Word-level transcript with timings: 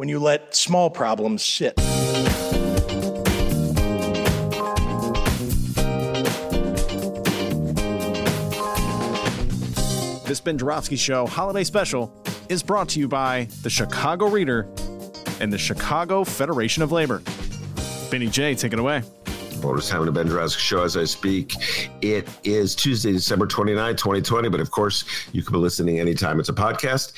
when 0.00 0.08
you 0.08 0.18
let 0.18 0.54
small 0.54 0.88
problems 0.88 1.44
sit. 1.44 1.76
This 10.24 10.40
Ben 10.40 10.56
Joravsky 10.56 10.96
Show 10.96 11.26
holiday 11.26 11.64
special 11.64 12.10
is 12.48 12.62
brought 12.62 12.88
to 12.88 12.98
you 12.98 13.08
by 13.08 13.46
the 13.62 13.68
Chicago 13.68 14.26
Reader 14.28 14.66
and 15.38 15.52
the 15.52 15.58
Chicago 15.58 16.24
Federation 16.24 16.82
of 16.82 16.92
Labor. 16.92 17.22
Benny 18.10 18.28
J, 18.28 18.54
take 18.54 18.72
it 18.72 18.78
away. 18.78 19.02
Bonus 19.60 19.90
time 19.90 20.06
to 20.06 20.12
Ben 20.12 20.26
Joravsky 20.26 20.62
Show 20.62 20.82
as 20.82 20.96
I 20.96 21.04
speak. 21.04 21.52
It 22.00 22.26
is 22.44 22.74
Tuesday, 22.74 23.12
December 23.12 23.46
29, 23.46 23.96
2020, 23.96 24.48
but 24.48 24.60
of 24.60 24.70
course, 24.70 25.04
you 25.32 25.42
can 25.42 25.52
be 25.52 25.58
listening 25.58 26.00
anytime 26.00 26.40
it's 26.40 26.48
a 26.48 26.54
podcast. 26.54 27.12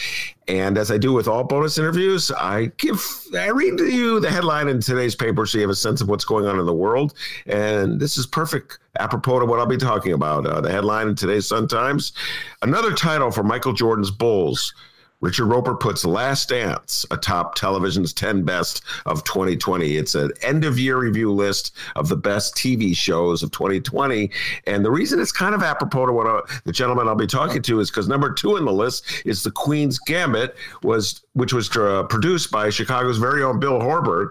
And 0.52 0.76
as 0.76 0.90
I 0.90 0.98
do 0.98 1.14
with 1.14 1.28
all 1.28 1.44
bonus 1.44 1.78
interviews, 1.78 2.30
I 2.30 2.66
give, 2.76 3.02
I 3.34 3.48
read 3.48 3.78
to 3.78 3.86
you 3.86 4.20
the 4.20 4.30
headline 4.30 4.68
in 4.68 4.82
today's 4.82 5.14
paper 5.14 5.46
so 5.46 5.56
you 5.56 5.62
have 5.62 5.70
a 5.70 5.74
sense 5.74 6.02
of 6.02 6.10
what's 6.10 6.26
going 6.26 6.44
on 6.44 6.60
in 6.60 6.66
the 6.66 6.74
world. 6.74 7.14
And 7.46 7.98
this 7.98 8.18
is 8.18 8.26
perfect 8.26 8.78
apropos 9.00 9.40
to 9.40 9.46
what 9.46 9.60
I'll 9.60 9.66
be 9.66 9.78
talking 9.78 10.12
about. 10.12 10.44
Uh, 10.44 10.60
the 10.60 10.70
headline 10.70 11.08
in 11.08 11.14
today's 11.14 11.48
Sun 11.48 11.68
Times 11.68 12.12
another 12.60 12.92
title 12.92 13.30
for 13.30 13.42
Michael 13.42 13.72
Jordan's 13.72 14.10
Bulls. 14.10 14.74
Richard 15.22 15.46
Roeper 15.46 15.76
puts 15.76 16.04
Last 16.04 16.48
Dance 16.48 17.06
atop 17.12 17.54
television's 17.54 18.12
10 18.12 18.42
best 18.42 18.82
of 19.06 19.22
2020. 19.22 19.96
It's 19.96 20.16
an 20.16 20.32
end 20.42 20.64
of 20.64 20.80
year 20.80 20.98
review 20.98 21.32
list 21.32 21.76
of 21.94 22.08
the 22.08 22.16
best 22.16 22.56
TV 22.56 22.94
shows 22.94 23.44
of 23.44 23.52
2020. 23.52 24.30
And 24.66 24.84
the 24.84 24.90
reason 24.90 25.20
it's 25.20 25.30
kind 25.30 25.54
of 25.54 25.62
apropos 25.62 26.06
to 26.06 26.12
what 26.12 26.26
I, 26.26 26.40
the 26.64 26.72
gentleman 26.72 27.06
I'll 27.06 27.14
be 27.14 27.28
talking 27.28 27.62
to 27.62 27.78
is 27.78 27.88
because 27.88 28.08
number 28.08 28.32
two 28.32 28.56
in 28.56 28.64
the 28.64 28.72
list 28.72 29.22
is 29.24 29.44
The 29.44 29.52
Queen's 29.52 30.00
Gambit, 30.00 30.56
was 30.82 31.22
which 31.34 31.52
was 31.52 31.74
uh, 31.76 32.02
produced 32.04 32.50
by 32.50 32.68
Chicago's 32.68 33.16
very 33.16 33.42
own 33.42 33.58
Bill 33.58 33.80
Horberg, 33.80 34.30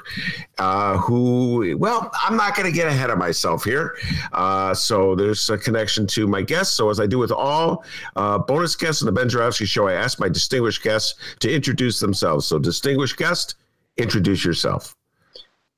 uh, 0.60 0.98
who, 0.98 1.76
well, 1.78 2.12
I'm 2.22 2.38
not 2.38 2.56
going 2.56 2.68
to 2.68 2.76
get 2.76 2.88
ahead 2.88 3.10
of 3.10 3.18
myself 3.18 3.64
here. 3.64 3.98
Uh, 4.34 4.74
so 4.76 5.16
there's 5.16 5.50
a 5.50 5.58
connection 5.58 6.06
to 6.08 6.28
my 6.28 6.44
guests. 6.44 6.76
So 6.76 6.92
as 6.92 7.00
I 7.00 7.08
do 7.08 7.18
with 7.18 7.32
all 7.32 7.84
uh, 8.16 8.38
bonus 8.38 8.76
guests 8.76 9.02
on 9.02 9.08
the 9.08 9.12
Ben 9.12 9.30
Joravsky 9.30 9.66
Show, 9.66 9.88
I 9.88 9.94
ask 9.94 10.20
my 10.20 10.30
distinguished 10.30 10.81
guests 10.84 11.16
to 11.40 11.52
introduce 11.52 12.00
themselves. 12.00 12.46
So, 12.46 12.60
distinguished 12.60 13.18
guest, 13.18 13.56
introduce 13.98 14.46
yourself. 14.46 14.96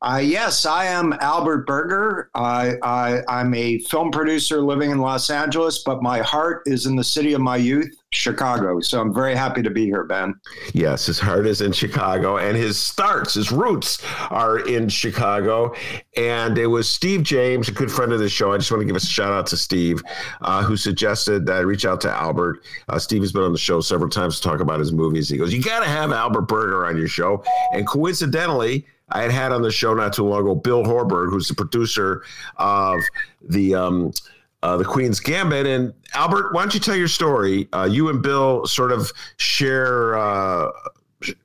Uh, 0.03 0.17
yes, 0.17 0.65
I 0.65 0.83
am 0.83 1.13
Albert 1.21 1.65
Berger. 1.65 2.29
I, 2.35 2.73
I, 2.83 3.39
am 3.39 3.53
a 3.53 3.77
film 3.79 4.11
producer 4.11 4.59
living 4.59 4.91
in 4.91 4.97
Los 4.97 5.29
Angeles, 5.29 5.81
but 5.85 6.03
my 6.03 6.19
heart 6.19 6.63
is 6.65 6.85
in 6.87 6.97
the 6.97 7.03
city 7.05 7.31
of 7.31 7.39
my 7.39 7.55
youth, 7.55 7.95
Chicago. 8.11 8.81
So 8.81 8.99
I'm 8.99 9.13
very 9.13 9.33
happy 9.33 9.61
to 9.63 9.69
be 9.69 9.85
here, 9.85 10.03
Ben. 10.03 10.35
Yes, 10.73 11.05
his 11.05 11.19
heart 11.19 11.47
is 11.47 11.61
in 11.61 11.71
Chicago, 11.71 12.35
and 12.35 12.57
his 12.57 12.77
starts, 12.77 13.35
his 13.35 13.49
roots 13.49 14.03
are 14.29 14.67
in 14.67 14.89
Chicago. 14.89 15.73
And 16.17 16.57
it 16.57 16.67
was 16.67 16.89
Steve 16.89 17.23
James, 17.23 17.69
a 17.69 17.71
good 17.71 17.89
friend 17.89 18.11
of 18.11 18.19
the 18.19 18.27
show. 18.27 18.51
I 18.51 18.57
just 18.57 18.71
want 18.71 18.81
to 18.81 18.85
give 18.85 18.97
a 18.97 18.99
shout 18.99 19.31
out 19.31 19.47
to 19.47 19.57
Steve, 19.57 20.03
uh, 20.41 20.63
who 20.63 20.75
suggested 20.75 21.45
that 21.45 21.55
I 21.55 21.59
reach 21.59 21.85
out 21.85 22.01
to 22.01 22.11
Albert. 22.11 22.65
Uh, 22.89 22.99
Steve 22.99 23.21
has 23.21 23.31
been 23.31 23.43
on 23.43 23.53
the 23.53 23.57
show 23.57 23.79
several 23.79 24.09
times 24.09 24.41
to 24.41 24.49
talk 24.49 24.59
about 24.59 24.79
his 24.79 24.91
movies. 24.91 25.29
He 25.29 25.37
goes, 25.37 25.53
You 25.53 25.63
got 25.63 25.79
to 25.79 25.87
have 25.87 26.11
Albert 26.11 26.49
Berger 26.49 26.85
on 26.85 26.97
your 26.97 27.07
show. 27.07 27.41
And 27.71 27.87
coincidentally, 27.87 28.85
I 29.09 29.21
had 29.21 29.31
had 29.31 29.51
on 29.51 29.61
the 29.61 29.71
show 29.71 29.93
not 29.93 30.13
too 30.13 30.23
long 30.23 30.41
ago 30.41 30.55
Bill 30.55 30.83
Horberg, 30.83 31.29
who's 31.29 31.47
the 31.47 31.55
producer 31.55 32.23
of 32.57 32.99
the 33.41 33.75
um, 33.75 34.13
uh, 34.63 34.77
the 34.77 34.85
Queen's 34.85 35.19
Gambit. 35.19 35.67
And 35.67 35.93
Albert, 36.13 36.53
why 36.53 36.61
don't 36.61 36.73
you 36.73 36.79
tell 36.79 36.95
your 36.95 37.09
story? 37.09 37.67
Uh, 37.73 37.87
you 37.89 38.09
and 38.09 38.21
Bill 38.23 38.65
sort 38.65 38.91
of 38.91 39.11
share 39.37 40.17
uh, 40.17 40.71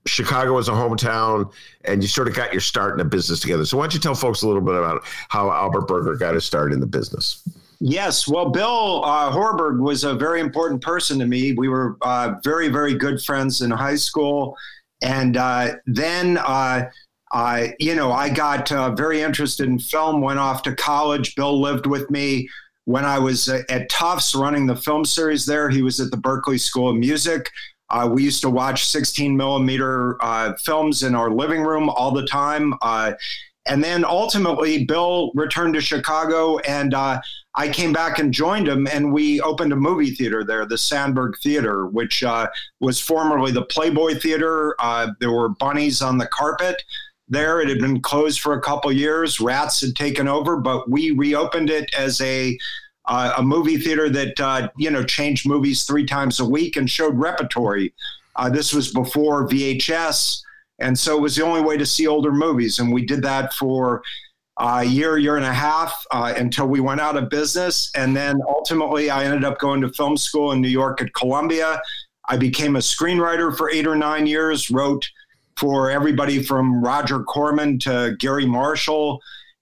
Chicago 0.07 0.57
as 0.59 0.69
a 0.69 0.73
hometown, 0.73 1.53
and 1.85 2.03
you 2.03 2.09
sort 2.09 2.29
of 2.29 2.35
got 2.35 2.53
your 2.53 2.61
start 2.61 2.93
in 2.93 2.99
the 2.99 3.05
business 3.05 3.41
together. 3.41 3.65
So 3.65 3.77
why 3.77 3.85
don't 3.85 3.95
you 3.95 4.01
tell 4.01 4.15
folks 4.15 4.43
a 4.43 4.47
little 4.47 4.63
bit 4.63 4.75
about 4.75 5.05
how 5.29 5.51
Albert 5.51 5.89
Berger 5.89 6.15
got 6.17 6.35
his 6.35 6.45
start 6.45 6.73
in 6.73 6.81
the 6.81 6.87
business? 6.87 7.43
Yes, 7.81 8.27
well, 8.27 8.51
Bill 8.51 9.05
uh, 9.05 9.31
Horberg 9.31 9.81
was 9.81 10.03
a 10.03 10.15
very 10.15 10.41
important 10.41 10.83
person 10.83 11.19
to 11.21 11.27
me. 11.27 11.53
We 11.53 11.69
were 11.69 11.97
uh, 12.03 12.35
very, 12.43 12.69
very 12.69 12.95
good 12.95 13.23
friends 13.23 13.63
in 13.63 13.71
high 13.71 13.97
school, 13.97 14.57
and 15.03 15.37
uh, 15.37 15.75
then 15.87 16.39
uh, 16.39 16.91
I, 17.33 17.75
you 17.79 17.95
know, 17.95 18.13
I 18.13 18.31
got 18.31 18.73
uh, 18.73 18.93
very 18.93 19.21
interested 19.21 19.69
in 19.69 19.79
film, 19.79 20.21
went 20.21 20.39
off 20.39 20.63
to 20.63 20.75
college. 20.75 21.35
Bill 21.35 21.61
lived 21.61 21.87
with 21.87 22.11
me 22.11 22.49
when 22.85 23.05
I 23.05 23.19
was 23.19 23.49
uh, 23.49 23.63
at 23.69 23.91
Tufts 23.91 24.35
running 24.35 24.67
the 24.67 24.77
film 24.77 25.05
series 25.05 25.45
there. 25.45 25.69
He 25.69 25.83
was 25.83 26.01
at 26.01 26.11
the 26.11 26.17
Berklee 26.17 26.59
School 26.59 26.89
of 26.89 26.97
Music. 26.97 27.51
Uh, 27.91 28.09
we 28.11 28.23
used 28.23 28.41
to 28.43 28.51
watch 28.51 28.87
16 28.87 29.37
millimeter 29.37 30.17
uh, 30.23 30.55
films 30.65 31.03
in 31.03 31.15
our 31.15 31.31
living 31.31 31.63
room 31.63 31.91
all 31.91 32.13
the 32.13 32.27
time. 32.27 32.75
Uh, 32.81 33.13
and 33.67 33.85
then 33.85 34.07
ultimately, 34.07 34.87
Bill 34.87 35.31
returned 35.35 35.75
to 35.75 35.83
Chicago, 35.83 36.59
and 36.61 36.95
uh, 36.95 37.21
I 37.55 37.69
came 37.69 37.93
back 37.93 38.19
and 38.19 38.33
joined 38.33 38.67
him, 38.67 38.87
and 38.87 39.13
we 39.13 39.43
opened 39.43 39.75
a 39.75 39.77
movie 39.77 40.13
theater 40.13 40.43
there, 40.43 40.65
the 40.65 40.77
Sandburg 40.77 41.35
Theater, 41.43 41.87
which 41.87 42.25
was 42.81 42.99
formerly 42.99 43.53
the 43.53 43.67
Playboy 43.67 44.15
Theater. 44.15 44.75
there 45.21 45.33
were 45.33 45.51
bunnies 45.51 46.01
on 46.01 46.17
the 46.17 46.27
carpet 46.29 46.83
there. 47.29 47.61
It 47.61 47.69
had 47.69 47.79
been 47.79 48.01
closed 48.01 48.41
for 48.41 48.55
a 48.55 48.61
couple 48.61 48.91
years. 48.93 49.41
Rats 49.41 49.81
had 49.81 49.95
taken 49.95 50.29
over, 50.29 50.57
but 50.57 50.91
we 50.91 51.13
reopened 51.13 51.71
it 51.71 51.93
as 51.95 52.21
a 52.21 52.59
uh, 53.07 53.33
a 53.39 53.43
movie 53.43 53.79
theater 53.79 54.11
that 54.11 54.39
uh, 54.39 54.69
you 54.77 54.91
know 54.91 55.03
changed 55.03 55.49
movies 55.49 55.85
three 55.85 56.05
times 56.05 56.41
a 56.41 56.45
week 56.45 56.77
and 56.77 56.91
showed 56.91 57.19
repertory. 57.19 57.95
Uh, 58.37 58.49
this 58.49 58.73
was 58.73 58.93
before 58.93 59.49
VHS, 59.49 60.41
and 60.79 60.99
so 60.99 61.17
it 61.17 61.21
was 61.21 61.37
the 61.37 61.45
only 61.45 61.63
way 61.63 61.77
to 61.77 61.87
see 61.87 62.07
older 62.07 62.33
movies. 62.33 62.79
And 62.79 62.93
we 62.93 63.05
did 63.05 63.23
that 63.23 63.53
for 63.55 64.03
a 64.59 64.85
year, 64.85 65.19
year 65.19 65.37
and 65.37 65.45
a 65.45 65.53
half 65.53 66.05
uh, 66.11 66.35
until 66.37 66.67
we 66.67 66.81
went 66.81 67.01
out 67.01 67.17
of 67.17 67.31
business. 67.31 67.91
And 67.95 68.17
then 68.17 68.41
ultimately, 68.49 69.09
I 69.09 69.25
ended 69.25 69.45
up 69.45 69.59
going 69.59 69.81
to 69.83 69.89
film 69.93 70.17
school 70.17 70.53
in 70.53 70.61
New 70.61 70.69
York 70.69 71.01
at 71.01 71.15
Columbia. 71.15 71.81
I 72.29 72.37
became 72.37 72.77
a 72.77 72.81
screenwriter 72.81 73.57
for 73.57 73.71
eight 73.71 73.87
or 73.87 73.97
nine 73.97 74.27
years. 74.27 74.71
Wrote 74.71 75.09
for 75.59 75.91
everybody 75.91 76.43
from 76.43 76.83
Roger 76.83 77.21
Corman 77.21 77.79
to 77.81 78.17
Garry 78.19 78.47
Marshall, 78.47 79.21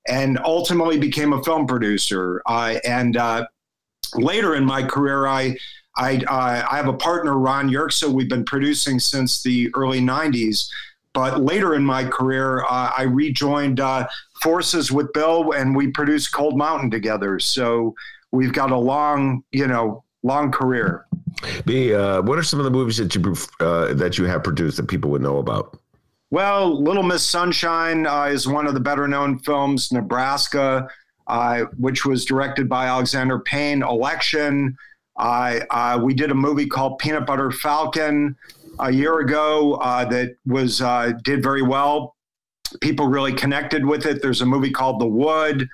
and 0.08 0.38
ultimately 0.44 0.98
became 0.98 1.32
a 1.32 1.42
film 1.42 1.66
producer. 1.66 2.42
Uh, 2.46 2.76
and 2.84 3.16
uh, 3.16 3.46
later 4.14 4.54
in 4.54 4.64
my 4.64 4.82
career, 4.82 5.26
I 5.26 5.56
I, 5.98 6.16
uh, 6.28 6.66
I 6.70 6.76
have 6.76 6.88
a 6.88 6.92
partner, 6.92 7.38
Ron 7.38 7.70
Yerxa. 7.70 8.08
We've 8.08 8.28
been 8.28 8.44
producing 8.44 9.00
since 9.00 9.42
the 9.42 9.70
early 9.74 10.00
'90s. 10.00 10.68
But 11.14 11.40
later 11.40 11.74
in 11.74 11.82
my 11.82 12.04
career, 12.04 12.62
uh, 12.64 12.92
I 12.96 13.04
rejoined 13.04 13.80
uh, 13.80 14.06
forces 14.42 14.92
with 14.92 15.10
Bill, 15.14 15.52
and 15.52 15.74
we 15.74 15.88
produced 15.88 16.34
Cold 16.34 16.58
Mountain 16.58 16.90
together. 16.90 17.38
So 17.38 17.94
we've 18.32 18.52
got 18.52 18.70
a 18.70 18.76
long, 18.76 19.42
you 19.50 19.66
know, 19.66 20.04
long 20.22 20.52
career. 20.52 21.06
B, 21.64 21.94
uh, 21.94 22.20
what 22.20 22.38
are 22.38 22.42
some 22.42 22.60
of 22.60 22.64
the 22.64 22.70
movies 22.70 22.98
that 22.98 23.14
you 23.14 23.34
uh, 23.60 23.94
that 23.94 24.18
you 24.18 24.24
have 24.24 24.44
produced 24.44 24.76
that 24.76 24.88
people 24.88 25.10
would 25.10 25.22
know 25.22 25.38
about? 25.38 25.78
Well, 26.30 26.82
Little 26.82 27.04
Miss 27.04 27.22
Sunshine 27.22 28.06
uh, 28.06 28.24
is 28.24 28.48
one 28.48 28.66
of 28.66 28.74
the 28.74 28.80
better 28.80 29.06
known 29.06 29.38
films. 29.38 29.92
Nebraska, 29.92 30.88
uh, 31.26 31.64
which 31.78 32.04
was 32.04 32.24
directed 32.24 32.68
by 32.68 32.86
Alexander 32.86 33.38
Payne. 33.38 33.82
Election. 33.82 34.76
Uh, 35.16 36.00
we 36.02 36.14
did 36.14 36.30
a 36.30 36.34
movie 36.34 36.66
called 36.66 36.98
Peanut 36.98 37.26
Butter 37.26 37.50
Falcon 37.50 38.36
a 38.80 38.90
year 38.90 39.20
ago 39.20 39.74
uh, 39.74 40.04
that 40.04 40.36
was 40.46 40.82
uh, 40.82 41.12
did 41.22 41.42
very 41.42 41.62
well. 41.62 42.16
People 42.80 43.06
really 43.06 43.32
connected 43.32 43.86
with 43.86 44.04
it. 44.04 44.20
There's 44.20 44.40
a 44.40 44.46
movie 44.46 44.70
called 44.70 45.00
The 45.00 45.06
Wood 45.06 45.68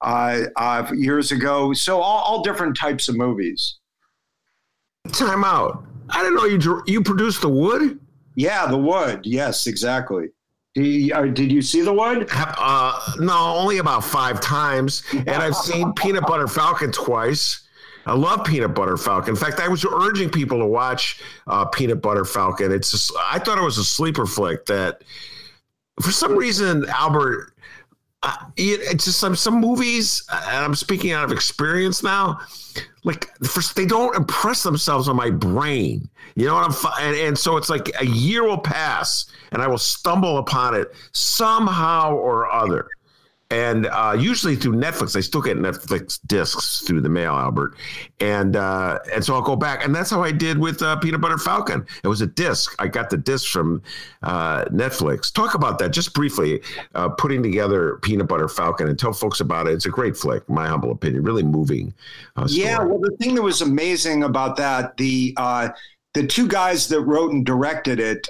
uh, 0.00 0.90
years 0.94 1.32
ago. 1.32 1.72
So 1.74 2.00
all, 2.00 2.22
all 2.22 2.42
different 2.42 2.76
types 2.76 3.08
of 3.08 3.16
movies. 3.16 3.78
Time 5.12 5.44
out. 5.44 5.84
I 6.08 6.22
didn't 6.22 6.36
know 6.36 6.46
you 6.46 6.82
you 6.86 7.02
produced 7.02 7.42
The 7.42 7.48
Wood. 7.48 8.00
Yeah, 8.38 8.68
The 8.68 8.78
Wood. 8.78 9.26
Yes, 9.26 9.66
exactly. 9.66 10.28
Did 10.72 10.86
you, 10.86 11.12
uh, 11.12 11.22
did 11.22 11.50
you 11.50 11.60
see 11.60 11.80
The 11.80 11.92
Wood? 11.92 12.28
Uh, 12.32 13.14
no, 13.18 13.36
only 13.36 13.78
about 13.78 14.04
five 14.04 14.40
times. 14.40 15.02
And 15.12 15.30
I've 15.30 15.56
seen 15.56 15.92
Peanut 15.96 16.24
Butter 16.24 16.46
Falcon 16.46 16.92
twice. 16.92 17.66
I 18.06 18.14
love 18.14 18.44
Peanut 18.44 18.74
Butter 18.74 18.96
Falcon. 18.96 19.30
In 19.30 19.36
fact, 19.36 19.58
I 19.58 19.66
was 19.66 19.84
urging 19.84 20.30
people 20.30 20.56
to 20.60 20.66
watch 20.66 21.20
uh, 21.48 21.64
Peanut 21.64 22.00
Butter 22.00 22.24
Falcon. 22.24 22.70
It's 22.70 22.92
just, 22.92 23.12
I 23.20 23.40
thought 23.40 23.58
it 23.58 23.64
was 23.64 23.76
a 23.76 23.84
sleeper 23.84 24.24
flick 24.24 24.66
that 24.66 25.02
for 26.00 26.12
some 26.12 26.36
reason, 26.36 26.86
Albert, 26.90 27.54
uh, 28.22 28.36
it's 28.56 29.04
just 29.04 29.18
some 29.18 29.34
some 29.34 29.60
movies, 29.60 30.24
and 30.32 30.64
I'm 30.64 30.74
speaking 30.76 31.10
out 31.10 31.24
of 31.24 31.32
experience 31.32 32.04
now. 32.04 32.38
Like 33.04 33.34
first, 33.38 33.76
they 33.76 33.86
don't 33.86 34.14
impress 34.16 34.62
themselves 34.62 35.08
on 35.08 35.16
my 35.16 35.30
brain. 35.30 36.08
You 36.34 36.46
know 36.46 36.54
what 36.54 36.84
I'm? 36.84 37.04
And, 37.04 37.16
and 37.16 37.38
so 37.38 37.56
it's 37.56 37.70
like 37.70 37.90
a 38.00 38.06
year 38.06 38.44
will 38.44 38.58
pass, 38.58 39.26
and 39.52 39.62
I 39.62 39.68
will 39.68 39.78
stumble 39.78 40.38
upon 40.38 40.74
it 40.74 40.94
somehow 41.12 42.14
or 42.14 42.50
other 42.50 42.88
and 43.50 43.86
uh, 43.86 44.14
usually 44.18 44.56
through 44.56 44.74
Netflix. 44.74 45.16
I 45.16 45.20
still 45.20 45.40
get 45.40 45.56
Netflix 45.56 46.20
discs 46.26 46.82
through 46.82 47.00
the 47.00 47.08
mail, 47.08 47.32
Albert, 47.32 47.76
and 48.20 48.56
uh, 48.56 48.98
and 49.12 49.24
so 49.24 49.34
I'll 49.34 49.42
go 49.42 49.56
back, 49.56 49.84
and 49.84 49.94
that's 49.94 50.10
how 50.10 50.22
I 50.22 50.32
did 50.32 50.58
with 50.58 50.82
uh, 50.82 50.96
Peanut 50.96 51.20
Butter 51.20 51.38
Falcon. 51.38 51.86
It 52.04 52.08
was 52.08 52.20
a 52.20 52.26
disc. 52.26 52.74
I 52.78 52.88
got 52.88 53.10
the 53.10 53.16
disc 53.16 53.50
from 53.50 53.82
uh, 54.22 54.64
Netflix. 54.66 55.32
Talk 55.32 55.54
about 55.54 55.78
that 55.78 55.90
just 55.90 56.14
briefly. 56.14 56.60
Uh, 56.94 57.08
putting 57.08 57.42
together 57.42 57.98
Peanut 58.02 58.28
Butter 58.28 58.48
Falcon 58.48 58.88
and 58.88 58.98
tell 58.98 59.12
folks 59.12 59.40
about 59.40 59.66
it. 59.66 59.72
It's 59.72 59.86
a 59.86 59.90
great 59.90 60.16
flick, 60.16 60.48
my 60.48 60.66
humble 60.66 60.90
opinion. 60.90 61.22
Really 61.22 61.42
moving. 61.42 61.94
Uh, 62.36 62.46
yeah. 62.50 62.82
Well, 62.82 63.00
the 63.00 63.16
thing 63.18 63.34
that 63.34 63.42
was 63.42 63.62
amazing 63.62 64.24
about 64.24 64.56
that 64.56 64.96
the 64.96 65.34
the 66.14 66.26
two 66.26 66.48
guys 66.48 66.88
that 66.88 67.00
wrote 67.02 67.32
and 67.32 67.46
directed 67.46 68.00
it 68.00 68.28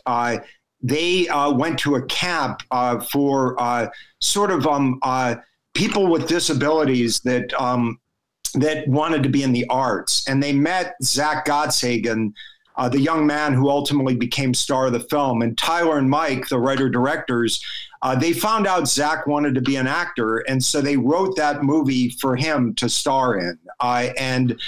they 0.82 1.28
uh, 1.28 1.50
went 1.52 1.78
to 1.80 1.96
a 1.96 2.06
camp 2.06 2.62
uh, 2.70 3.00
for 3.00 3.60
uh, 3.60 3.88
sort 4.20 4.50
of 4.50 4.66
um, 4.66 4.98
uh, 5.02 5.36
people 5.74 6.06
with 6.06 6.28
disabilities 6.28 7.20
that 7.20 7.52
um, 7.60 7.98
that 8.54 8.86
wanted 8.88 9.22
to 9.22 9.28
be 9.28 9.42
in 9.42 9.52
the 9.52 9.66
arts, 9.68 10.26
and 10.28 10.42
they 10.42 10.52
met 10.52 10.94
Zach 11.02 11.44
Gottsagen, 11.46 12.32
uh, 12.76 12.88
the 12.88 13.00
young 13.00 13.26
man 13.26 13.52
who 13.52 13.68
ultimately 13.68 14.14
became 14.14 14.54
star 14.54 14.86
of 14.86 14.92
the 14.92 15.00
film, 15.00 15.42
and 15.42 15.58
Tyler 15.58 15.98
and 15.98 16.08
Mike, 16.08 16.48
the 16.48 16.58
writer 16.58 16.88
directors. 16.88 17.62
Uh, 18.00 18.14
they 18.14 18.32
found 18.32 18.66
out 18.68 18.86
Zach 18.86 19.26
wanted 19.26 19.56
to 19.56 19.60
be 19.60 19.74
an 19.74 19.88
actor, 19.88 20.38
and 20.48 20.62
so 20.62 20.80
they 20.80 20.96
wrote 20.96 21.34
that 21.36 21.64
movie 21.64 22.10
for 22.10 22.36
him 22.36 22.72
to 22.76 22.88
star 22.88 23.36
in. 23.36 23.58
and 23.80 24.58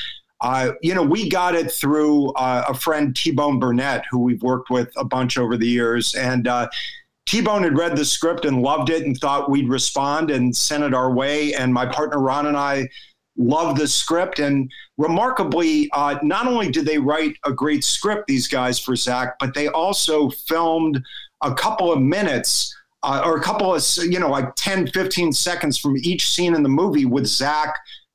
you 0.82 0.94
know, 0.94 1.02
we 1.02 1.28
got 1.28 1.54
it 1.54 1.70
through 1.70 2.30
uh, 2.32 2.64
a 2.68 2.74
friend, 2.74 3.14
T 3.14 3.30
Bone 3.30 3.58
Burnett, 3.58 4.04
who 4.10 4.18
we've 4.18 4.42
worked 4.42 4.70
with 4.70 4.88
a 4.96 5.04
bunch 5.04 5.36
over 5.36 5.56
the 5.56 5.66
years. 5.66 6.14
And 6.14 6.48
uh, 6.48 6.68
T 7.26 7.40
Bone 7.42 7.62
had 7.62 7.76
read 7.76 7.96
the 7.96 8.04
script 8.04 8.44
and 8.44 8.62
loved 8.62 8.90
it 8.90 9.04
and 9.04 9.16
thought 9.16 9.50
we'd 9.50 9.68
respond 9.68 10.30
and 10.30 10.54
send 10.56 10.82
it 10.82 10.94
our 10.94 11.12
way. 11.12 11.54
And 11.54 11.74
my 11.74 11.86
partner, 11.86 12.18
Ron, 12.18 12.46
and 12.46 12.56
I 12.56 12.88
loved 13.36 13.80
the 13.80 13.86
script. 13.88 14.38
And 14.38 14.70
remarkably, 14.96 15.90
uh, 15.92 16.18
not 16.22 16.46
only 16.46 16.70
did 16.70 16.86
they 16.86 16.98
write 16.98 17.36
a 17.44 17.52
great 17.52 17.84
script, 17.84 18.26
these 18.26 18.48
guys, 18.48 18.78
for 18.78 18.96
Zach, 18.96 19.34
but 19.38 19.54
they 19.54 19.68
also 19.68 20.30
filmed 20.30 21.02
a 21.42 21.54
couple 21.54 21.92
of 21.92 22.00
minutes. 22.00 22.74
Uh, 23.02 23.22
or 23.24 23.38
a 23.38 23.42
couple 23.42 23.74
of, 23.74 23.82
you 24.10 24.20
know, 24.20 24.28
like 24.28 24.54
10, 24.56 24.88
15 24.88 25.32
seconds 25.32 25.78
from 25.78 25.96
each 26.02 26.28
scene 26.28 26.54
in 26.54 26.62
the 26.62 26.68
movie 26.68 27.06
with 27.06 27.24
Zach 27.24 27.74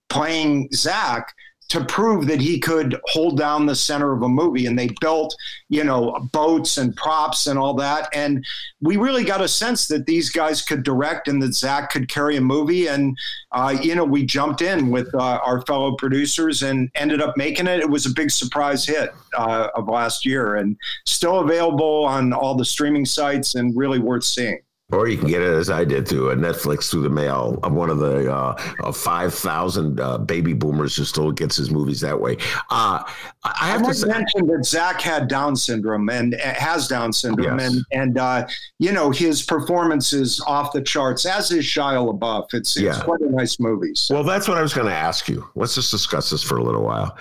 playing 0.09 0.69
Zach 0.73 1.33
to 1.69 1.83
prove 1.85 2.27
that 2.27 2.41
he 2.41 2.59
could 2.59 2.99
hold 3.05 3.37
down 3.37 3.65
the 3.65 3.75
center 3.75 4.11
of 4.11 4.21
a 4.21 4.29
movie. 4.29 4.65
And 4.65 4.77
they 4.77 4.89
built, 5.01 5.35
you 5.69 5.83
know, 5.83 6.27
boats 6.31 6.77
and 6.77 6.95
props 6.95 7.47
and 7.47 7.57
all 7.57 7.73
that. 7.75 8.09
And 8.13 8.45
we 8.81 8.97
really 8.97 9.23
got 9.23 9.41
a 9.41 9.47
sense 9.47 9.87
that 9.87 10.05
these 10.05 10.29
guys 10.29 10.61
could 10.61 10.83
direct 10.83 11.27
and 11.27 11.41
that 11.41 11.55
Zach 11.55 11.91
could 11.91 12.07
carry 12.07 12.37
a 12.37 12.41
movie. 12.41 12.87
And, 12.87 13.17
uh, 13.51 13.75
you 13.81 13.95
know, 13.95 14.05
we 14.05 14.25
jumped 14.25 14.61
in 14.61 14.91
with 14.91 15.13
uh, 15.15 15.39
our 15.43 15.61
fellow 15.61 15.95
producers 15.95 16.63
and 16.63 16.89
ended 16.95 17.21
up 17.21 17.35
making 17.37 17.67
it. 17.67 17.79
It 17.79 17.89
was 17.89 18.05
a 18.05 18.13
big 18.13 18.31
surprise 18.31 18.85
hit 18.85 19.11
uh, 19.37 19.69
of 19.75 19.87
last 19.87 20.25
year 20.25 20.55
and 20.55 20.77
still 21.05 21.39
available 21.39 22.05
on 22.05 22.33
all 22.33 22.55
the 22.55 22.65
streaming 22.65 23.05
sites 23.05 23.55
and 23.55 23.75
really 23.75 23.99
worth 23.99 24.23
seeing. 24.23 24.59
Or 24.91 25.07
you 25.07 25.17
can 25.17 25.27
get 25.27 25.41
it 25.41 25.51
as 25.51 25.71
I 25.71 25.83
did 25.83 26.07
through 26.07 26.29
a 26.29 26.35
Netflix 26.35 26.91
through 26.91 27.01
the 27.01 27.09
mail. 27.09 27.59
I'm 27.63 27.73
one 27.73 27.89
of 27.89 27.97
the 27.97 28.31
uh, 28.31 28.91
5,000 28.91 29.99
uh, 29.99 30.19
baby 30.19 30.53
boomers 30.53 30.95
who 30.95 31.05
still 31.05 31.31
gets 31.31 31.55
his 31.55 31.71
movies 31.71 32.01
that 32.01 32.21
way. 32.21 32.37
Uh, 32.69 33.03
I 33.43 33.67
have 33.67 33.83
I 33.83 33.93
to 33.93 34.05
mention 34.05 34.45
that 34.45 34.63
Zach 34.63 35.01
had 35.01 35.27
Down 35.27 35.55
syndrome 35.55 36.07
and 36.09 36.35
uh, 36.35 36.53
has 36.53 36.87
Down 36.87 37.11
syndrome, 37.13 37.59
yes. 37.59 37.73
and 37.73 37.85
and 37.91 38.17
uh, 38.19 38.47
you 38.77 38.91
know 38.91 39.09
his 39.09 39.41
performance 39.41 40.13
is 40.13 40.39
off 40.45 40.71
the 40.71 40.81
charts, 40.81 41.25
as 41.25 41.51
is 41.51 41.65
Shia 41.65 42.19
LaBeouf. 42.19 42.53
It's, 42.53 42.77
it's 42.77 42.83
yeah. 42.83 43.03
quite 43.03 43.21
a 43.21 43.29
nice 43.29 43.59
movie. 43.59 43.95
So. 43.95 44.13
Well, 44.13 44.23
that's 44.23 44.47
what 44.47 44.57
I 44.57 44.61
was 44.61 44.73
going 44.73 44.87
to 44.87 44.93
ask 44.93 45.27
you. 45.27 45.47
Let's 45.55 45.73
just 45.73 45.89
discuss 45.89 46.29
this 46.29 46.43
for 46.43 46.57
a 46.57 46.63
little 46.63 46.83
while. 46.83 47.17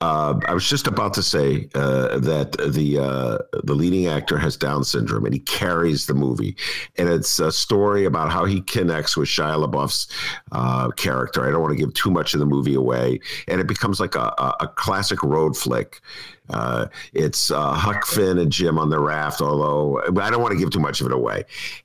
Uh, 0.00 0.38
I 0.46 0.54
was 0.54 0.68
just 0.68 0.86
about 0.86 1.12
to 1.14 1.22
say 1.24 1.68
uh, 1.74 2.18
that 2.18 2.52
the 2.72 2.98
uh, 2.98 3.38
the 3.64 3.74
leading 3.74 4.06
actor 4.06 4.38
has 4.38 4.56
Down 4.56 4.84
syndrome 4.84 5.24
and 5.24 5.34
he 5.34 5.40
carries 5.40 6.06
the 6.06 6.14
movie, 6.14 6.56
and 6.96 7.08
it's 7.08 7.40
a 7.40 7.50
story 7.50 8.04
about 8.04 8.30
how 8.30 8.44
he 8.44 8.60
connects 8.60 9.16
with 9.16 9.28
Shia 9.28 9.66
LaBeouf's 9.66 10.06
uh, 10.52 10.90
character. 10.92 11.46
I 11.46 11.50
don't 11.50 11.60
want 11.60 11.72
to 11.72 11.78
give 11.78 11.92
too 11.94 12.12
much 12.12 12.32
of 12.32 12.38
the 12.38 12.46
movie 12.46 12.74
away, 12.74 13.18
and 13.48 13.60
it 13.60 13.66
becomes 13.66 13.98
like 13.98 14.14
a, 14.14 14.32
a, 14.38 14.56
a 14.60 14.68
classic 14.68 15.24
road 15.24 15.56
flick. 15.56 16.00
Uh, 16.48 16.86
it's 17.12 17.50
uh, 17.50 17.72
Huck 17.72 18.06
Finn 18.06 18.38
and 18.38 18.52
Jim 18.52 18.78
on 18.78 18.90
the 18.90 19.00
raft, 19.00 19.40
although 19.40 20.00
I 20.20 20.30
don't 20.30 20.40
want 20.40 20.52
to 20.52 20.58
give 20.58 20.70
too 20.70 20.80
much 20.80 21.00
of 21.00 21.08
it 21.08 21.12
away, 21.12 21.44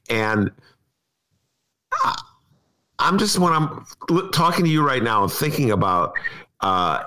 and. 0.09 0.51
I'm 2.99 3.17
just 3.17 3.37
when 3.37 3.51
I'm 3.51 3.85
talking 4.31 4.63
to 4.65 4.71
you 4.71 4.85
right 4.85 5.03
now, 5.03 5.23
and 5.23 5.31
thinking 5.31 5.71
about 5.71 6.15
uh, 6.61 7.03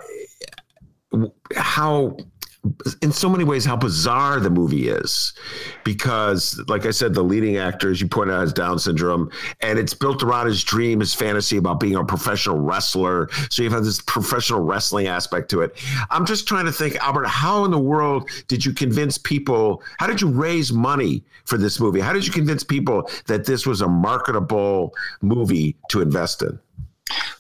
how 1.55 2.17
in 3.01 3.13
so 3.13 3.29
many 3.29 3.45
ways 3.45 3.65
how 3.65 3.77
bizarre 3.77 4.41
the 4.41 4.51
movie 4.51 4.89
is. 4.89 5.33
Because 5.85 6.61
like 6.67 6.85
i 6.85 6.91
said 6.91 7.15
the 7.15 7.23
leading 7.23 7.57
actor 7.57 7.91
as 7.91 8.01
you 8.01 8.09
point 8.09 8.31
out 8.31 8.41
has 8.41 8.53
down 8.53 8.79
syndrome 8.79 9.31
and 9.61 9.79
it's 9.79 9.95
built 9.95 10.23
around 10.23 10.47
his 10.47 10.65
dream 10.65 11.01
his 11.01 11.15
fantasy 11.15 11.57
about 11.57 11.79
being 11.79 11.95
a 11.95 12.05
professional 12.05 12.59
wrestler. 12.59 13.29
So 13.51 13.63
you 13.63 13.71
have 13.71 13.85
this 13.85 14.01
professional 14.03 14.61
wrestling 14.61 15.07
aspect 15.07 15.51
to 15.53 15.61
it. 15.63 15.81
I'm 16.11 16.27
just 16.27 16.49
trying 16.49 16.65
to 16.67 16.73
think 16.73 16.97
albert 16.97 17.27
how 17.27 17.65
in 17.65 17.71
the 17.71 17.79
world 17.79 18.29
did 18.49 18.65
you 18.65 18.73
convince 18.73 19.17
people 19.19 19.83
how 19.99 20.07
did 20.07 20.21
you 20.21 20.29
raise 20.29 20.73
money 20.73 21.25
for 21.45 21.59
this 21.59 21.79
movie? 21.79 22.01
How 22.01 22.13
did 22.13 22.27
you 22.27 22.33
convince 22.33 22.65
people 22.65 23.09
that 23.27 23.47
this 23.47 23.67
was 23.67 23.81
a 23.81 23.89
marketable 23.89 24.93
movie 25.23 25.77
to 25.91 26.03
invest 26.03 26.43
in 26.43 26.59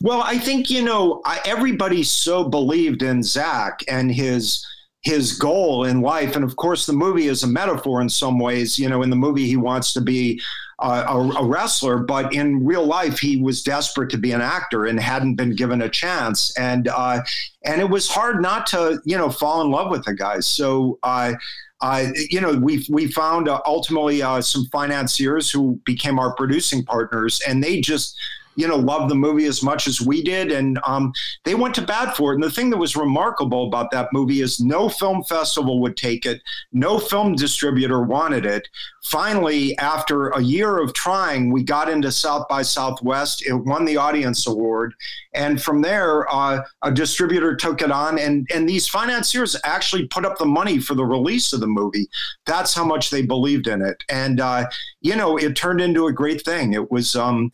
well, 0.00 0.22
I 0.22 0.38
think 0.38 0.70
you 0.70 0.82
know 0.82 1.22
everybody 1.44 2.02
so 2.02 2.44
believed 2.44 3.02
in 3.02 3.22
Zach 3.22 3.82
and 3.88 4.12
his 4.12 4.66
his 5.02 5.38
goal 5.38 5.84
in 5.84 6.00
life, 6.00 6.34
and 6.36 6.44
of 6.44 6.56
course 6.56 6.86
the 6.86 6.92
movie 6.92 7.28
is 7.28 7.42
a 7.42 7.46
metaphor 7.46 8.00
in 8.00 8.08
some 8.08 8.38
ways. 8.38 8.78
You 8.78 8.88
know, 8.88 9.02
in 9.02 9.10
the 9.10 9.16
movie 9.16 9.46
he 9.46 9.56
wants 9.56 9.92
to 9.94 10.00
be 10.00 10.40
uh, 10.78 11.04
a, 11.08 11.40
a, 11.40 11.44
wrestler, 11.44 11.98
but 11.98 12.34
in 12.34 12.64
real 12.64 12.84
life 12.84 13.18
he 13.18 13.40
was 13.40 13.62
desperate 13.62 14.10
to 14.10 14.18
be 14.18 14.32
an 14.32 14.42
actor 14.42 14.84
and 14.84 15.00
hadn't 15.00 15.36
been 15.36 15.54
given 15.54 15.80
a 15.82 15.88
chance, 15.88 16.56
and 16.58 16.88
uh, 16.88 17.22
and 17.64 17.80
it 17.80 17.88
was 17.88 18.08
hard 18.08 18.42
not 18.42 18.66
to 18.66 19.00
you 19.04 19.16
know 19.16 19.30
fall 19.30 19.62
in 19.62 19.70
love 19.70 19.90
with 19.90 20.04
the 20.04 20.14
guy. 20.14 20.40
So. 20.40 20.98
Uh, 21.02 21.34
uh, 21.82 22.06
you 22.30 22.40
know, 22.40 22.54
we 22.54 22.86
we 22.88 23.06
found 23.06 23.50
uh, 23.50 23.60
ultimately 23.66 24.22
uh, 24.22 24.40
some 24.40 24.64
financiers 24.72 25.50
who 25.50 25.78
became 25.84 26.18
our 26.18 26.34
producing 26.34 26.82
partners, 26.82 27.38
and 27.46 27.62
they 27.62 27.82
just 27.82 28.16
you 28.56 28.66
know, 28.66 28.76
loved 28.76 29.10
the 29.10 29.14
movie 29.14 29.44
as 29.44 29.62
much 29.62 29.86
as 29.86 30.00
we 30.00 30.22
did, 30.22 30.50
and 30.50 30.78
um, 30.86 31.12
they 31.44 31.54
went 31.54 31.74
to 31.76 31.82
bat 31.82 32.16
for 32.16 32.32
it. 32.32 32.36
And 32.36 32.42
the 32.42 32.50
thing 32.50 32.70
that 32.70 32.78
was 32.78 32.96
remarkable 32.96 33.66
about 33.66 33.90
that 33.90 34.12
movie 34.12 34.40
is 34.40 34.60
no 34.60 34.88
film 34.88 35.22
festival 35.24 35.80
would 35.80 35.96
take 35.96 36.26
it, 36.26 36.40
no 36.72 36.98
film 36.98 37.34
distributor 37.34 38.02
wanted 38.02 38.46
it. 38.46 38.68
Finally, 39.04 39.76
after 39.78 40.28
a 40.30 40.40
year 40.40 40.78
of 40.78 40.92
trying, 40.94 41.52
we 41.52 41.62
got 41.62 41.88
into 41.88 42.10
South 42.10 42.48
by 42.48 42.62
Southwest. 42.62 43.46
It 43.46 43.52
won 43.52 43.84
the 43.84 43.96
audience 43.96 44.46
award, 44.46 44.94
and 45.34 45.62
from 45.62 45.82
there, 45.82 46.28
uh, 46.34 46.62
a 46.82 46.90
distributor 46.90 47.54
took 47.54 47.82
it 47.82 47.90
on, 47.90 48.18
and 48.18 48.48
and 48.52 48.68
these 48.68 48.88
financiers 48.88 49.54
actually 49.64 50.06
put 50.08 50.24
up 50.24 50.38
the 50.38 50.46
money 50.46 50.80
for 50.80 50.94
the 50.94 51.04
release 51.04 51.52
of 51.52 51.60
the 51.60 51.66
movie. 51.66 52.08
That's 52.46 52.74
how 52.74 52.84
much 52.84 53.10
they 53.10 53.22
believed 53.22 53.66
in 53.68 53.82
it, 53.82 54.02
and 54.08 54.40
uh, 54.40 54.66
you 55.02 55.14
know, 55.14 55.36
it 55.36 55.54
turned 55.56 55.80
into 55.80 56.06
a 56.06 56.12
great 56.12 56.42
thing. 56.42 56.72
It 56.72 56.90
was. 56.90 57.14
Um, 57.14 57.52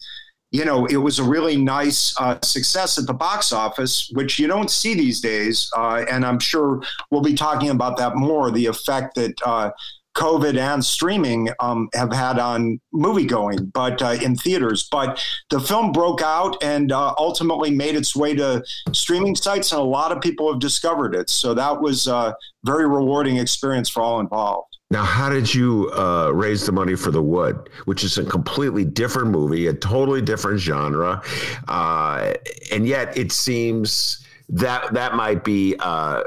you 0.53 0.67
know, 0.67 0.85
it 0.87 0.97
was 0.97 1.19
a 1.19 1.25
really 1.25 1.57
nice 1.57 2.15
uh, 2.21 2.39
success 2.43 2.99
at 2.99 3.07
the 3.07 3.15
box 3.15 3.53
office, 3.53 4.11
which 4.13 4.39
you 4.39 4.47
don't 4.47 4.71
see 4.71 4.95
these 4.95 5.21
days. 5.21 5.71
Uh, 5.75 6.05
and 6.11 6.27
I'm 6.27 6.39
sure 6.39 6.83
we'll 7.11 7.23
be 7.23 7.35
talking 7.35 7.71
about 7.71 7.97
that 7.97 8.17
more 8.17 8.51
the 8.51 8.67
effect 8.67 9.15
that 9.15 9.35
uh, 9.47 9.71
COVID 10.15 10.59
and 10.59 10.85
streaming 10.85 11.49
um, 11.59 11.89
have 11.95 12.13
had 12.13 12.39
on 12.39 12.79
movie 12.93 13.25
going, 13.25 13.65
but 13.73 14.03
uh, 14.03 14.17
in 14.23 14.37
theaters. 14.37 14.87
But 14.91 15.25
the 15.49 15.59
film 15.59 15.91
broke 15.91 16.21
out 16.21 16.63
and 16.63 16.93
uh, 16.93 17.15
ultimately 17.17 17.71
made 17.71 17.97
its 17.97 18.15
way 18.15 18.35
to 18.35 18.63
streaming 18.93 19.35
sites, 19.37 19.73
and 19.73 19.81
a 19.81 19.85
lot 19.85 20.13
of 20.13 20.21
people 20.21 20.53
have 20.53 20.61
discovered 20.61 21.15
it. 21.15 21.31
So 21.31 21.55
that 21.55 21.81
was 21.81 22.07
a 22.07 22.37
very 22.65 22.87
rewarding 22.87 23.39
experience 23.39 23.89
for 23.89 24.03
all 24.03 24.21
involved. 24.21 24.72
Now, 24.93 25.05
how 25.05 25.31
did 25.31 25.55
you 25.55 25.91
uh, 25.97 26.31
raise 26.35 26.67
the 26.67 26.73
money 26.73 26.97
for 26.97 27.11
The 27.11 27.23
Wood, 27.23 27.71
which 27.87 28.05
is 28.05 28.19
a 28.19 28.25
completely 28.25 28.85
different 28.85 29.31
movie, 29.31 29.69
a 29.69 29.73
totally 29.73 30.21
different 30.21 30.61
genre, 30.61 31.23
uh, 31.67 32.35
and 32.71 32.87
yet 32.87 33.17
it 33.17 33.33
seems 33.33 34.23
that 34.51 34.93
that 34.93 35.15
might 35.15 35.45
be 35.45 35.77
uh, 35.79 36.25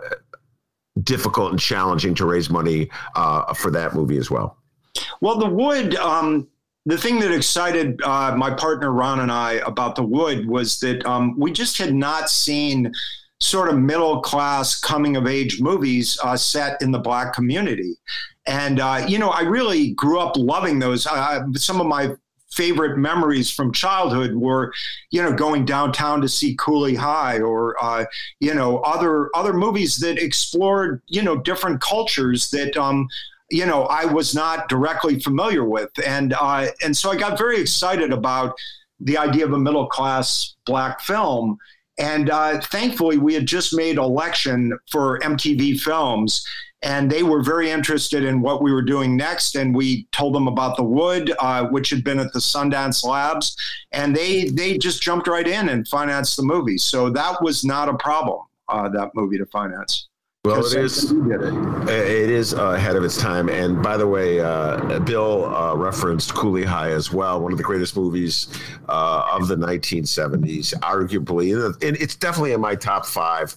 difficult 1.04 1.52
and 1.52 1.60
challenging 1.60 2.16
to 2.16 2.26
raise 2.26 2.50
money 2.50 2.90
uh, 3.16 3.54
for 3.54 3.70
that 3.70 3.94
movie 3.94 4.18
as 4.18 4.32
well. 4.32 4.58
Well, 5.22 5.38
The 5.38 5.50
Wood. 5.50 5.96
Um, 5.98 6.48
the 6.88 6.98
thing 6.98 7.20
that 7.20 7.32
excited 7.32 8.02
uh, 8.02 8.36
my 8.36 8.50
partner 8.50 8.92
Ron 8.92 9.20
and 9.20 9.32
I 9.32 9.54
about 9.68 9.96
The 9.96 10.04
Wood 10.04 10.48
was 10.48 10.80
that 10.80 11.06
um, 11.06 11.38
we 11.38 11.52
just 11.52 11.78
had 11.78 11.94
not 11.94 12.32
seen 12.32 12.92
sort 13.40 13.70
of 13.70 13.78
middle 13.78 14.22
class 14.22 14.80
coming 14.80 15.16
of 15.18 15.28
age 15.28 15.62
movies 15.62 16.18
uh, 16.24 16.36
set 16.36 16.82
in 16.82 16.92
the 16.92 17.00
black 17.00 17.32
community. 17.34 17.94
And, 18.48 18.80
uh, 18.80 19.06
you 19.08 19.18
know, 19.18 19.30
I 19.30 19.42
really 19.42 19.92
grew 19.92 20.20
up 20.20 20.38
loving 20.38 20.80
those. 20.80 21.08
Uh, 21.08 21.46
some 21.56 21.82
of 21.82 21.88
my 21.88 22.16
favorite 22.52 22.98
memories 22.98 23.52
from 23.52 23.74
childhood 23.74 24.36
were, 24.36 24.74
you 25.12 25.22
know, 25.22 25.34
going 25.34 25.66
downtown 25.66 26.22
to 26.22 26.30
see 26.30 26.56
Cooley 26.58 26.96
High 26.96 27.40
or, 27.40 27.76
uh, 27.84 28.06
you 28.40 28.54
know, 28.54 28.80
other 28.80 29.30
other 29.36 29.54
movies 29.54 29.98
that 29.98 30.18
explored, 30.18 31.02
you 31.08 31.22
know, 31.22 31.38
different 31.38 31.82
cultures 31.82 32.50
that, 32.52 32.78
um, 32.78 33.08
you 33.52 33.66
know, 33.66 33.84
I 33.84 34.06
was 34.06 34.34
not 34.34 34.70
directly 34.70 35.20
familiar 35.20 35.66
with, 35.66 35.92
and 36.06 36.34
uh, 36.40 36.68
and 36.84 36.96
so 36.96 37.12
I 37.12 37.16
got 37.16 37.38
very 37.38 37.60
excited 37.60 38.12
about 38.12 38.56
the 39.00 39.18
idea 39.18 39.46
of 39.46 39.54
a 39.54 39.60
middle 39.60 39.88
class 39.88 40.56
black 40.66 41.02
film. 41.02 41.58
And 41.98 42.30
uh, 42.30 42.60
thankfully, 42.60 43.18
we 43.18 43.34
had 43.34 43.46
just 43.46 43.74
made 43.74 43.98
election 43.98 44.78
for 44.92 45.20
MTV 45.20 45.80
Films, 45.80 46.46
and 46.82 47.10
they 47.10 47.24
were 47.24 47.42
very 47.42 47.72
interested 47.72 48.24
in 48.24 48.42
what 48.42 48.62
we 48.62 48.72
were 48.72 48.82
doing 48.82 49.18
next. 49.18 49.56
And 49.56 49.76
we 49.76 50.08
told 50.12 50.36
them 50.36 50.48
about 50.48 50.78
the 50.78 50.84
wood, 50.84 51.34
uh, 51.40 51.66
which 51.66 51.90
had 51.90 52.04
been 52.04 52.20
at 52.20 52.32
the 52.34 52.40
Sundance 52.40 53.04
Labs, 53.04 53.56
and 53.92 54.16
they 54.16 54.46
they 54.46 54.78
just 54.78 55.02
jumped 55.02 55.28
right 55.28 55.48
in 55.48 55.70
and 55.70 55.88
financed 55.88 56.38
the 56.38 56.44
movie. 56.44 56.78
So 56.78 57.10
that 57.10 57.42
was 57.42 57.64
not 57.64 57.90
a 57.90 57.96
problem. 57.96 58.42
Uh, 58.68 58.90
that 58.90 59.12
movie 59.14 59.38
to 59.38 59.46
finance. 59.48 60.08
Well, 60.46 60.64
it 60.64 60.76
is. 60.76 61.12
It. 61.12 61.42
it 61.90 62.30
is 62.30 62.54
ahead 62.54 62.96
of 62.96 63.04
its 63.04 63.18
time. 63.18 63.50
And 63.50 63.82
by 63.82 63.98
the 63.98 64.08
way, 64.08 64.40
uh, 64.40 65.00
Bill 65.00 65.46
uh, 65.46 65.76
referenced 65.76 66.36
Cooley 66.36 66.64
High 66.64 66.92
as 66.92 67.12
well, 67.12 67.42
one 67.42 67.52
of 67.52 67.58
the 67.58 67.64
greatest 67.64 67.96
movies 67.96 68.48
uh, 68.88 69.28
of 69.32 69.48
the 69.48 69.56
1970s, 69.56 70.76
arguably. 70.82 71.56
And 71.82 71.98
it's 71.98 72.16
definitely 72.16 72.52
in 72.52 72.62
my 72.62 72.76
top 72.76 73.08
five. 73.08 73.56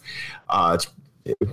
Uh, 0.48 0.78
it's 1.26 1.52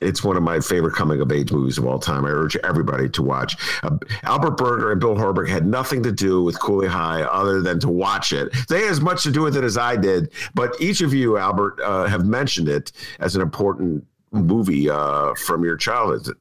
it's 0.00 0.24
one 0.24 0.36
of 0.36 0.42
my 0.42 0.60
favorite 0.60 0.94
coming 0.94 1.20
of 1.20 1.30
age 1.30 1.52
movies 1.52 1.78
of 1.78 1.86
all 1.86 1.98
time. 1.98 2.24
I 2.24 2.30
urge 2.30 2.56
everybody 2.58 3.08
to 3.10 3.22
watch. 3.22 3.56
Uh, 3.82 3.98
Albert 4.22 4.56
Berger 4.56 4.92
and 4.92 5.00
Bill 5.00 5.14
Horberg 5.14 5.48
had 5.48 5.66
nothing 5.66 6.02
to 6.02 6.12
do 6.12 6.42
with 6.42 6.58
Cooley 6.58 6.88
High 6.88 7.22
other 7.22 7.60
than 7.60 7.78
to 7.80 7.88
watch 7.88 8.32
it. 8.32 8.52
They 8.68 8.82
had 8.82 8.90
as 8.90 9.00
much 9.00 9.22
to 9.24 9.30
do 9.30 9.42
with 9.42 9.56
it 9.56 9.64
as 9.64 9.76
I 9.76 9.96
did. 9.96 10.30
But 10.54 10.74
each 10.80 11.00
of 11.00 11.12
you, 11.12 11.36
Albert, 11.36 11.80
uh, 11.82 12.06
have 12.06 12.24
mentioned 12.24 12.68
it 12.68 12.92
as 13.18 13.36
an 13.36 13.42
important 13.42 14.04
movie 14.32 14.88
uh, 14.88 15.34
from 15.34 15.64
your 15.64 15.76
childhood. 15.76 16.36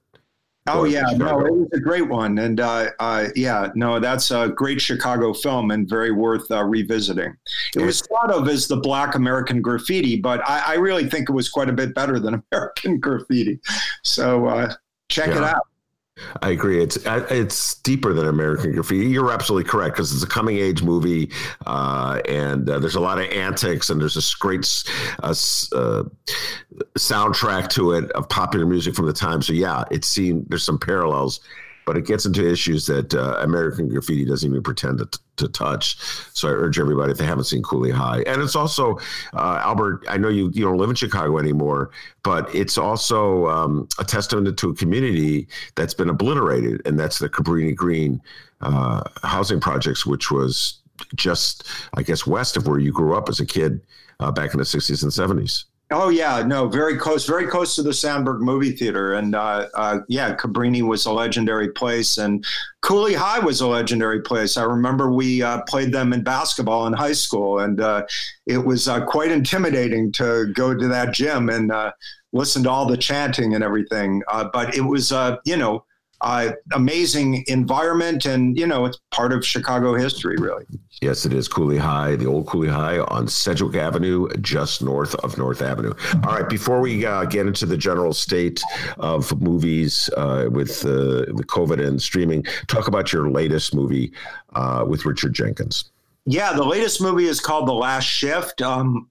Oh 0.71 0.83
yeah, 0.85 1.03
no, 1.15 1.39
it 1.45 1.53
was 1.53 1.69
a 1.73 1.79
great 1.79 2.07
one, 2.07 2.37
and 2.39 2.59
uh, 2.59 2.91
uh, 2.99 3.27
yeah, 3.35 3.69
no, 3.75 3.99
that's 3.99 4.31
a 4.31 4.49
great 4.49 4.81
Chicago 4.81 5.33
film 5.33 5.71
and 5.71 5.87
very 5.87 6.11
worth 6.11 6.49
uh, 6.51 6.63
revisiting. 6.63 7.35
It 7.75 7.81
was 7.81 8.01
thought 8.01 8.31
of 8.31 8.47
as 8.47 8.67
the 8.67 8.77
Black 8.77 9.15
American 9.15 9.61
Graffiti, 9.61 10.17
but 10.17 10.41
I, 10.47 10.63
I, 10.67 10.73
really 10.75 11.09
think 11.09 11.29
it 11.29 11.33
was 11.33 11.49
quite 11.49 11.69
a 11.69 11.73
bit 11.73 11.93
better 11.93 12.19
than 12.19 12.43
American 12.51 12.99
Graffiti. 12.99 13.59
So 14.03 14.47
uh, 14.47 14.73
check 15.09 15.27
yeah. 15.27 15.37
it 15.37 15.43
out. 15.43 15.68
I 16.41 16.49
agree. 16.49 16.81
It's 16.81 17.05
uh, 17.05 17.25
it's 17.29 17.75
deeper 17.75 18.13
than 18.13 18.27
American 18.27 18.73
Graffiti. 18.73 19.07
You're 19.07 19.31
absolutely 19.31 19.69
correct 19.69 19.95
because 19.95 20.13
it's 20.13 20.23
a 20.23 20.27
coming 20.27 20.57
age 20.57 20.83
movie, 20.83 21.31
uh, 21.65 22.21
and 22.25 22.69
uh, 22.69 22.79
there's 22.79 22.95
a 22.95 22.99
lot 22.99 23.19
of 23.19 23.29
antics, 23.31 23.89
and 23.89 23.99
there's 23.99 24.15
this 24.15 24.33
great 24.33 24.65
uh, 25.23 25.27
uh, 25.27 26.03
soundtrack 26.97 27.69
to 27.69 27.93
it 27.93 28.11
of 28.11 28.27
popular 28.29 28.65
music 28.65 28.95
from 28.95 29.05
the 29.05 29.13
time. 29.13 29.41
So 29.41 29.53
yeah, 29.53 29.83
it 29.91 30.05
seemed 30.05 30.45
there's 30.49 30.63
some 30.63 30.79
parallels 30.79 31.41
but 31.89 31.97
it 31.97 32.05
gets 32.05 32.27
into 32.27 32.47
issues 32.47 32.85
that 32.85 33.15
uh, 33.15 33.39
American 33.39 33.89
Graffiti 33.89 34.23
doesn't 34.23 34.47
even 34.47 34.61
pretend 34.61 34.99
to, 34.99 35.09
to 35.37 35.47
touch. 35.47 35.97
So 36.33 36.47
I 36.47 36.51
urge 36.51 36.77
everybody 36.77 37.13
if 37.13 37.17
they 37.17 37.25
haven't 37.25 37.45
seen 37.45 37.63
Cooley 37.63 37.89
High, 37.89 38.21
and 38.27 38.43
it's 38.43 38.55
also 38.55 38.99
uh, 39.33 39.59
Albert. 39.63 40.05
I 40.07 40.19
know 40.19 40.29
you 40.29 40.51
you 40.53 40.63
don't 40.63 40.77
live 40.77 40.91
in 40.91 40.95
Chicago 40.95 41.39
anymore, 41.39 41.89
but 42.21 42.53
it's 42.53 42.77
also 42.77 43.47
um, 43.47 43.89
a 43.97 44.03
testament 44.03 44.55
to 44.59 44.69
a 44.69 44.75
community 44.75 45.47
that's 45.73 45.95
been 45.95 46.09
obliterated, 46.09 46.83
and 46.85 46.99
that's 46.99 47.17
the 47.17 47.27
Cabrini 47.27 47.75
Green 47.75 48.21
uh, 48.61 49.01
housing 49.23 49.59
projects, 49.59 50.05
which 50.05 50.29
was 50.29 50.81
just 51.15 51.67
I 51.95 52.03
guess 52.03 52.27
west 52.27 52.55
of 52.55 52.67
where 52.67 52.77
you 52.77 52.91
grew 52.91 53.17
up 53.17 53.29
as 53.29 53.39
a 53.39 53.47
kid 53.47 53.81
uh, 54.19 54.31
back 54.31 54.53
in 54.53 54.59
the 54.59 54.63
'60s 54.63 55.01
and 55.01 55.11
'70s. 55.11 55.63
Oh 55.91 56.09
yeah, 56.09 56.43
no, 56.43 56.67
very 56.67 56.97
close, 56.97 57.25
very 57.25 57.47
close 57.47 57.75
to 57.75 57.81
the 57.81 57.89
Sandburg 57.89 58.41
movie 58.41 58.73
theater, 58.73 59.15
and 59.15 59.33
uh, 59.33 59.67
uh, 59.73 59.99
yeah, 60.07 60.35
Cabrini 60.35 60.83
was 60.83 61.07
a 61.07 61.11
legendary 61.11 61.71
place, 61.71 62.19
and 62.19 62.45
Cooley 62.81 63.15
High 63.15 63.39
was 63.39 63.61
a 63.61 63.67
legendary 63.67 64.21
place. 64.21 64.55
I 64.55 64.65
remember 64.65 65.11
we 65.11 65.41
uh, 65.41 65.63
played 65.67 65.91
them 65.91 66.13
in 66.13 66.23
basketball 66.23 66.85
in 66.85 66.93
high 66.93 67.13
school, 67.13 67.57
and 67.57 67.81
uh, 67.81 68.05
it 68.45 68.59
was 68.59 68.87
uh, 68.87 69.03
quite 69.03 69.31
intimidating 69.31 70.11
to 70.11 70.51
go 70.53 70.75
to 70.75 70.87
that 70.87 71.11
gym 71.11 71.49
and 71.49 71.71
uh, 71.71 71.91
listen 72.33 72.61
to 72.63 72.69
all 72.69 72.85
the 72.85 72.95
chanting 72.95 73.55
and 73.55 73.63
everything. 73.63 74.21
but 74.53 74.75
it 74.75 74.81
was, 74.81 75.11
you 75.43 75.57
know, 75.57 75.83
uh, 76.21 76.51
amazing 76.73 77.45
environment, 77.47 78.25
and 78.25 78.57
you 78.57 78.67
know 78.67 78.85
it's 78.85 78.99
part 79.11 79.31
of 79.31 79.45
Chicago 79.45 79.95
history, 79.95 80.35
really. 80.37 80.65
Yes, 81.01 81.25
it 81.25 81.33
is 81.33 81.47
Cooley 81.47 81.77
High, 81.77 82.15
the 82.15 82.25
old 82.25 82.47
Cooley 82.47 82.67
High 82.67 82.99
on 82.99 83.27
Sedgwick 83.27 83.75
Avenue, 83.75 84.27
just 84.41 84.81
north 84.81 85.15
of 85.15 85.37
North 85.37 85.61
Avenue. 85.61 85.93
All 86.25 86.33
right, 86.35 86.49
before 86.49 86.81
we 86.81 87.05
uh, 87.05 87.25
get 87.25 87.47
into 87.47 87.65
the 87.65 87.77
general 87.77 88.13
state 88.13 88.61
of 88.97 89.39
movies 89.41 90.09
uh, 90.17 90.49
with 90.51 90.83
uh, 90.85 91.25
the 91.35 91.45
COVID 91.47 91.85
and 91.85 92.01
streaming, 92.01 92.43
talk 92.67 92.87
about 92.87 93.13
your 93.13 93.29
latest 93.29 93.73
movie 93.73 94.11
uh, 94.55 94.83
with 94.87 95.05
Richard 95.05 95.33
Jenkins. 95.33 95.85
Yeah, 96.25 96.53
the 96.53 96.65
latest 96.65 97.01
movie 97.01 97.25
is 97.25 97.39
called 97.39 97.67
The 97.67 97.73
Last 97.73 98.05
Shift. 98.05 98.61
Um, 98.61 99.09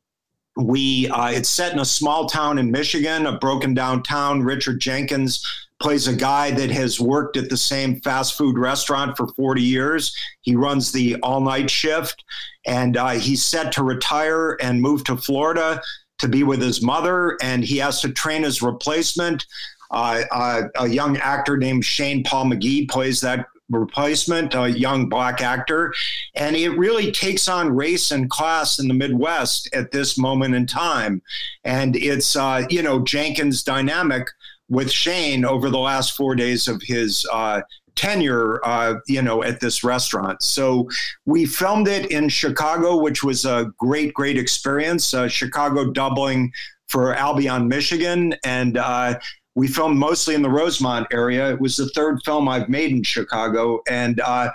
we 0.56 1.08
uh, 1.08 1.30
it's 1.30 1.48
set 1.48 1.72
in 1.72 1.78
a 1.78 1.84
small 1.84 2.26
town 2.28 2.58
in 2.58 2.70
Michigan, 2.70 3.26
a 3.26 3.38
broken 3.38 3.74
down 3.74 4.02
town. 4.02 4.42
Richard 4.42 4.80
Jenkins 4.80 5.44
plays 5.80 6.08
a 6.08 6.14
guy 6.14 6.50
that 6.50 6.70
has 6.70 7.00
worked 7.00 7.36
at 7.36 7.48
the 7.48 7.56
same 7.56 8.00
fast 8.00 8.36
food 8.36 8.58
restaurant 8.58 9.16
for 9.16 9.28
40 9.28 9.62
years. 9.62 10.14
He 10.40 10.56
runs 10.56 10.90
the 10.92 11.16
all 11.22 11.40
night 11.40 11.70
shift 11.70 12.24
and 12.66 12.96
uh, 12.96 13.10
he's 13.10 13.42
set 13.42 13.72
to 13.72 13.84
retire 13.84 14.56
and 14.60 14.82
move 14.82 15.04
to 15.04 15.16
Florida 15.16 15.80
to 16.18 16.28
be 16.28 16.42
with 16.42 16.60
his 16.60 16.82
mother. 16.82 17.36
And 17.40 17.64
he 17.64 17.78
has 17.78 18.00
to 18.00 18.12
train 18.12 18.42
his 18.42 18.60
replacement. 18.60 19.46
Uh, 19.90 20.22
uh, 20.32 20.62
a 20.78 20.88
young 20.88 21.16
actor 21.18 21.56
named 21.56 21.84
Shane 21.84 22.24
Paul 22.24 22.46
McGhie 22.46 22.88
plays 22.88 23.20
that 23.20 23.46
replacement, 23.70 24.54
a 24.54 24.68
young 24.68 25.08
black 25.08 25.40
actor. 25.40 25.94
And 26.34 26.56
it 26.56 26.70
really 26.70 27.12
takes 27.12 27.48
on 27.48 27.74
race 27.74 28.10
and 28.10 28.28
class 28.30 28.78
in 28.78 28.88
the 28.88 28.94
Midwest 28.94 29.68
at 29.74 29.90
this 29.90 30.18
moment 30.18 30.54
in 30.54 30.66
time. 30.66 31.22
And 31.64 31.96
it's, 31.96 32.36
uh, 32.36 32.66
you 32.68 32.82
know, 32.82 33.00
Jenkins' 33.00 33.62
dynamic 33.62 34.28
with 34.68 34.90
Shane 34.90 35.44
over 35.44 35.70
the 35.70 35.78
last 35.78 36.16
four 36.16 36.34
days 36.34 36.68
of 36.68 36.82
his 36.82 37.26
uh, 37.32 37.62
tenure, 37.94 38.60
uh, 38.64 38.94
you 39.06 39.22
know, 39.22 39.42
at 39.42 39.60
this 39.60 39.82
restaurant. 39.82 40.42
So 40.42 40.88
we 41.26 41.46
filmed 41.46 41.88
it 41.88 42.10
in 42.10 42.28
Chicago, 42.28 42.96
which 42.96 43.24
was 43.24 43.44
a 43.44 43.72
great, 43.78 44.14
great 44.14 44.38
experience. 44.38 45.12
Uh, 45.12 45.28
Chicago 45.28 45.90
doubling 45.90 46.52
for 46.86 47.14
Albion, 47.14 47.68
Michigan, 47.68 48.34
and 48.44 48.78
uh, 48.78 49.18
we 49.54 49.66
filmed 49.66 49.98
mostly 49.98 50.34
in 50.34 50.42
the 50.42 50.50
Rosemont 50.50 51.08
area. 51.12 51.50
It 51.50 51.60
was 51.60 51.76
the 51.76 51.88
third 51.88 52.20
film 52.24 52.48
I've 52.48 52.68
made 52.68 52.92
in 52.92 53.02
Chicago, 53.02 53.80
and 53.88 54.20
uh, 54.20 54.50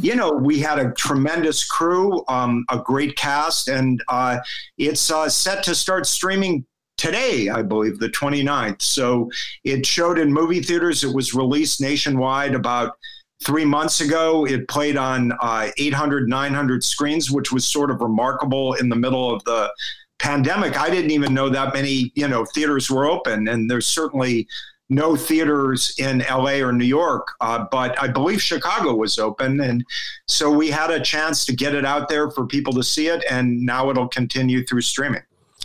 you 0.00 0.16
know, 0.16 0.30
we 0.30 0.58
had 0.58 0.78
a 0.78 0.92
tremendous 0.92 1.64
crew, 1.64 2.24
um, 2.28 2.64
a 2.70 2.78
great 2.78 3.16
cast, 3.16 3.68
and 3.68 4.02
uh, 4.08 4.38
it's 4.78 5.10
uh, 5.10 5.28
set 5.28 5.62
to 5.64 5.74
start 5.74 6.06
streaming 6.06 6.64
today, 6.96 7.48
I 7.48 7.62
believe, 7.62 7.98
the 7.98 8.08
29th. 8.08 8.82
So 8.82 9.30
it 9.64 9.84
showed 9.84 10.18
in 10.18 10.32
movie 10.32 10.62
theaters. 10.62 11.04
It 11.04 11.14
was 11.14 11.34
released 11.34 11.80
nationwide 11.80 12.54
about 12.54 12.96
three 13.44 13.64
months 13.64 14.00
ago. 14.00 14.46
It 14.46 14.68
played 14.68 14.96
on 14.96 15.32
uh, 15.40 15.70
800, 15.76 16.28
900 16.28 16.84
screens, 16.84 17.30
which 17.30 17.52
was 17.52 17.66
sort 17.66 17.90
of 17.90 18.00
remarkable 18.00 18.74
in 18.74 18.88
the 18.88 18.96
middle 18.96 19.34
of 19.34 19.42
the 19.44 19.72
pandemic. 20.18 20.78
I 20.78 20.88
didn't 20.88 21.10
even 21.10 21.34
know 21.34 21.48
that 21.48 21.74
many, 21.74 22.12
you 22.14 22.28
know, 22.28 22.44
theaters 22.44 22.90
were 22.90 23.06
open, 23.06 23.48
and 23.48 23.70
there's 23.70 23.86
certainly 23.86 24.46
no 24.88 25.16
theaters 25.16 25.94
in 25.98 26.22
LA 26.30 26.58
or 26.58 26.72
New 26.72 26.84
York, 26.84 27.26
uh, 27.40 27.64
but 27.70 28.00
I 28.00 28.08
believe 28.08 28.42
Chicago 28.42 28.94
was 28.94 29.18
open. 29.18 29.60
And 29.60 29.84
so 30.28 30.50
we 30.50 30.70
had 30.70 30.90
a 30.90 31.00
chance 31.00 31.46
to 31.46 31.56
get 31.56 31.74
it 31.74 31.84
out 31.84 32.08
there 32.08 32.30
for 32.30 32.46
people 32.46 32.72
to 32.74 32.82
see 32.82 33.08
it, 33.08 33.24
and 33.28 33.60
now 33.60 33.90
it'll 33.90 34.08
continue 34.08 34.64
through 34.64 34.82
streaming. 34.82 35.22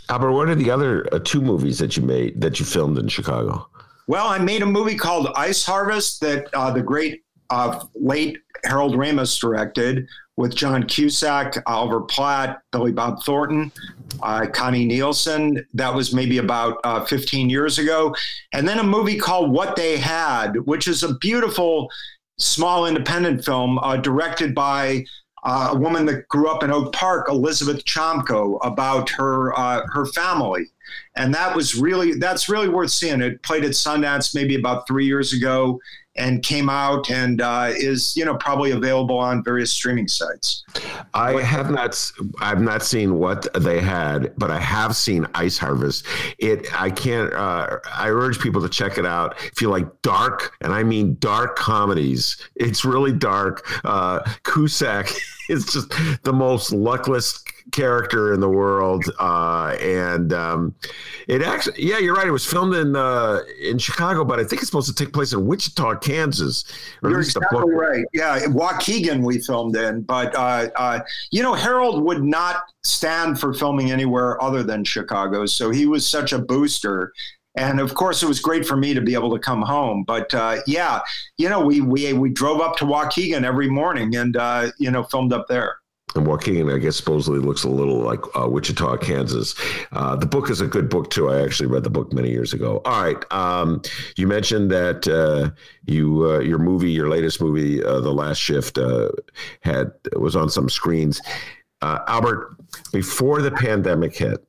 Albert, 0.08 0.32
what 0.32 0.48
are 0.48 0.54
the 0.54 0.70
other 0.70 1.06
uh, 1.12 1.18
two 1.22 1.40
movies 1.40 1.78
that 1.78 1.96
you 1.96 2.02
made 2.02 2.40
that 2.40 2.58
you 2.58 2.66
filmed 2.66 2.98
in 2.98 3.08
Chicago? 3.08 3.68
Well, 4.06 4.26
I 4.26 4.38
made 4.38 4.62
a 4.62 4.66
movie 4.66 4.96
called 4.96 5.28
Ice 5.36 5.64
Harvest 5.64 6.20
that 6.22 6.48
uh, 6.54 6.70
the 6.70 6.82
great 6.82 7.24
uh, 7.50 7.84
late 7.94 8.38
Harold 8.64 8.94
Ramis 8.94 9.38
directed 9.38 10.08
with 10.36 10.54
John 10.54 10.84
Cusack, 10.84 11.62
Oliver 11.66 12.00
Platt, 12.02 12.60
Billy 12.70 12.92
Bob 12.92 13.22
Thornton, 13.22 13.72
uh, 14.22 14.46
Connie 14.46 14.86
Nielsen. 14.86 15.66
That 15.74 15.92
was 15.92 16.14
maybe 16.14 16.38
about 16.38 16.78
uh, 16.84 17.04
15 17.04 17.50
years 17.50 17.78
ago. 17.78 18.14
And 18.52 18.66
then 18.66 18.78
a 18.78 18.84
movie 18.84 19.18
called 19.18 19.50
What 19.50 19.76
They 19.76 19.98
Had, 19.98 20.54
which 20.66 20.86
is 20.86 21.02
a 21.02 21.14
beautiful 21.14 21.90
small 22.38 22.86
independent 22.86 23.44
film 23.44 23.78
uh, 23.80 23.96
directed 23.96 24.54
by 24.54 25.04
uh, 25.48 25.70
a 25.72 25.76
woman 25.78 26.04
that 26.04 26.28
grew 26.28 26.46
up 26.46 26.62
in 26.62 26.70
Oak 26.70 26.92
Park, 26.92 27.28
Elizabeth 27.30 27.82
Chomko, 27.86 28.58
about 28.62 29.08
her 29.08 29.58
uh, 29.58 29.80
her 29.94 30.04
family, 30.04 30.66
and 31.16 31.32
that 31.32 31.56
was 31.56 31.74
really 31.74 32.12
that's 32.18 32.50
really 32.50 32.68
worth 32.68 32.90
seeing. 32.90 33.22
It 33.22 33.42
played 33.42 33.64
at 33.64 33.70
Sundance 33.70 34.34
maybe 34.34 34.56
about 34.56 34.86
three 34.86 35.06
years 35.06 35.32
ago, 35.32 35.80
and 36.18 36.42
came 36.42 36.68
out 36.68 37.10
and 37.10 37.40
uh, 37.40 37.70
is 37.74 38.14
you 38.14 38.26
know 38.26 38.36
probably 38.36 38.72
available 38.72 39.16
on 39.16 39.42
various 39.42 39.70
streaming 39.70 40.06
sites. 40.06 40.64
I 41.14 41.40
have 41.40 41.70
not 41.70 41.98
I've 42.42 42.60
not 42.60 42.82
seen 42.82 43.18
what 43.18 43.46
they 43.54 43.80
had, 43.80 44.34
but 44.36 44.50
I 44.50 44.60
have 44.60 44.96
seen 44.96 45.26
Ice 45.34 45.56
Harvest. 45.56 46.04
It 46.38 46.66
I 46.78 46.90
can't 46.90 47.32
uh, 47.32 47.78
I 47.90 48.10
urge 48.10 48.38
people 48.38 48.60
to 48.60 48.68
check 48.68 48.98
it 48.98 49.06
out. 49.06 49.36
If 49.44 49.62
you 49.62 49.70
like 49.70 49.86
dark, 50.02 50.56
and 50.60 50.74
I 50.74 50.82
mean 50.82 51.16
dark 51.20 51.56
comedies, 51.56 52.36
it's 52.54 52.84
really 52.84 53.12
dark. 53.12 53.66
Uh, 53.82 54.20
Cusack 54.42 55.10
is 55.54 55.66
just 55.66 55.92
the 56.24 56.32
most 56.32 56.72
luckless 56.72 57.42
character 57.72 58.32
in 58.32 58.40
the 58.40 58.48
world, 58.48 59.04
uh, 59.18 59.76
and 59.80 60.32
um, 60.32 60.74
it 61.26 61.42
actually, 61.42 61.82
yeah, 61.82 61.98
you're 61.98 62.14
right. 62.14 62.26
It 62.26 62.32
was 62.32 62.44
filmed 62.44 62.74
in 62.74 62.96
uh, 62.96 63.40
in 63.60 63.78
Chicago, 63.78 64.24
but 64.24 64.38
I 64.38 64.44
think 64.44 64.62
it's 64.62 64.66
supposed 64.70 64.88
to 64.88 65.04
take 65.04 65.12
place 65.12 65.32
in 65.32 65.46
Wichita, 65.46 65.96
Kansas. 65.96 66.64
you're 67.02 67.20
exactly 67.20 67.74
right. 67.74 68.04
Yeah, 68.12 68.40
Waukegan 68.46 69.22
we 69.22 69.38
filmed 69.38 69.76
in, 69.76 70.02
but 70.02 70.34
uh, 70.34 70.68
uh, 70.76 71.00
you 71.30 71.42
know, 71.42 71.54
Harold 71.54 72.02
would 72.04 72.22
not 72.22 72.62
stand 72.84 73.40
for 73.40 73.52
filming 73.52 73.90
anywhere 73.90 74.42
other 74.42 74.62
than 74.62 74.84
Chicago, 74.84 75.46
so 75.46 75.70
he 75.70 75.86
was 75.86 76.06
such 76.06 76.32
a 76.32 76.38
booster. 76.38 77.12
And 77.56 77.80
of 77.80 77.94
course, 77.94 78.22
it 78.22 78.26
was 78.26 78.40
great 78.40 78.66
for 78.66 78.76
me 78.76 78.94
to 78.94 79.00
be 79.00 79.14
able 79.14 79.32
to 79.34 79.38
come 79.38 79.62
home. 79.62 80.04
But 80.06 80.32
uh, 80.32 80.58
yeah, 80.66 81.00
you 81.38 81.48
know, 81.48 81.60
we 81.60 81.80
we 81.80 82.12
we 82.12 82.30
drove 82.30 82.60
up 82.60 82.76
to 82.76 82.84
Waukegan 82.84 83.44
every 83.44 83.68
morning 83.68 84.14
and 84.16 84.36
uh, 84.36 84.70
you 84.78 84.90
know 84.90 85.02
filmed 85.04 85.32
up 85.32 85.48
there 85.48 85.78
and 86.14 86.26
Waukegan, 86.26 86.74
I 86.74 86.78
guess, 86.78 86.96
supposedly 86.96 87.38
looks 87.38 87.64
a 87.64 87.68
little 87.68 87.98
like 87.98 88.20
uh, 88.38 88.48
Wichita, 88.48 88.98
Kansas. 88.98 89.54
Uh, 89.92 90.16
the 90.16 90.26
book 90.26 90.50
is 90.50 90.60
a 90.60 90.66
good 90.66 90.88
book 90.88 91.10
too. 91.10 91.30
I 91.30 91.42
actually 91.42 91.68
read 91.68 91.84
the 91.84 91.90
book 91.90 92.12
many 92.12 92.30
years 92.30 92.52
ago. 92.52 92.80
All 92.84 93.02
right, 93.02 93.32
um, 93.32 93.82
you 94.16 94.26
mentioned 94.26 94.70
that 94.70 95.06
uh, 95.08 95.50
you 95.86 96.30
uh, 96.30 96.38
your 96.40 96.58
movie, 96.58 96.90
your 96.90 97.08
latest 97.08 97.40
movie, 97.40 97.82
uh, 97.82 98.00
The 98.00 98.12
Last 98.12 98.38
Shift, 98.38 98.78
uh, 98.78 99.10
had 99.60 99.92
was 100.16 100.36
on 100.36 100.48
some 100.50 100.68
screens. 100.68 101.20
Albert, 101.80 102.56
before 102.92 103.40
the 103.40 103.52
pandemic 103.52 104.16
hit, 104.16 104.44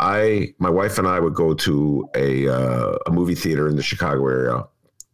I, 0.00 0.54
my 0.58 0.70
wife 0.70 0.98
and 0.98 1.06
I 1.06 1.20
would 1.20 1.34
go 1.34 1.54
to 1.54 2.08
a 2.14 2.48
uh, 2.48 2.96
a 3.06 3.10
movie 3.10 3.34
theater 3.34 3.68
in 3.68 3.76
the 3.76 3.82
Chicago 3.82 4.26
area. 4.26 4.64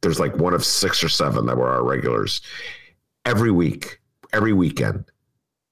There's 0.00 0.21
like 0.21 0.37
one 0.37 0.55
of 0.55 0.64
six 0.64 1.02
or 1.02 1.09
seven 1.09 1.47
that 1.47 1.57
were 1.57 1.69
our 1.69 1.85
regulars 1.85 2.40
every 3.25 3.50
week, 3.50 4.00
every 4.33 4.52
weekend 4.52 5.05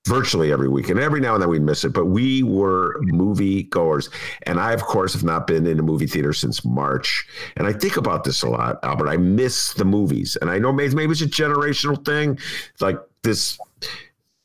virtually 0.07 0.53
every 0.53 0.69
weekend. 0.69 0.99
Every 1.01 1.21
now 1.21 1.35
and 1.35 1.43
then 1.43 1.49
we'd 1.49 1.63
miss 1.63 1.85
it, 1.85 1.91
but 1.91 2.07
we 2.07 2.43
were 2.43 3.01
movie 3.03 3.65
goers. 3.65 4.11
And 4.43 4.61
I, 4.61 4.73
of 4.73 4.83
course, 4.83 5.15
have 5.15 5.25
not 5.25 5.47
been 5.47 5.67
in 5.67 5.79
a 5.79 5.83
movie 5.83 6.07
theater 6.07 6.33
since 6.33 6.65
March. 6.65 7.27
And 7.57 7.67
I 7.67 7.73
think 7.73 7.97
about 7.97 8.25
this 8.25 8.43
a 8.43 8.49
lot, 8.49 8.79
Albert. 8.83 9.09
I 9.09 9.17
miss 9.17 9.73
the 9.75 9.85
movies. 9.85 10.37
And 10.41 10.51
I 10.51 10.59
know 10.59 10.73
maybe 10.73 11.05
it's 11.05 11.23
a 11.23 11.27
generational 11.27 12.05
thing, 12.05 12.39
like 12.81 12.99
this 13.23 13.59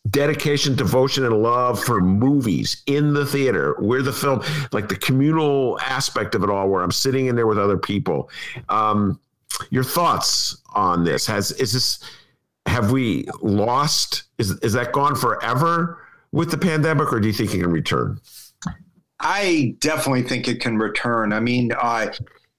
dedication, 0.09 0.75
devotion, 0.75 1.25
and 1.25 1.41
love 1.41 1.83
for 1.83 2.01
movies 2.01 2.83
in 2.85 3.13
the 3.13 3.25
theater, 3.25 3.75
where 3.79 4.01
the 4.01 4.13
film, 4.13 4.41
like 4.71 4.87
the 4.87 4.95
communal 4.95 5.79
aspect 5.81 6.35
of 6.35 6.43
it 6.43 6.49
all, 6.49 6.69
where 6.69 6.81
I'm 6.81 6.91
sitting 6.91 7.27
in 7.27 7.35
there 7.35 7.47
with 7.47 7.59
other 7.59 7.77
people. 7.77 8.29
Um, 8.69 9.19
your 9.69 9.83
thoughts 9.83 10.61
on 10.73 11.03
this? 11.03 11.25
Has 11.27 11.51
is 11.53 11.73
this 11.73 11.99
have 12.65 12.91
we 12.91 13.27
lost? 13.41 14.23
Is 14.37 14.51
is 14.59 14.73
that 14.73 14.93
gone 14.93 15.15
forever 15.15 16.05
with 16.31 16.51
the 16.51 16.57
pandemic, 16.57 17.11
or 17.11 17.19
do 17.19 17.27
you 17.27 17.33
think 17.33 17.53
it 17.53 17.59
can 17.59 17.71
return? 17.71 18.19
I 19.19 19.75
definitely 19.79 20.23
think 20.23 20.47
it 20.47 20.61
can 20.61 20.77
return. 20.77 21.33
I 21.33 21.41
mean, 21.41 21.71
uh, 21.73 22.13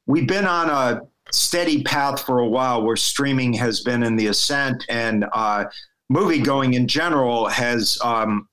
we've 0.07 0.26
been 0.26 0.44
on 0.44 0.68
a 0.68 1.00
steady 1.33 1.83
path 1.83 2.20
for 2.20 2.40
a 2.40 2.46
while 2.46 2.83
where 2.83 2.96
streaming 2.96 3.55
has 3.55 3.81
been 3.81 4.03
in 4.03 4.16
the 4.16 4.26
ascent, 4.26 4.85
and 4.88 5.24
uh, 5.33 5.64
movie 6.11 6.40
going 6.40 6.75
in 6.75 6.87
general 6.87 7.49
has 7.49 7.96
um, 8.03 8.46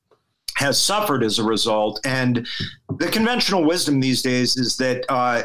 has 0.56 0.82
suffered 0.82 1.24
as 1.24 1.40
a 1.40 1.44
result. 1.44 2.00
And 2.06 2.48
the 2.98 3.10
conventional 3.10 3.66
wisdom 3.66 4.00
these 4.00 4.22
days 4.22 4.56
is 4.56 4.78
that. 4.78 5.04
Uh, 5.10 5.44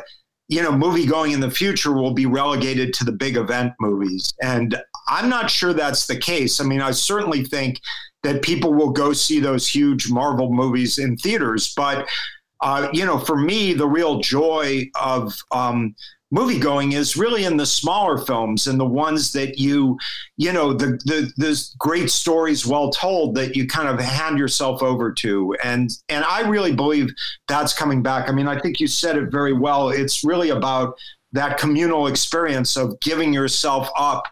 you 0.48 0.60
know, 0.60 0.72
movie 0.72 1.06
going 1.06 1.32
in 1.32 1.40
the 1.40 1.50
future 1.50 1.92
will 1.92 2.12
be 2.12 2.26
relegated 2.26 2.92
to 2.92 3.04
the 3.04 3.12
big 3.12 3.38
event 3.38 3.72
movies. 3.80 4.34
And 4.42 4.76
I'm 5.08 5.30
not 5.30 5.50
sure 5.50 5.72
that's 5.72 6.06
the 6.06 6.16
case. 6.16 6.60
I 6.60 6.64
mean, 6.64 6.82
I 6.82 6.90
certainly 6.90 7.42
think 7.42 7.80
that 8.22 8.42
people 8.42 8.74
will 8.74 8.90
go 8.90 9.14
see 9.14 9.40
those 9.40 9.66
huge 9.66 10.10
Marvel 10.10 10.52
movies 10.52 10.98
in 10.98 11.16
theaters, 11.16 11.72
but 11.74 12.06
uh, 12.62 12.88
you 12.92 13.04
know, 13.04 13.18
for 13.18 13.36
me, 13.36 13.72
the 13.72 13.88
real 13.88 14.20
joy 14.20 14.88
of 15.00 15.34
um, 15.50 15.94
movie 16.32 16.58
going 16.58 16.92
is 16.92 17.16
really 17.16 17.44
in 17.44 17.58
the 17.58 17.66
smaller 17.66 18.18
films 18.18 18.66
and 18.66 18.80
the 18.80 18.86
ones 18.86 19.32
that 19.32 19.58
you, 19.58 19.98
you 20.36 20.52
know, 20.52 20.72
the 20.72 20.98
the 21.04 21.30
the 21.36 21.68
great 21.78 22.10
stories 22.10 22.66
well 22.66 22.90
told 22.90 23.36
that 23.36 23.54
you 23.54 23.68
kind 23.68 23.88
of 23.88 24.00
hand 24.00 24.38
yourself 24.38 24.82
over 24.82 25.12
to, 25.12 25.54
and 25.62 25.90
and 26.08 26.24
I 26.24 26.48
really 26.48 26.74
believe 26.74 27.10
that's 27.46 27.74
coming 27.74 28.02
back. 28.02 28.28
I 28.28 28.32
mean, 28.32 28.48
I 28.48 28.58
think 28.58 28.80
you 28.80 28.88
said 28.88 29.16
it 29.16 29.30
very 29.30 29.52
well. 29.52 29.90
It's 29.90 30.24
really 30.24 30.48
about 30.48 30.96
that 31.32 31.58
communal 31.58 32.06
experience 32.08 32.76
of 32.76 32.98
giving 33.00 33.32
yourself 33.32 33.88
up 33.96 34.26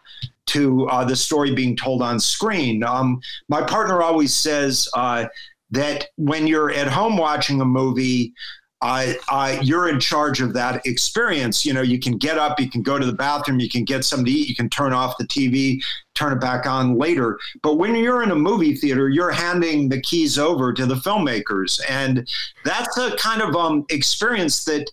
to 0.47 0.89
uh, 0.89 1.05
the 1.05 1.15
story 1.15 1.55
being 1.55 1.77
told 1.77 2.03
on 2.03 2.19
screen. 2.19 2.83
Um, 2.83 3.21
my 3.49 3.63
partner 3.63 4.03
always 4.03 4.35
says 4.35 4.89
uh, 4.95 5.27
that 5.71 6.09
when 6.17 6.47
you're 6.47 6.73
at 6.73 6.89
home 6.89 7.17
watching 7.17 7.61
a 7.61 7.65
movie, 7.65 8.35
uh, 8.83 9.13
uh, 9.29 9.59
you're 9.63 9.89
in 9.89 10.01
charge 10.01 10.41
of 10.41 10.53
that 10.55 10.85
experience. 10.87 11.65
You 11.65 11.75
know, 11.75 11.83
you 11.83 11.99
can 11.99 12.17
get 12.17 12.39
up, 12.39 12.59
you 12.59 12.71
can 12.71 12.83
go 12.83 12.99
to 12.99 13.05
the 13.05 13.13
bathroom, 13.13 13.61
you 13.61 13.69
can 13.69 13.85
get 13.85 14.05
something 14.05 14.27
to 14.27 14.33
eat, 14.33 14.49
you 14.49 14.55
can 14.55 14.71
turn 14.71 14.93
off 14.93 15.19
the 15.19 15.27
TV, 15.27 15.83
turn 16.15 16.33
it 16.33 16.41
back 16.41 16.67
on 16.67 16.97
later. 16.97 17.39
But 17.63 17.77
when 17.77 17.95
you're 17.95 18.23
in 18.23 18.31
a 18.31 18.37
movie 18.37 18.75
theater, 18.75 19.09
you're 19.09 19.31
handing 19.31 19.89
the 19.89 20.01
keys 20.01 20.39
over 20.39 20.73
to 20.73 20.87
the 20.87 20.95
filmmakers, 20.95 21.81
and 21.89 22.29
that's 22.65 22.97
a 22.97 23.17
kind 23.17 23.43
of 23.43 23.55
um, 23.55 23.85
experience 23.91 24.65
that 24.65 24.91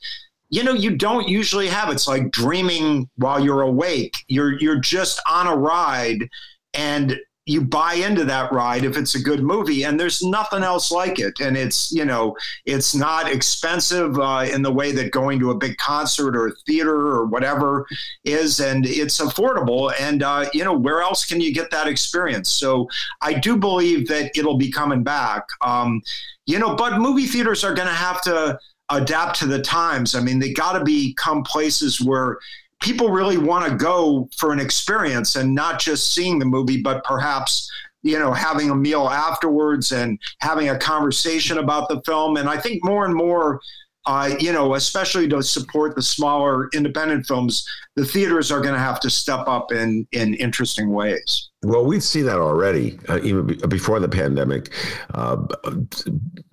you 0.50 0.64
know 0.64 0.74
you 0.74 0.96
don't 0.96 1.28
usually 1.28 1.68
have 1.68 1.90
it's 1.90 2.08
like 2.08 2.32
dreaming 2.32 3.10
while 3.18 3.44
you're 3.44 3.64
awake 3.64 4.16
you're 4.30 4.58
you're 4.62 4.80
just 4.80 5.22
on 5.30 5.46
a 5.46 5.54
ride 5.54 6.30
and 6.74 7.20
you 7.48 7.62
buy 7.62 7.94
into 7.94 8.26
that 8.26 8.52
ride 8.52 8.84
if 8.84 8.98
it's 8.98 9.16
a 9.16 9.22
good 9.22 9.42
movie 9.42 9.84
and 9.84 9.98
there's 9.98 10.22
nothing 10.22 10.64
else 10.64 10.92
like 10.92 11.18
it. 11.18 11.40
And 11.40 11.56
it's 11.58 11.92
you 11.92 12.06
know 12.06 12.36
it's 12.66 12.94
not 12.94 13.32
expensive 13.32 14.20
uh, 14.20 14.46
in 14.52 14.62
the 14.62 14.72
way 14.72 14.92
that 14.92 15.12
going 15.12 15.40
to 15.40 15.52
a 15.52 15.58
big 15.58 15.78
concert 15.78 16.36
or 16.36 16.56
theater 16.68 16.96
or 16.96 17.26
whatever 17.26 17.88
is 18.26 18.60
and 18.60 18.86
it's 18.86 19.20
affordable. 19.20 19.94
And 20.00 20.24
uh, 20.24 20.50
you 20.54 20.64
know 20.64 20.78
where 20.78 21.02
else 21.02 21.26
can 21.26 21.42
you 21.42 21.54
get 21.54 21.72
that 21.72 21.88
experience? 21.88 22.50
So 22.50 22.88
i 23.22 23.34
do 23.34 23.56
believe 23.58 24.08
that 24.10 24.38
it'll 24.38 24.58
be 24.58 24.72
coming 24.72 25.04
back. 25.04 25.44
Um, 25.62 26.02
you 26.46 26.60
know 26.60 26.76
but 26.76 27.00
movie 27.00 27.28
theaters 27.28 27.64
are 27.64 27.74
going 27.74 27.88
to 27.88 27.94
have 27.94 28.22
to 28.24 28.60
adapt 28.90 29.40
to 29.40 29.46
the 29.46 29.62
times. 29.62 30.16
I 30.16 30.22
mean, 30.22 30.40
they 30.40 30.54
got 30.54 30.78
to 30.78 30.84
become 30.84 31.44
places 31.44 32.00
where 32.00 32.40
people 32.82 33.10
really 33.10 33.38
want 33.38 33.70
to 33.70 33.76
go 33.76 34.30
for 34.38 34.54
an 34.54 34.60
experience 34.60 35.36
and 35.36 35.54
not 35.54 35.80
just 35.80 36.14
seeing 36.14 36.40
the 36.40 36.46
movie, 36.46 36.82
but 36.82 37.04
perhaps 37.04 37.70
you 38.04 38.18
know 38.18 38.32
having 38.32 38.70
a 38.70 38.76
meal 38.76 39.08
afterwards 39.10 39.92
and 39.92 40.20
having 40.40 40.70
a 40.70 40.78
conversation 40.78 41.58
about 41.58 41.90
the 41.90 42.02
film. 42.02 42.38
And 42.38 42.50
I 42.50 42.58
think 42.58 42.84
more 42.84 43.06
and 43.06 43.16
more. 43.16 43.62
Uh, 44.10 44.34
you 44.40 44.54
know, 44.54 44.76
especially 44.76 45.28
to 45.28 45.44
support 45.44 45.94
the 45.94 46.02
smaller 46.02 46.70
independent 46.74 47.26
films, 47.26 47.68
the 47.98 48.06
theaters 48.06 48.52
are 48.52 48.62
going 48.62 48.76
to 48.76 48.80
have 48.80 49.00
to 49.00 49.10
step 49.10 49.48
up 49.48 49.72
in 49.72 50.08
in 50.12 50.36
interesting 50.36 50.92
ways. 50.92 51.50
Well, 51.64 51.84
we 51.84 52.00
see 52.00 52.22
that 52.22 52.38
already, 52.38 53.00
uh, 53.10 53.20
even 53.24 53.48
before 53.68 54.00
the 54.00 54.08
pandemic. 54.08 54.72
Uh, 55.16 55.48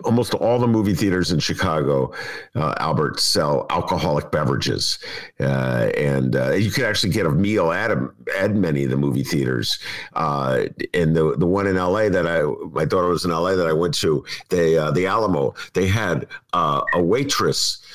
almost 0.03 0.33
all 0.33 0.57
the 0.57 0.67
movie 0.67 0.95
theaters 0.95 1.31
in 1.31 1.37
Chicago, 1.37 2.11
uh, 2.55 2.73
Albert, 2.79 3.19
sell 3.19 3.67
alcoholic 3.69 4.31
beverages, 4.31 4.97
uh, 5.39 5.91
and 5.95 6.35
uh, 6.35 6.53
you 6.53 6.71
could 6.71 6.83
actually 6.83 7.13
get 7.13 7.27
a 7.27 7.31
meal 7.31 7.71
at 7.71 7.91
a, 7.91 8.09
at 8.39 8.55
many 8.55 8.83
of 8.83 8.89
the 8.89 8.97
movie 8.97 9.23
theaters. 9.23 9.77
Uh, 10.13 10.63
and 10.95 11.15
the 11.15 11.35
the 11.37 11.45
one 11.45 11.67
in 11.67 11.77
L.A. 11.77 12.09
that 12.09 12.25
I 12.25 12.41
my 12.71 12.85
daughter 12.85 13.09
was 13.09 13.23
in 13.23 13.29
L.A. 13.29 13.55
that 13.55 13.67
I 13.67 13.73
went 13.73 13.93
to, 13.99 14.25
they 14.49 14.73
the 14.93 15.05
Alamo, 15.05 15.53
they 15.75 15.85
had 15.85 16.25
a 16.53 16.83
waitress 16.95 17.85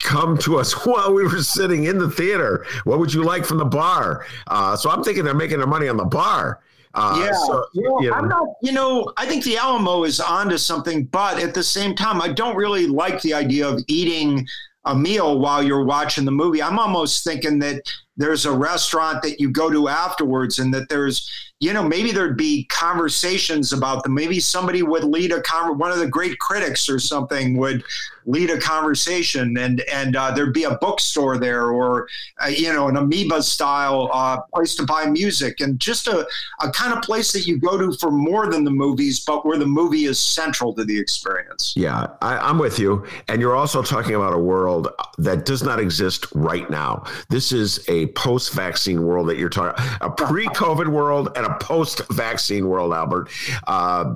come 0.00 0.36
to 0.38 0.58
us 0.58 0.72
while 0.86 1.12
we 1.12 1.22
were 1.22 1.42
sitting 1.42 1.84
in 1.84 1.98
the 1.98 2.10
theater. 2.10 2.66
What 2.84 2.98
would 2.98 3.14
you 3.14 3.22
like 3.22 3.44
from 3.44 3.58
the 3.58 3.64
bar? 3.64 4.26
Uh, 4.46 4.76
so 4.76 4.90
I'm 4.90 5.02
thinking 5.02 5.24
they're 5.24 5.34
making 5.34 5.58
their 5.58 5.66
money 5.66 5.88
on 5.88 5.96
the 5.96 6.04
bar. 6.04 6.60
Uh, 6.92 7.24
yeah, 7.24 7.32
so, 7.46 7.64
you 7.72 7.82
know, 7.82 8.00
you 8.00 8.10
know. 8.10 8.16
I'm 8.16 8.28
not. 8.28 8.48
You 8.62 8.72
know, 8.72 9.12
I 9.16 9.24
think 9.24 9.44
the 9.44 9.56
Alamo 9.56 10.02
is 10.02 10.18
onto 10.18 10.58
something, 10.58 11.04
but 11.04 11.38
at 11.38 11.54
the 11.54 11.62
same 11.62 11.94
time, 11.94 12.20
I 12.20 12.32
don't 12.32 12.56
really 12.56 12.88
like 12.88 13.22
the 13.22 13.32
idea 13.32 13.68
of 13.68 13.80
eating 13.86 14.44
a 14.86 14.94
meal 14.96 15.38
while 15.38 15.62
you're 15.62 15.84
watching 15.84 16.24
the 16.24 16.32
movie. 16.32 16.62
I'm 16.62 16.78
almost 16.78 17.22
thinking 17.22 17.60
that 17.60 17.82
there's 18.16 18.44
a 18.44 18.52
restaurant 18.52 19.22
that 19.22 19.38
you 19.38 19.50
go 19.50 19.70
to 19.70 19.88
afterwards 19.88 20.58
and 20.58 20.74
that 20.74 20.88
there's 20.88 21.30
you 21.60 21.74
know 21.74 21.82
maybe 21.82 22.10
there'd 22.10 22.38
be 22.38 22.64
conversations 22.64 23.72
about 23.72 24.02
them. 24.02 24.14
Maybe 24.14 24.40
somebody 24.40 24.82
would 24.82 25.04
lead 25.04 25.30
a 25.30 25.42
con 25.42 25.78
one 25.78 25.92
of 25.92 25.98
the 25.98 26.08
great 26.08 26.38
critics 26.38 26.88
or 26.88 26.98
something 26.98 27.56
would 27.58 27.84
lead 28.26 28.50
a 28.50 28.58
conversation 28.58 29.56
and 29.58 29.80
and 29.92 30.16
uh, 30.16 30.30
there'd 30.30 30.52
be 30.52 30.64
a 30.64 30.76
bookstore 30.76 31.38
there 31.38 31.70
or 31.70 32.08
uh, 32.42 32.48
you 32.48 32.72
know 32.72 32.88
an 32.88 32.96
amoeba 32.96 33.42
style 33.42 34.10
uh, 34.12 34.40
place 34.54 34.74
to 34.74 34.84
buy 34.84 35.06
music 35.06 35.60
and 35.60 35.78
just 35.80 36.06
a, 36.06 36.26
a 36.60 36.70
kind 36.70 36.92
of 36.92 37.02
place 37.02 37.32
that 37.32 37.46
you 37.46 37.58
go 37.58 37.78
to 37.78 37.96
for 37.98 38.10
more 38.10 38.50
than 38.50 38.64
the 38.64 38.70
movies 38.70 39.20
but 39.20 39.44
where 39.44 39.58
the 39.58 39.66
movie 39.66 40.04
is 40.04 40.18
central 40.18 40.74
to 40.74 40.84
the 40.84 40.98
experience. 40.98 41.72
Yeah 41.76 42.06
I, 42.22 42.36
i'm 42.38 42.58
with 42.58 42.78
you. 42.78 43.04
And 43.28 43.40
you're 43.40 43.56
also 43.56 43.82
talking 43.82 44.14
about 44.14 44.32
a 44.32 44.38
world 44.38 44.88
that 45.18 45.44
does 45.44 45.62
not 45.62 45.80
exist 45.80 46.26
right 46.34 46.68
now. 46.70 47.04
This 47.28 47.52
is 47.52 47.84
a 47.88 48.06
post-vaccine 48.08 49.02
world 49.02 49.28
that 49.28 49.38
you're 49.38 49.48
talking 49.48 49.84
a 50.00 50.10
pre-covid 50.10 50.88
world 50.88 51.30
and 51.36 51.46
a 51.46 51.49
post-vaccine 51.58 52.68
world 52.68 52.92
albert 52.92 53.28
uh, 53.66 54.14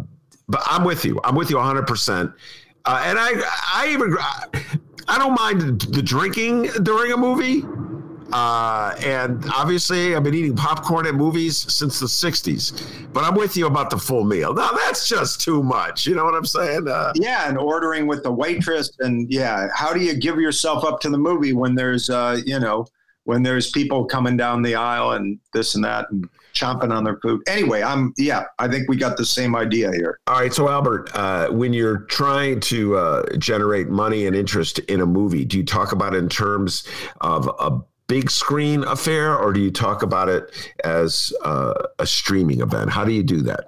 but 0.48 0.62
i'm 0.66 0.84
with 0.84 1.04
you 1.04 1.20
i'm 1.24 1.34
with 1.34 1.50
you 1.50 1.56
100% 1.56 2.32
uh, 2.86 3.02
and 3.06 3.18
I, 3.18 3.32
I 3.72 3.88
even, 3.92 4.14
I 5.08 5.18
don't 5.18 5.34
mind 5.34 5.80
the 5.82 6.02
drinking 6.02 6.64
during 6.82 7.12
a 7.12 7.16
movie. 7.16 7.62
Uh, 8.32 8.94
and 9.04 9.44
obviously, 9.54 10.16
I've 10.16 10.24
been 10.24 10.34
eating 10.34 10.56
popcorn 10.56 11.06
at 11.06 11.14
movies 11.14 11.72
since 11.72 12.00
the 12.00 12.06
'60s. 12.06 12.82
But 13.12 13.22
I'm 13.22 13.34
with 13.34 13.56
you 13.56 13.66
about 13.66 13.90
the 13.90 13.98
full 13.98 14.24
meal. 14.24 14.52
Now 14.52 14.72
that's 14.72 15.08
just 15.08 15.40
too 15.40 15.62
much. 15.62 16.06
You 16.06 16.14
know 16.14 16.24
what 16.24 16.34
I'm 16.34 16.44
saying? 16.44 16.88
Uh, 16.88 17.12
yeah, 17.14 17.48
and 17.48 17.56
ordering 17.56 18.06
with 18.06 18.22
the 18.22 18.32
waitress, 18.32 18.90
and 19.00 19.30
yeah, 19.30 19.68
how 19.74 19.92
do 19.92 20.00
you 20.00 20.14
give 20.14 20.40
yourself 20.40 20.84
up 20.84 21.00
to 21.00 21.10
the 21.10 21.18
movie 21.18 21.52
when 21.52 21.74
there's, 21.74 22.10
uh, 22.10 22.40
you 22.44 22.58
know, 22.58 22.86
when 23.24 23.42
there's 23.42 23.70
people 23.70 24.04
coming 24.04 24.36
down 24.36 24.62
the 24.62 24.74
aisle 24.74 25.12
and 25.12 25.38
this 25.52 25.74
and 25.74 25.84
that, 25.84 26.10
and 26.10 26.28
chomping 26.54 26.92
on 26.92 27.04
their 27.04 27.18
food. 27.18 27.42
Anyway, 27.46 27.82
I'm 27.82 28.12
yeah, 28.16 28.44
I 28.58 28.68
think 28.68 28.88
we 28.88 28.96
got 28.96 29.16
the 29.16 29.24
same 29.24 29.54
idea 29.54 29.90
here. 29.92 30.18
All 30.26 30.40
right, 30.40 30.52
so 30.52 30.68
Albert, 30.68 31.10
uh, 31.14 31.48
when 31.48 31.72
you're 31.72 31.98
trying 31.98 32.60
to 32.60 32.96
uh, 32.96 33.36
generate 33.36 33.88
money 33.88 34.26
and 34.26 34.34
interest 34.34 34.78
in 34.80 35.00
a 35.00 35.06
movie, 35.06 35.44
do 35.44 35.58
you 35.58 35.64
talk 35.64 35.92
about 35.92 36.14
it 36.14 36.18
in 36.18 36.28
terms 36.28 36.86
of 37.20 37.48
a 37.58 37.80
big 38.06 38.30
screen 38.30 38.84
affair, 38.84 39.36
or 39.36 39.52
do 39.52 39.60
you 39.60 39.70
talk 39.70 40.02
about 40.02 40.28
it 40.28 40.72
as 40.84 41.32
uh, 41.44 41.74
a 41.98 42.06
streaming 42.06 42.60
event? 42.60 42.90
How 42.90 43.04
do 43.04 43.12
you 43.12 43.22
do 43.22 43.40
that? 43.42 43.64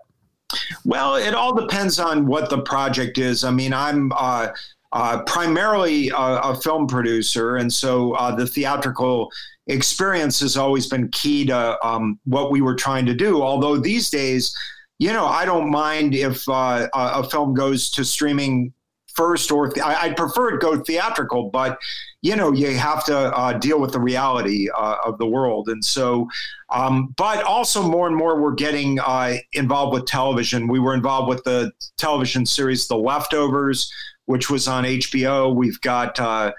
Well, 0.85 1.17
it 1.17 1.35
all 1.35 1.55
depends 1.55 1.99
on 1.99 2.27
what 2.27 2.51
the 2.51 2.63
project 2.63 3.19
is. 3.19 3.45
I 3.45 3.51
mean, 3.51 3.73
I'm 3.73 4.13
uh, 4.13 4.49
uh, 4.93 5.23
primarily 5.23 6.09
a, 6.11 6.17
a, 6.17 6.61
film 6.61 6.87
producer, 6.87 7.57
and 7.57 7.73
so 7.73 8.13
uh, 8.13 8.35
the 8.35 8.47
theatrical 8.47 9.31
experience 9.67 10.41
has 10.41 10.57
always 10.57 10.87
been 10.87 11.09
key 11.09 11.47
to 11.47 11.87
um, 11.87 12.19
what 12.25 12.51
we 12.51 12.61
were 12.61 12.75
trying 12.75 13.07
to 13.07 13.15
do. 13.15 13.43
Although 13.43 13.77
these 13.77 14.11
days, 14.11 14.55
you 14.99 15.13
know, 15.13 15.27
I 15.27 15.45
don't 15.45 15.71
mind 15.71 16.15
if 16.15 16.49
uh, 16.49 16.89
a 16.95 17.29
film 17.29 17.55
goes 17.55 17.91
to 17.93 18.05
streaming 18.05 18.73
first, 19.17 19.51
or 19.51 19.69
th- 19.71 19.85
I, 19.85 20.09
would 20.09 20.17
prefer 20.17 20.55
it 20.55 20.61
go 20.61 20.79
theatrical, 20.79 21.51
but 21.51 21.79
you 22.23 22.37
know, 22.37 22.53
you 22.53 22.77
have 22.77 23.05
to 23.07 23.17
uh, 23.17 23.55
deal 23.55 23.81
with 23.81 23.93
the 23.93 24.01
reality 24.01 24.69
uh, 24.77 24.97
of 25.05 25.19
the 25.19 25.27
world, 25.27 25.69
and 25.69 25.85
so. 25.85 26.29
Um, 26.71 27.15
but 27.17 27.45
also, 27.45 27.83
more 27.83 28.07
and 28.09 28.17
more, 28.17 28.41
we're 28.41 28.55
getting 28.55 28.99
uh, 29.01 29.37
involved 29.53 29.95
with 29.95 30.07
television. 30.07 30.67
We 30.67 30.81
were 30.81 30.95
involved 30.95 31.29
with 31.29 31.45
the 31.45 31.73
television 31.97 32.45
series 32.45 32.89
The 32.89 32.97
Leftovers, 32.97 33.91
which 34.25 34.51
was 34.51 34.67
on 34.67 34.85
HBO. 34.85 35.55
We've 35.55 35.81
got 35.81 36.19
uh, 36.19 36.53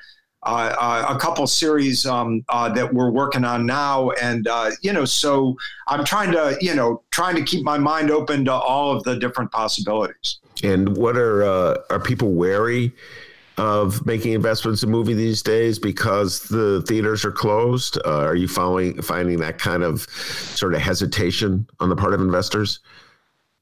a 0.47 1.17
couple 1.19 1.45
series 1.47 2.05
um, 2.05 2.43
uh, 2.49 2.69
that 2.69 2.93
we're 2.93 3.11
working 3.11 3.43
on 3.43 3.65
now, 3.65 4.11
and 4.11 4.47
uh, 4.47 4.71
you 4.81 4.93
know, 4.93 5.05
so 5.05 5.57
I'm 5.87 6.05
trying 6.05 6.31
to, 6.31 6.57
you 6.61 6.73
know, 6.73 7.01
trying 7.11 7.35
to 7.35 7.43
keep 7.43 7.63
my 7.63 7.77
mind 7.77 8.11
open 8.11 8.45
to 8.45 8.53
all 8.53 8.95
of 8.95 9.03
the 9.03 9.17
different 9.19 9.51
possibilities. 9.51 10.39
And 10.63 10.95
what 10.97 11.17
are 11.17 11.43
uh, 11.43 11.77
are 11.89 11.99
people 11.99 12.31
wary 12.31 12.93
of 13.57 14.05
making 14.05 14.33
investments 14.33 14.83
in 14.83 14.89
movie 14.91 15.15
these 15.15 15.41
days 15.41 15.79
because 15.79 16.43
the 16.43 16.83
theaters 16.87 17.25
are 17.25 17.31
closed? 17.31 17.97
Uh, 18.05 18.21
are 18.21 18.35
you 18.35 18.47
following 18.47 19.01
finding 19.01 19.39
that 19.39 19.57
kind 19.57 19.83
of 19.83 20.01
sort 20.01 20.73
of 20.73 20.81
hesitation 20.81 21.67
on 21.79 21.89
the 21.89 21.95
part 21.95 22.13
of 22.13 22.21
investors? 22.21 22.79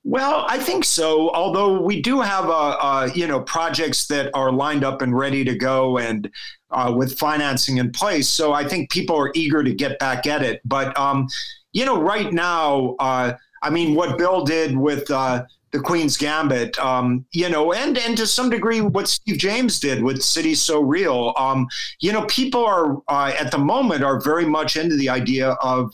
Well, 0.08 0.46
I 0.48 0.60
think 0.60 0.86
so. 0.86 1.32
Although 1.32 1.82
we 1.82 2.00
do 2.00 2.22
have, 2.22 2.46
uh, 2.46 2.78
uh, 2.80 3.10
you 3.16 3.26
know, 3.26 3.42
projects 3.42 4.06
that 4.06 4.30
are 4.36 4.52
lined 4.52 4.84
up 4.84 5.02
and 5.02 5.18
ready 5.18 5.44
to 5.44 5.56
go, 5.56 5.98
and 5.98 6.30
uh, 6.70 6.94
with 6.96 7.18
financing 7.18 7.78
in 7.78 7.92
place. 7.92 8.30
So 8.30 8.54
I 8.54 8.68
think 8.68 8.92
people 8.92 9.16
are 9.18 9.32
eager 9.34 9.64
to 9.64 9.74
get 9.74 9.98
back 9.98 10.28
at 10.28 10.44
it. 10.44 10.62
But 10.64 10.96
um, 10.96 11.28
you 11.74 11.86
know, 11.86 12.00
right 12.00 12.32
now, 12.32 12.96
uh, 13.00 13.34
I 13.64 13.70
mean, 13.72 13.96
what 13.96 14.20
Bill 14.20 14.46
did 14.46 14.78
with 14.78 15.10
uh, 15.10 15.44
the 15.72 15.80
Queen's 15.80 16.18
Gambit, 16.18 16.78
um, 16.78 17.26
you 17.32 17.50
know, 17.50 17.74
and 17.74 17.98
and 17.98 18.16
to 18.18 18.28
some 18.28 18.52
degree, 18.52 18.82
what 18.82 19.08
Steve 19.08 19.40
James 19.40 19.80
did 19.80 20.04
with 20.04 20.22
City 20.22 20.54
So 20.54 20.82
Real. 20.82 21.34
Um, 21.36 21.68
you 22.00 22.14
know, 22.14 22.28
people 22.28 22.64
are 22.64 23.02
uh, 23.08 23.34
at 23.40 23.50
the 23.50 23.58
moment 23.58 24.04
are 24.04 24.22
very 24.22 24.46
much 24.46 24.76
into 24.76 24.98
the 24.98 25.10
idea 25.10 25.52
of 25.64 25.92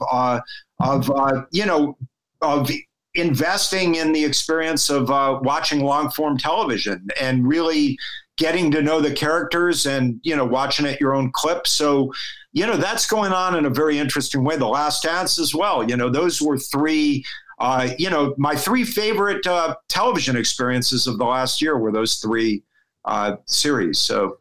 of 0.82 1.10
you 1.52 1.66
know 1.66 1.98
of 2.42 2.70
investing 3.16 3.96
in 3.96 4.12
the 4.12 4.24
experience 4.24 4.90
of 4.90 5.12
uh, 5.12 5.40
watching 5.44 5.84
long 5.84 6.10
form 6.10 6.38
television 6.38 7.08
and 7.20 7.48
really 7.48 7.98
getting 8.38 8.72
to 8.72 8.82
know 8.82 9.02
the 9.02 9.14
characters 9.14 9.86
and 9.86 10.20
you 10.24 10.36
know 10.36 10.46
watching 10.46 10.86
at 10.86 11.00
your 11.00 11.14
own 11.14 11.32
clip. 11.34 11.68
So 11.68 12.12
you 12.54 12.66
know 12.66 12.78
that's 12.78 13.08
going 13.08 13.34
on 13.34 13.56
in 13.56 13.66
a 13.66 13.70
very 13.70 13.98
interesting 13.98 14.44
way. 14.44 14.58
The 14.58 14.68
last 14.68 15.04
dance 15.04 15.40
as 15.40 15.54
well. 15.54 15.88
You 15.88 15.98
know 15.98 16.10
those 16.10 16.42
were 16.42 16.58
three 16.58 17.24
uh, 17.60 17.90
you 17.98 18.10
know 18.10 18.34
my 18.38 18.56
three 18.56 18.84
favorite 18.84 19.46
uh, 19.46 19.76
television 19.90 20.36
experiences 20.36 21.08
of 21.08 21.18
the 21.18 21.26
last 21.26 21.62
year 21.62 21.78
were 21.78 21.92
those 21.92 22.18
three 22.18 22.64
uh, 23.06 23.36
series. 23.46 24.00
So 24.00 24.38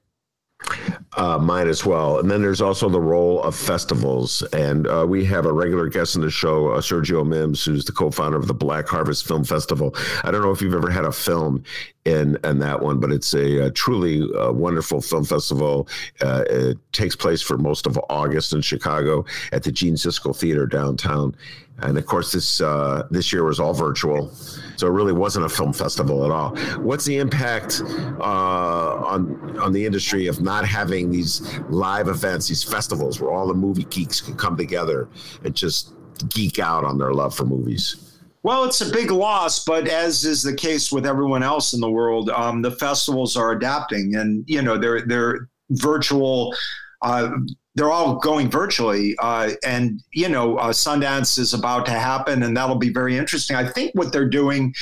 uh, 1.17 1.39
mine 1.39 1.69
as 1.69 1.85
well. 1.85 2.19
And 2.19 2.31
then 2.31 2.43
there's 2.43 2.61
also 2.61 2.89
the 2.89 3.01
role 3.01 3.43
of 3.43 3.57
festivals. 3.57 4.43
And 4.53 4.87
uh, 4.87 5.05
we 5.09 5.25
have 5.25 5.47
a 5.47 5.53
regular 5.53 5.89
guest 5.89 6.15
in 6.15 6.23
the 6.23 6.31
show, 6.31 6.69
uh, 6.69 6.81
Sergio 6.81 7.27
Mims, 7.27 7.65
who's 7.65 7.85
the 7.85 7.93
co 7.93 8.11
founder 8.11 8.37
of 8.37 8.47
the 8.47 8.55
Black 8.55 8.89
Harvest 8.89 9.27
Film 9.27 9.45
Festival. 9.45 9.95
I 10.25 10.31
don't 10.31 10.43
know 10.43 10.51
if 10.51 10.63
you've 10.63 10.75
ever 10.75 10.91
had 10.91 11.05
a 11.05 11.13
film 11.13 11.65
in, 12.05 12.39
in 12.45 12.59
that 12.61 12.81
one, 12.81 13.01
but 13.01 13.11
it's 13.11 13.35
a, 13.35 13.67
a 13.67 13.71
truly 13.71 14.23
uh, 14.39 14.53
wonderful 14.53 15.01
film 15.01 15.25
festival. 15.25 15.89
Uh, 16.21 16.45
it 16.49 16.79
takes 16.93 17.17
place 17.17 17.43
for 17.43 17.59
most 17.59 17.87
of 17.87 17.99
August 18.09 18.53
in 18.53 18.61
Chicago 18.61 19.25
at 19.53 19.63
the 19.63 19.73
Gene 19.73 19.95
Siskel 19.95 20.37
Theater 20.37 20.67
downtown. 20.67 21.35
And 21.83 21.97
of 21.97 22.07
course, 22.07 22.33
this 22.33 22.61
uh, 22.61 23.07
this 23.11 23.33
year 23.33 23.45
was 23.45 23.59
all 23.59 23.73
virtual, 23.73 24.31
so 24.77 24.87
it 24.87 24.91
really 24.91 25.13
wasn't 25.13 25.47
a 25.47 25.49
film 25.49 25.73
festival 25.73 26.25
at 26.25 26.31
all. 26.31 26.57
What's 26.79 27.05
the 27.05 27.17
impact 27.17 27.83
uh, 28.21 28.23
on 28.23 29.59
on 29.59 29.73
the 29.73 29.85
industry 29.85 30.27
of 30.27 30.41
not 30.41 30.67
having 30.67 31.11
these 31.11 31.59
live 31.69 32.09
events, 32.09 32.49
these 32.49 32.63
festivals, 32.63 33.21
where 33.21 33.33
all 33.33 33.47
the 33.47 33.55
movie 33.55 33.85
geeks 33.85 34.21
can 34.21 34.37
come 34.37 34.57
together 34.57 35.09
and 35.45 35.55
just 35.55 35.95
geek 36.29 36.59
out 36.59 36.85
on 36.85 36.99
their 36.99 37.15
love 37.15 37.35
for 37.35 37.45
movies? 37.45 38.11
Well, 38.43 38.65
it's 38.65 38.81
a 38.81 38.91
big 38.91 39.11
loss, 39.11 39.65
but 39.65 39.87
as 39.87 40.25
is 40.25 40.43
the 40.43 40.55
case 40.55 40.91
with 40.91 41.07
everyone 41.07 41.43
else 41.43 41.75
in 41.75 41.81
the 41.81 41.91
world, 41.91 42.31
um, 42.31 42.63
the 42.63 42.71
festivals 42.71 43.37
are 43.37 43.53
adapting, 43.53 44.17
and 44.17 44.45
you 44.47 44.63
know 44.63 44.79
they're 44.79 45.03
they're 45.03 45.49
virtual. 45.71 46.55
Uh, 47.03 47.31
they're 47.75 47.91
all 47.91 48.17
going 48.17 48.51
virtually. 48.51 49.15
Uh, 49.21 49.53
and, 49.65 50.03
you 50.13 50.29
know, 50.29 50.57
uh, 50.59 50.71
Sundance 50.71 51.39
is 51.39 51.55
about 51.55 51.87
to 51.87 51.93
happen, 51.93 52.43
and 52.43 52.57
that'll 52.57 52.77
be 52.77 52.93
very 52.93 53.17
interesting. 53.17 53.57
I 53.57 53.67
think 53.67 53.93
what 53.95 54.13
they're 54.13 54.29
doing, 54.29 54.75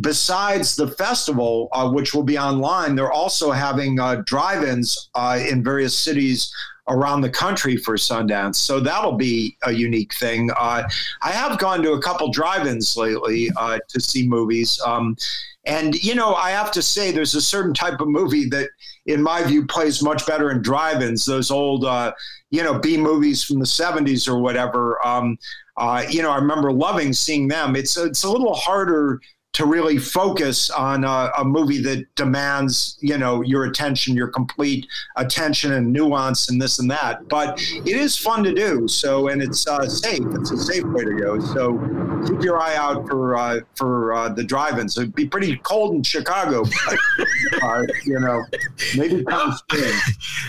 besides 0.00 0.76
the 0.76 0.88
festival, 0.88 1.68
uh, 1.72 1.90
which 1.90 2.14
will 2.14 2.22
be 2.22 2.38
online, 2.38 2.94
they're 2.94 3.12
also 3.12 3.50
having 3.50 4.00
uh, 4.00 4.22
drive 4.24 4.64
ins 4.64 5.10
uh, 5.14 5.38
in 5.48 5.62
various 5.62 5.96
cities 5.96 6.52
around 6.90 7.22
the 7.22 7.30
country 7.30 7.76
for 7.76 7.94
Sundance. 7.94 8.56
So 8.56 8.80
that'll 8.80 9.16
be 9.16 9.56
a 9.62 9.72
unique 9.72 10.12
thing. 10.14 10.50
Uh, 10.58 10.86
I 11.22 11.30
have 11.30 11.58
gone 11.58 11.82
to 11.82 11.92
a 11.92 12.02
couple 12.02 12.30
drive 12.30 12.66
ins 12.66 12.96
lately 12.96 13.50
to 13.88 14.00
see 14.00 14.28
movies. 14.28 14.78
Um, 14.84 15.16
and, 15.64 15.94
you 16.02 16.14
know, 16.14 16.34
I 16.34 16.50
have 16.50 16.70
to 16.72 16.82
say, 16.82 17.10
there's 17.10 17.34
a 17.34 17.40
certain 17.40 17.74
type 17.74 18.00
of 18.00 18.08
movie 18.08 18.48
that 18.48 18.70
in 19.06 19.22
my 19.22 19.42
view, 19.42 19.66
plays 19.66 20.02
much 20.02 20.26
better 20.26 20.50
in 20.50 20.62
drive-ins. 20.62 21.24
Those 21.24 21.50
old, 21.50 21.84
uh, 21.84 22.12
you 22.50 22.62
know, 22.62 22.78
B 22.78 22.96
movies 22.96 23.42
from 23.42 23.58
the 23.58 23.64
'70s 23.64 24.28
or 24.28 24.38
whatever. 24.38 25.04
Um, 25.06 25.38
uh, 25.76 26.04
you 26.08 26.22
know, 26.22 26.30
I 26.30 26.36
remember 26.36 26.72
loving 26.72 27.12
seeing 27.12 27.48
them. 27.48 27.76
It's 27.76 27.96
it's 27.96 28.24
a 28.24 28.30
little 28.30 28.54
harder 28.54 29.20
to 29.52 29.66
really 29.66 29.98
focus 29.98 30.70
on 30.70 31.04
a, 31.04 31.30
a, 31.38 31.44
movie 31.44 31.82
that 31.82 32.06
demands 32.14 32.96
you 33.00 33.18
know 33.18 33.42
your 33.42 33.64
attention 33.64 34.14
your 34.14 34.28
complete 34.28 34.86
attention 35.16 35.72
and 35.72 35.92
nuance 35.92 36.48
and 36.48 36.62
this 36.62 36.78
and 36.78 36.90
that 36.90 37.28
but 37.28 37.60
it 37.60 37.96
is 37.96 38.16
fun 38.16 38.44
to 38.44 38.54
do 38.54 38.86
so 38.86 39.28
and 39.28 39.42
it's 39.42 39.66
uh, 39.66 39.86
safe 39.88 40.24
it's 40.32 40.52
a 40.52 40.56
safe 40.56 40.84
way 40.84 41.04
to 41.04 41.14
go 41.14 41.40
so 41.40 41.76
keep 42.26 42.42
your 42.42 42.60
eye 42.60 42.76
out 42.76 43.06
for 43.08 43.36
uh, 43.36 43.60
for 43.74 44.12
uh, 44.12 44.28
the 44.28 44.44
drive-ins. 44.44 44.96
It'd 44.96 45.14
be 45.14 45.26
pretty 45.26 45.56
cold 45.58 45.94
in 45.94 46.02
Chicago, 46.02 46.64
but, 46.86 46.98
uh, 47.62 47.82
you 48.04 48.20
know, 48.20 48.44
maybe 48.96 49.24
come 49.24 49.52
spring. 49.56 49.94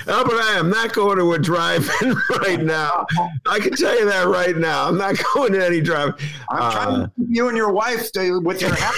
Albert, 0.08 0.42
I 0.42 0.58
am 0.58 0.70
not 0.70 0.94
going 0.94 1.18
to 1.18 1.34
a 1.34 1.40
drive-in 1.40 2.16
right 2.42 2.62
now. 2.62 3.06
I 3.46 3.60
can 3.60 3.74
tell 3.74 3.98
you 3.98 4.06
that 4.06 4.28
right 4.28 4.58
now. 4.58 4.88
I'm 4.88 4.98
not 4.98 5.16
going 5.34 5.54
to 5.54 5.66
any 5.66 5.82
drive. 5.82 6.14
I'm 6.50 6.72
trying 6.72 7.02
to 7.04 7.12
keep 7.18 7.28
you 7.30 7.48
and 7.48 7.58
your 7.58 7.72
wife 7.72 8.12
to, 8.14 8.40
with 8.42 8.62
your 8.62 8.74
habit, 8.74 8.90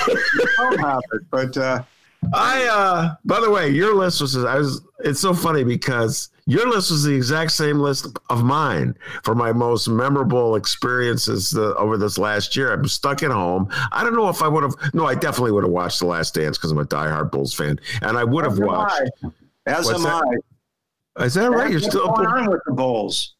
habit, 0.79 1.29
but. 1.29 1.57
Uh, 1.57 1.83
I 2.33 2.63
uh 2.71 3.15
by 3.25 3.41
the 3.41 3.49
way, 3.49 3.69
your 3.69 3.93
list 3.95 4.21
was 4.21 4.35
I 4.37 4.57
was 4.57 4.81
it's 4.99 5.19
so 5.19 5.33
funny 5.33 5.63
because 5.63 6.29
your 6.45 6.69
list 6.69 6.91
was 6.91 7.03
the 7.03 7.13
exact 7.13 7.51
same 7.51 7.79
list 7.79 8.07
of 8.29 8.43
mine 8.43 8.95
for 9.23 9.33
my 9.33 9.53
most 9.53 9.87
memorable 9.87 10.55
experiences 10.55 11.55
uh, 11.57 11.73
over 11.75 11.97
this 11.97 12.17
last 12.17 12.55
year. 12.55 12.73
I'm 12.73 12.87
stuck 12.87 13.23
at 13.23 13.31
home. 13.31 13.69
I 13.91 14.03
don't 14.03 14.15
know 14.15 14.29
if 14.29 14.41
I 14.41 14.47
would 14.47 14.63
have. 14.63 14.75
No, 14.93 15.05
I 15.05 15.15
definitely 15.15 15.51
would 15.51 15.63
have 15.63 15.71
watched 15.71 15.99
The 15.99 16.05
Last 16.05 16.33
Dance 16.33 16.57
because 16.57 16.71
I'm 16.71 16.77
a 16.79 16.85
diehard 16.85 17.31
Bulls 17.31 17.53
fan, 17.53 17.79
and 18.01 18.17
I 18.17 18.23
would 18.23 18.43
have 18.43 18.59
watched. 18.59 19.01
As 19.65 19.89
am 19.89 20.03
that? 20.03 20.39
I. 21.15 21.25
Is 21.25 21.35
that 21.35 21.49
right? 21.51 21.71
You're 21.71 21.79
still. 21.79 22.11
going 22.11 22.27
on 22.27 22.49
with 22.49 22.61
the 22.65 22.73
Bulls? 22.73 23.35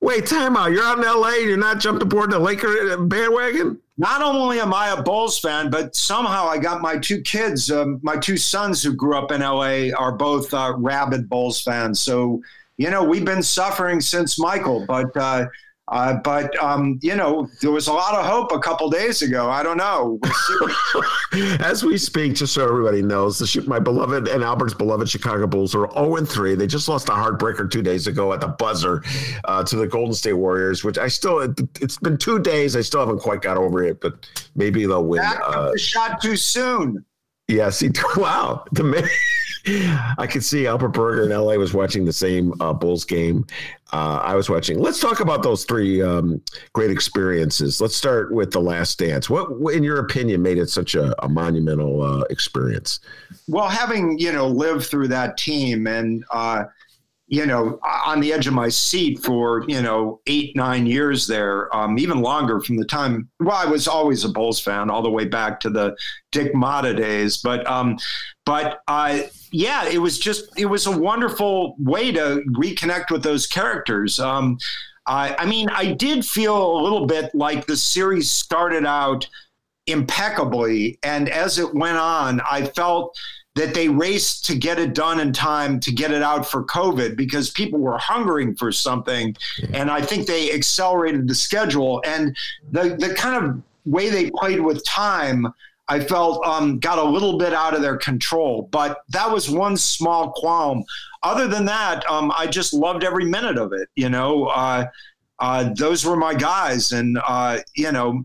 Wait, 0.00 0.26
time 0.26 0.56
out. 0.56 0.72
You're 0.72 0.82
out 0.82 0.98
in 0.98 1.04
L.A. 1.04 1.44
You're 1.44 1.58
not 1.58 1.78
jumped 1.78 2.02
aboard 2.02 2.30
the 2.30 2.38
Laker 2.38 2.96
bandwagon. 2.96 3.78
Not 3.98 4.22
only 4.22 4.58
am 4.58 4.72
I 4.72 4.88
a 4.88 5.02
Bulls 5.02 5.38
fan, 5.38 5.68
but 5.68 5.94
somehow 5.94 6.48
I 6.48 6.56
got 6.56 6.80
my 6.80 6.96
two 6.96 7.20
kids, 7.20 7.70
um, 7.70 8.00
my 8.02 8.16
two 8.16 8.38
sons 8.38 8.82
who 8.82 8.94
grew 8.94 9.14
up 9.14 9.30
in 9.30 9.42
LA, 9.42 9.94
are 9.94 10.12
both 10.12 10.54
uh, 10.54 10.72
rabid 10.78 11.28
Bulls 11.28 11.60
fans. 11.60 12.00
So, 12.00 12.40
you 12.78 12.88
know, 12.88 13.04
we've 13.04 13.26
been 13.26 13.42
suffering 13.42 14.00
since 14.00 14.38
Michael, 14.38 14.86
but 14.86 15.14
uh, 15.18 15.48
uh, 15.90 16.14
but 16.14 16.56
um, 16.62 16.98
you 17.02 17.14
know, 17.16 17.48
there 17.60 17.70
was 17.70 17.88
a 17.88 17.92
lot 17.92 18.14
of 18.14 18.24
hope 18.24 18.52
a 18.52 18.58
couple 18.58 18.88
days 18.90 19.22
ago. 19.22 19.50
I 19.50 19.62
don't 19.62 19.76
know. 19.76 20.18
As 21.60 21.84
we 21.84 21.98
speak, 21.98 22.34
just 22.34 22.54
so 22.54 22.64
everybody 22.64 23.02
knows, 23.02 23.38
the, 23.38 23.64
my 23.66 23.78
beloved 23.78 24.28
and 24.28 24.42
Albert's 24.42 24.74
beloved 24.74 25.08
Chicago 25.08 25.46
Bulls 25.46 25.74
are 25.74 25.90
0 25.92 26.24
3. 26.24 26.54
They 26.54 26.66
just 26.66 26.88
lost 26.88 27.08
a 27.08 27.12
heartbreaker 27.12 27.70
two 27.70 27.82
days 27.82 28.06
ago 28.06 28.32
at 28.32 28.40
the 28.40 28.48
buzzer 28.48 29.02
uh, 29.44 29.62
to 29.64 29.76
the 29.76 29.86
Golden 29.86 30.14
State 30.14 30.34
Warriors, 30.34 30.84
which 30.84 30.98
I 30.98 31.08
still, 31.08 31.40
it, 31.40 31.58
has 31.80 31.98
been 31.98 32.16
two 32.18 32.38
days. 32.38 32.76
I 32.76 32.80
still 32.80 33.00
haven't 33.00 33.20
quite 33.20 33.42
got 33.42 33.56
over 33.56 33.82
it, 33.84 34.00
but 34.00 34.26
maybe 34.54 34.86
they'll 34.86 35.04
win. 35.04 35.20
Back 35.22 35.40
Uh, 35.44 35.72
the 35.72 35.78
shot 35.78 36.20
too 36.22 36.36
soon. 36.36 37.04
yes, 37.48 37.80
he, 37.80 37.90
wow. 38.16 38.64
The 38.72 38.84
man. 38.84 39.04
I 39.66 40.26
could 40.26 40.44
see 40.44 40.66
Albert 40.66 40.88
Berger 40.88 41.24
in 41.24 41.30
LA 41.30 41.54
was 41.54 41.74
watching 41.74 42.04
the 42.04 42.12
same 42.12 42.54
uh, 42.60 42.72
Bulls 42.72 43.04
game 43.04 43.46
uh, 43.92 44.20
I 44.22 44.34
was 44.34 44.48
watching. 44.48 44.78
Let's 44.78 45.00
talk 45.00 45.20
about 45.20 45.42
those 45.42 45.64
three 45.64 46.00
um, 46.00 46.40
great 46.72 46.90
experiences. 46.90 47.80
Let's 47.80 47.96
start 47.96 48.32
with 48.32 48.52
The 48.52 48.60
Last 48.60 48.98
Dance. 48.98 49.28
What, 49.28 49.74
in 49.74 49.82
your 49.82 49.98
opinion, 49.98 50.42
made 50.42 50.58
it 50.58 50.70
such 50.70 50.94
a, 50.94 51.14
a 51.24 51.28
monumental 51.28 52.02
uh, 52.02 52.20
experience? 52.30 53.00
Well, 53.48 53.68
having 53.68 54.18
you 54.18 54.32
know 54.32 54.46
lived 54.46 54.86
through 54.86 55.08
that 55.08 55.36
team 55.36 55.86
and 55.88 56.24
uh, 56.30 56.64
you 57.26 57.46
know 57.46 57.80
on 58.06 58.20
the 58.20 58.32
edge 58.32 58.46
of 58.46 58.54
my 58.54 58.68
seat 58.68 59.18
for 59.18 59.64
you 59.66 59.82
know 59.82 60.20
eight 60.28 60.54
nine 60.54 60.86
years 60.86 61.26
there, 61.26 61.74
um, 61.74 61.98
even 61.98 62.20
longer 62.20 62.60
from 62.60 62.76
the 62.76 62.84
time. 62.84 63.28
Well, 63.40 63.56
I 63.56 63.66
was 63.66 63.88
always 63.88 64.24
a 64.24 64.28
Bulls 64.28 64.60
fan 64.60 64.88
all 64.88 65.02
the 65.02 65.10
way 65.10 65.24
back 65.24 65.58
to 65.60 65.70
the 65.70 65.96
Dick 66.30 66.54
Motta 66.54 66.96
days, 66.96 67.38
but 67.38 67.66
um, 67.68 67.98
but 68.44 68.82
uh, 68.86 69.22
yeah, 69.50 69.86
it 69.86 69.98
was 69.98 70.18
just 70.18 70.58
it 70.58 70.66
was 70.66 70.86
a 70.86 70.96
wonderful 70.96 71.76
way 71.78 72.12
to 72.12 72.42
reconnect 72.50 73.10
with 73.10 73.22
those 73.22 73.46
characters. 73.46 74.20
Um, 74.20 74.58
I, 75.06 75.34
I 75.38 75.46
mean, 75.46 75.68
I 75.70 75.92
did 75.92 76.24
feel 76.24 76.72
a 76.72 76.80
little 76.82 77.06
bit 77.06 77.34
like 77.34 77.66
the 77.66 77.76
series 77.76 78.30
started 78.30 78.86
out 78.86 79.28
impeccably, 79.86 80.98
and 81.02 81.28
as 81.28 81.58
it 81.58 81.74
went 81.74 81.98
on, 81.98 82.40
I 82.48 82.64
felt 82.64 83.16
that 83.56 83.74
they 83.74 83.88
raced 83.88 84.44
to 84.44 84.54
get 84.54 84.78
it 84.78 84.94
done 84.94 85.18
in 85.18 85.32
time 85.32 85.80
to 85.80 85.92
get 85.92 86.12
it 86.12 86.22
out 86.22 86.46
for 86.46 86.64
COVID 86.64 87.16
because 87.16 87.50
people 87.50 87.80
were 87.80 87.98
hungering 87.98 88.54
for 88.54 88.70
something, 88.70 89.36
and 89.72 89.90
I 89.90 90.00
think 90.00 90.26
they 90.26 90.52
accelerated 90.52 91.26
the 91.26 91.34
schedule 91.34 92.02
and 92.06 92.36
the 92.70 92.96
the 92.96 93.14
kind 93.14 93.44
of 93.44 93.62
way 93.84 94.10
they 94.10 94.30
played 94.30 94.60
with 94.60 94.84
time. 94.84 95.46
I 95.90 95.98
felt 95.98 96.46
um, 96.46 96.78
got 96.78 96.98
a 96.98 97.04
little 97.04 97.36
bit 97.36 97.52
out 97.52 97.74
of 97.74 97.82
their 97.82 97.96
control, 97.96 98.68
but 98.70 99.02
that 99.08 99.28
was 99.30 99.50
one 99.50 99.76
small 99.76 100.30
qualm. 100.30 100.84
Other 101.24 101.48
than 101.48 101.64
that, 101.64 102.08
um, 102.08 102.32
I 102.36 102.46
just 102.46 102.72
loved 102.72 103.02
every 103.02 103.24
minute 103.24 103.58
of 103.58 103.72
it. 103.72 103.88
You 103.96 104.08
know, 104.08 104.46
uh, 104.46 104.86
uh, 105.40 105.74
those 105.74 106.06
were 106.06 106.14
my 106.14 106.32
guys, 106.32 106.92
and 106.92 107.18
uh, 107.26 107.58
you 107.74 107.90
know, 107.90 108.24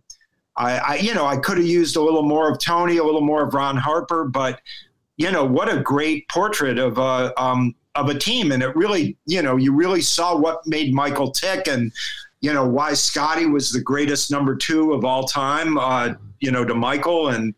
I, 0.55 0.77
I 0.77 0.95
you 0.97 1.15
know 1.15 1.25
I 1.25 1.37
could 1.37 1.57
have 1.57 1.65
used 1.65 1.95
a 1.95 2.01
little 2.01 2.21
more 2.21 2.51
of 2.51 2.59
Toni, 2.59 2.97
a 2.97 3.03
little 3.03 3.25
more 3.25 3.47
of 3.47 3.55
Ron 3.55 3.77
Harper, 3.77 4.25
but 4.25 4.61
you 5.17 5.31
know 5.31 5.43
what 5.43 5.67
a 5.67 5.79
great 5.79 6.29
portrait 6.29 6.77
of 6.77 6.99
a 6.99 7.33
um, 7.41 7.73
of 7.95 8.09
a 8.09 8.17
team, 8.17 8.51
and 8.51 8.61
it 8.61 8.75
really 8.75 9.17
you 9.25 9.41
know 9.41 9.57
you 9.57 9.73
really 9.73 10.01
saw 10.01 10.37
what 10.37 10.65
made 10.67 10.93
Michael 10.93 11.31
tick, 11.31 11.67
and 11.67 11.91
you 12.41 12.53
know 12.53 12.67
why 12.67 12.93
Scottie 12.93 13.45
was 13.45 13.71
the 13.71 13.81
greatest 13.81 14.31
number 14.31 14.55
two 14.55 14.93
of 14.93 15.05
all 15.05 15.25
time. 15.25 15.77
Uh, 15.77 16.13
you 16.39 16.51
know 16.51 16.63
to 16.65 16.75
Michael, 16.75 17.29
and 17.29 17.53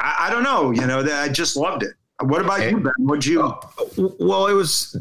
I, 0.00 0.26
I 0.26 0.30
don't 0.30 0.42
know, 0.42 0.70
you 0.70 0.86
know 0.86 1.00
I 1.00 1.28
just 1.28 1.56
loved 1.56 1.82
it. 1.82 1.94
What 2.20 2.40
about 2.40 2.70
you, 2.70 2.80
Ben? 2.80 2.92
Would 3.00 3.26
you? 3.26 3.54
Well, 3.96 4.46
it 4.46 4.54
was 4.54 4.96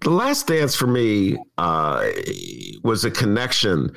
the 0.00 0.10
last 0.10 0.46
dance 0.46 0.76
for 0.76 0.86
me 0.86 1.38
uh, 1.58 2.08
was 2.84 3.04
a 3.04 3.10
connection, 3.10 3.92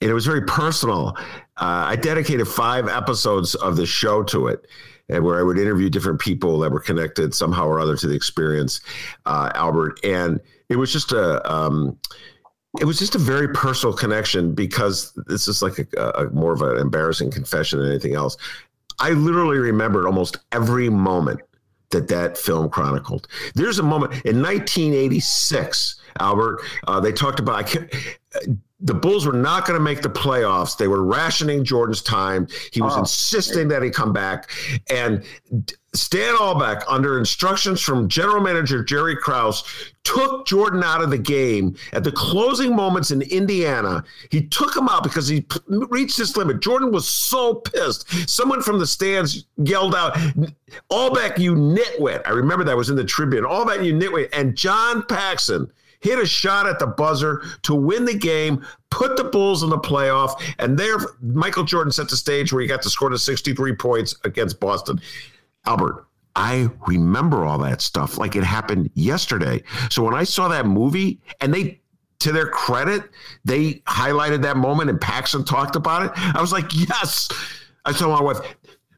and 0.00 0.10
it 0.10 0.12
was 0.12 0.26
very 0.26 0.42
personal. 0.42 1.14
Uh, 1.56 1.86
I 1.88 1.96
dedicated 1.96 2.46
five 2.46 2.88
episodes 2.88 3.54
of 3.54 3.76
the 3.76 3.86
show 3.86 4.22
to 4.24 4.48
it, 4.48 4.66
and 5.08 5.24
where 5.24 5.38
I 5.38 5.42
would 5.42 5.58
interview 5.58 5.88
different 5.88 6.20
people 6.20 6.58
that 6.58 6.70
were 6.70 6.80
connected 6.80 7.32
somehow 7.32 7.66
or 7.66 7.80
other 7.80 7.96
to 7.96 8.06
the 8.06 8.14
experience, 8.14 8.80
uh, 9.24 9.50
Albert, 9.54 10.00
and 10.04 10.38
it 10.68 10.76
was 10.76 10.92
just 10.92 11.12
a. 11.12 11.50
Um, 11.50 11.98
it 12.80 12.84
was 12.84 12.98
just 12.98 13.14
a 13.14 13.18
very 13.18 13.48
personal 13.48 13.94
connection 13.94 14.54
because 14.54 15.12
this 15.26 15.46
is 15.46 15.62
like 15.62 15.78
a, 15.96 16.10
a 16.10 16.30
more 16.30 16.52
of 16.52 16.62
an 16.62 16.76
embarrassing 16.76 17.30
confession 17.30 17.78
than 17.78 17.88
anything 17.88 18.14
else. 18.14 18.36
I 18.98 19.10
literally 19.10 19.58
remembered 19.58 20.06
almost 20.06 20.38
every 20.52 20.88
moment 20.88 21.40
that 21.90 22.08
that 22.08 22.36
film 22.36 22.68
chronicled. 22.68 23.28
There's 23.54 23.78
a 23.78 23.82
moment 23.82 24.12
in 24.24 24.42
1986, 24.42 26.00
Albert. 26.18 26.60
Uh, 26.86 27.00
they 27.00 27.12
talked 27.12 27.38
about 27.38 27.56
I 27.56 27.62
can't, 27.62 27.94
the 28.84 28.94
Bulls 28.94 29.26
were 29.26 29.32
not 29.32 29.66
going 29.66 29.78
to 29.78 29.82
make 29.82 30.02
the 30.02 30.10
playoffs. 30.10 30.76
They 30.76 30.88
were 30.88 31.02
rationing 31.02 31.64
Jordan's 31.64 32.02
time. 32.02 32.46
He 32.72 32.80
was 32.82 32.94
Oh. 32.94 33.00
insisting 33.00 33.66
that 33.68 33.82
he 33.82 33.90
come 33.90 34.12
back, 34.12 34.50
and 34.90 35.24
Stan 35.94 36.34
Albeck, 36.34 36.82
under 36.88 37.18
instructions 37.18 37.80
from 37.80 38.08
General 38.08 38.42
Manager 38.42 38.82
Jerry 38.82 39.16
Krause, 39.16 39.62
took 40.02 40.44
Jordan 40.44 40.82
out 40.82 41.02
of 41.02 41.10
the 41.10 41.16
game 41.18 41.76
at 41.92 42.02
the 42.02 42.10
closing 42.10 42.74
moments 42.74 43.12
in 43.12 43.22
Indiana. 43.22 44.02
He 44.30 44.42
took 44.42 44.76
him 44.76 44.88
out 44.88 45.04
because 45.04 45.28
he 45.28 45.46
reached 45.68 46.16
his 46.16 46.36
limit. 46.36 46.60
Jordan 46.60 46.90
was 46.90 47.08
so 47.08 47.54
pissed. 47.54 48.28
Someone 48.28 48.60
from 48.60 48.80
the 48.80 48.86
stands 48.88 49.46
yelled 49.56 49.94
out, 49.94 50.14
Albeck, 50.90 51.38
you 51.38 51.54
nitwit. 51.54 52.22
I 52.26 52.30
remember 52.30 52.64
that 52.64 52.76
was 52.76 52.90
in 52.90 52.96
the 52.96 53.04
Tribune. 53.04 53.44
Albeck, 53.44 53.84
you 53.84 53.94
nitwit. 53.94 54.28
And 54.32 54.56
John 54.56 55.04
Paxson 55.06 55.70
hit 56.04 56.18
a 56.18 56.26
shot 56.26 56.66
at 56.66 56.78
the 56.78 56.86
buzzer 56.86 57.42
to 57.62 57.74
win 57.74 58.04
the 58.04 58.16
game, 58.16 58.64
put 58.90 59.16
the 59.16 59.24
Bulls 59.24 59.62
in 59.62 59.70
the 59.70 59.78
playoff, 59.78 60.38
and 60.58 60.78
there 60.78 60.98
Michael 61.22 61.64
Jordan 61.64 61.90
set 61.90 62.10
the 62.10 62.16
stage 62.16 62.52
where 62.52 62.60
he 62.60 62.68
got 62.68 62.82
to 62.82 62.90
score 62.90 63.08
the 63.08 63.18
63 63.18 63.74
points 63.76 64.14
against 64.22 64.60
Boston. 64.60 65.00
Albert, 65.64 66.06
I 66.36 66.68
remember 66.86 67.46
all 67.46 67.56
that 67.58 67.80
stuff 67.80 68.18
like 68.18 68.36
it 68.36 68.44
happened 68.44 68.90
yesterday. 68.92 69.62
So 69.88 70.02
when 70.02 70.12
I 70.14 70.24
saw 70.24 70.48
that 70.48 70.66
movie 70.66 71.20
and 71.40 71.54
they 71.54 71.80
to 72.18 72.32
their 72.32 72.48
credit, 72.48 73.04
they 73.46 73.74
highlighted 73.86 74.42
that 74.42 74.58
moment 74.58 74.90
and 74.90 75.00
Paxson 75.00 75.42
talked 75.42 75.74
about 75.74 76.04
it. 76.04 76.12
I 76.36 76.40
was 76.40 76.52
like, 76.52 76.66
yes. 76.74 77.30
I 77.86 77.92
told 77.92 78.12
my 78.12 78.20
wife, 78.20 78.38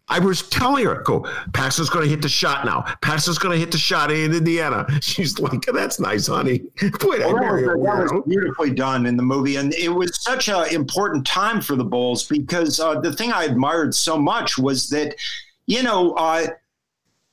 I 0.08 0.20
was 0.20 0.48
telling 0.48 0.84
her, 0.84 1.02
go, 1.02 1.26
Paxson's 1.52 1.90
going 1.90 2.04
to 2.04 2.10
hit 2.10 2.22
the 2.22 2.28
shot 2.28 2.64
now. 2.64 2.82
Paxson's 3.02 3.38
going 3.38 3.52
to 3.52 3.58
hit 3.58 3.72
the 3.72 3.78
shot 3.78 4.12
in 4.12 4.32
Indiana. 4.32 4.86
She's 5.02 5.38
like, 5.40 5.62
that's 5.72 5.98
nice, 5.98 6.28
honey. 6.28 6.58
Boy, 7.00 7.18
Well, 7.18 7.34
that, 7.34 7.52
was, 7.52 7.62
that 7.62 8.14
was 8.14 8.22
beautifully 8.26 8.70
done 8.70 9.06
in 9.06 9.16
the 9.16 9.22
movie, 9.22 9.56
and 9.56 9.74
it 9.74 9.88
was 9.88 10.22
such 10.22 10.48
an 10.48 10.66
important 10.72 11.26
time 11.26 11.60
for 11.60 11.74
the 11.74 11.84
Bulls 11.84 12.24
because 12.24 12.78
uh, 12.78 13.00
the 13.00 13.12
thing 13.12 13.32
I 13.32 13.44
admired 13.44 13.94
so 13.94 14.16
much 14.16 14.56
was 14.56 14.88
that, 14.90 15.16
you 15.66 15.82
know, 15.82 16.12
uh, 16.12 16.46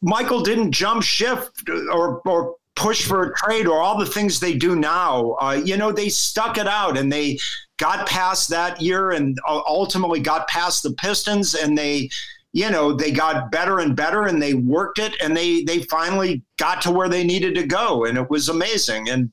Michael 0.01 0.41
didn't 0.41 0.71
jump 0.71 1.01
shift 1.01 1.69
or 1.91 2.21
or 2.25 2.55
push 2.75 3.05
for 3.05 3.23
a 3.23 3.35
trade 3.35 3.67
or 3.67 3.81
all 3.81 3.97
the 3.97 4.05
things 4.05 4.39
they 4.39 4.55
do 4.55 4.75
now. 4.75 5.33
Uh, 5.39 5.61
you 5.63 5.77
know, 5.77 5.91
they 5.91 6.09
stuck 6.09 6.57
it 6.57 6.67
out 6.67 6.97
and 6.97 7.11
they 7.11 7.37
got 7.77 8.07
past 8.07 8.49
that 8.49 8.81
year 8.81 9.11
and 9.11 9.37
uh, 9.47 9.61
ultimately 9.67 10.19
got 10.19 10.47
past 10.47 10.83
the 10.83 10.91
Pistons 10.93 11.55
and 11.55 11.77
they. 11.77 12.09
You 12.53 12.69
know, 12.69 12.93
they 12.93 13.11
got 13.11 13.51
better 13.51 13.79
and 13.79 13.95
better 13.95 14.23
and 14.23 14.41
they 14.41 14.53
worked 14.53 14.99
it 14.99 15.15
and 15.21 15.35
they 15.35 15.63
they 15.63 15.83
finally 15.83 16.43
got 16.57 16.81
to 16.83 16.91
where 16.91 17.09
they 17.09 17.23
needed 17.23 17.55
to 17.55 17.65
go 17.65 18.05
and 18.05 18.17
it 18.17 18.29
was 18.29 18.47
amazing. 18.47 19.09
And 19.09 19.31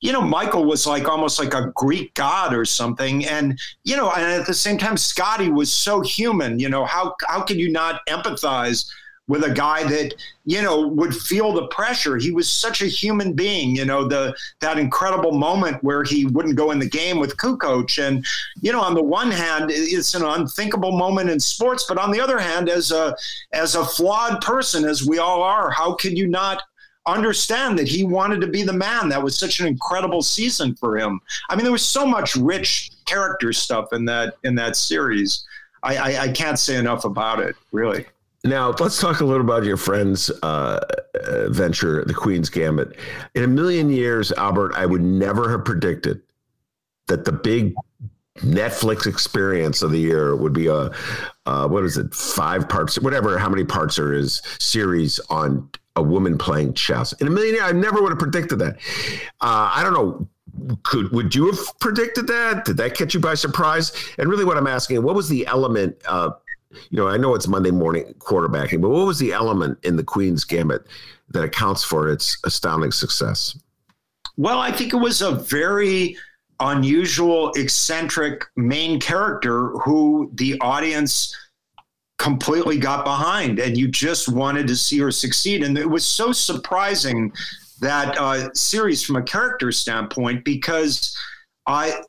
you 0.00 0.12
know, 0.12 0.22
Michael 0.22 0.64
was 0.64 0.86
like 0.86 1.08
almost 1.08 1.38
like 1.38 1.52
a 1.52 1.72
Greek 1.76 2.14
god 2.14 2.54
or 2.54 2.64
something. 2.64 3.26
And, 3.26 3.58
you 3.84 3.96
know, 3.96 4.10
and 4.10 4.24
at 4.24 4.46
the 4.46 4.54
same 4.54 4.78
time, 4.78 4.96
Scottie 4.96 5.50
was 5.50 5.70
so 5.70 6.00
human. 6.00 6.58
You 6.58 6.70
know, 6.70 6.86
how, 6.86 7.14
how 7.28 7.42
could 7.42 7.58
you 7.58 7.70
not 7.70 8.00
empathize 8.08 8.90
with 9.30 9.44
a 9.44 9.50
guy 9.50 9.84
that, 9.84 10.12
you 10.44 10.60
know, 10.60 10.88
would 10.88 11.14
feel 11.14 11.52
the 11.52 11.68
pressure? 11.68 12.16
He 12.16 12.32
was 12.32 12.50
such 12.50 12.82
a 12.82 12.86
human 12.86 13.32
being, 13.32 13.76
you 13.76 13.84
know, 13.84 14.08
the, 14.08 14.34
that 14.58 14.76
incredible 14.76 15.30
moment 15.30 15.82
where 15.84 16.02
he 16.02 16.26
wouldn't 16.26 16.56
go 16.56 16.72
in 16.72 16.80
the 16.80 16.88
game 16.88 17.20
with 17.20 17.36
Kukoc. 17.36 18.04
And, 18.04 18.26
you 18.60 18.72
know, 18.72 18.80
on 18.80 18.94
the 18.94 19.02
one 19.02 19.30
hand, 19.30 19.70
it's 19.70 20.14
an 20.14 20.24
unthinkable 20.24 20.98
moment 20.98 21.30
in 21.30 21.38
sports, 21.38 21.86
but 21.88 21.96
on 21.96 22.10
the 22.10 22.20
other 22.20 22.40
hand, 22.40 22.68
as 22.68 22.90
a, 22.90 23.16
as 23.52 23.76
a 23.76 23.84
flawed 23.84 24.40
person, 24.40 24.84
as 24.84 25.06
we 25.06 25.18
all 25.18 25.44
are, 25.44 25.70
how 25.70 25.94
could 25.94 26.18
you 26.18 26.26
not 26.26 26.64
understand 27.06 27.78
that 27.78 27.88
he 27.88 28.04
wanted 28.04 28.40
to 28.42 28.46
be 28.46 28.62
the 28.62 28.72
man. 28.72 29.08
That 29.08 29.22
was 29.22 29.38
such 29.38 29.58
an 29.58 29.66
incredible 29.66 30.22
season 30.22 30.74
for 30.74 30.98
him. 30.98 31.18
I 31.48 31.56
mean, 31.56 31.64
there 31.64 31.72
was 31.72 31.84
so 31.84 32.04
much 32.04 32.36
rich 32.36 32.90
character 33.06 33.52
stuff 33.52 33.92
in 33.92 34.04
that 34.04 34.34
in 34.44 34.54
that 34.56 34.76
series. 34.76 35.44
I, 35.82 35.96
I, 35.96 36.22
I 36.24 36.28
can't 36.28 36.58
say 36.58 36.76
enough 36.76 37.04
about 37.06 37.40
it, 37.40 37.56
really. 37.72 38.04
Now 38.44 38.74
let's 38.80 38.98
talk 38.98 39.20
a 39.20 39.24
little 39.24 39.42
about 39.42 39.64
your 39.64 39.76
friend's 39.76 40.30
uh, 40.42 40.80
uh, 41.26 41.48
venture, 41.50 42.04
the 42.04 42.14
Queen's 42.14 42.48
Gambit. 42.48 42.96
In 43.34 43.44
a 43.44 43.48
million 43.48 43.90
years, 43.90 44.32
Albert, 44.32 44.72
I 44.74 44.86
would 44.86 45.02
never 45.02 45.50
have 45.50 45.64
predicted 45.64 46.22
that 47.06 47.24
the 47.24 47.32
big 47.32 47.74
Netflix 48.38 49.06
experience 49.06 49.82
of 49.82 49.90
the 49.90 49.98
year 49.98 50.34
would 50.36 50.54
be 50.54 50.68
a 50.68 50.90
what 51.44 51.84
is 51.84 51.98
it, 51.98 52.14
five 52.14 52.68
parts, 52.68 52.98
whatever, 53.00 53.36
how 53.38 53.48
many 53.48 53.64
parts 53.64 53.96
there 53.96 54.12
is 54.12 54.40
series 54.58 55.18
on 55.28 55.68
a 55.96 56.02
woman 56.02 56.38
playing 56.38 56.72
chess. 56.74 57.12
In 57.14 57.26
a 57.26 57.30
million 57.30 57.56
years, 57.56 57.64
I 57.64 57.72
never 57.72 58.00
would 58.00 58.10
have 58.10 58.18
predicted 58.18 58.58
that. 58.60 58.76
Uh, 59.40 59.70
I 59.74 59.82
don't 59.82 59.92
know. 59.92 60.28
Could 60.82 61.12
would 61.12 61.34
you 61.34 61.46
have 61.46 61.58
predicted 61.80 62.26
that? 62.26 62.64
Did 62.64 62.76
that 62.78 62.94
catch 62.94 63.14
you 63.14 63.20
by 63.20 63.34
surprise? 63.34 63.92
And 64.18 64.28
really, 64.28 64.44
what 64.44 64.56
I'm 64.56 64.66
asking, 64.66 65.02
what 65.02 65.14
was 65.14 65.28
the 65.28 65.46
element? 65.46 65.96
Uh, 66.06 66.30
you 66.70 66.96
know, 66.96 67.08
I 67.08 67.16
know 67.16 67.34
it's 67.34 67.48
Monday 67.48 67.70
morning 67.70 68.14
quarterbacking, 68.18 68.80
but 68.80 68.90
what 68.90 69.06
was 69.06 69.18
the 69.18 69.32
element 69.32 69.78
in 69.82 69.96
the 69.96 70.04
Queen's 70.04 70.44
Gambit 70.44 70.86
that 71.30 71.44
accounts 71.44 71.84
for 71.84 72.10
its 72.10 72.38
astounding 72.44 72.92
success? 72.92 73.58
Well, 74.36 74.58
I 74.58 74.72
think 74.72 74.92
it 74.92 74.98
was 74.98 75.22
a 75.22 75.32
very 75.32 76.16
unusual, 76.60 77.52
eccentric 77.52 78.44
main 78.56 79.00
character 79.00 79.70
who 79.84 80.30
the 80.34 80.58
audience 80.60 81.34
completely 82.18 82.78
got 82.78 83.02
behind 83.04 83.58
and 83.58 83.78
you 83.78 83.88
just 83.88 84.28
wanted 84.28 84.66
to 84.68 84.76
see 84.76 84.98
her 84.98 85.10
succeed. 85.10 85.62
And 85.62 85.76
it 85.78 85.88
was 85.88 86.04
so 86.04 86.32
surprising 86.32 87.32
that 87.80 88.16
uh, 88.18 88.52
series 88.52 89.02
from 89.02 89.16
a 89.16 89.22
character 89.22 89.72
standpoint 89.72 90.44
because 90.44 91.16
I 91.66 92.02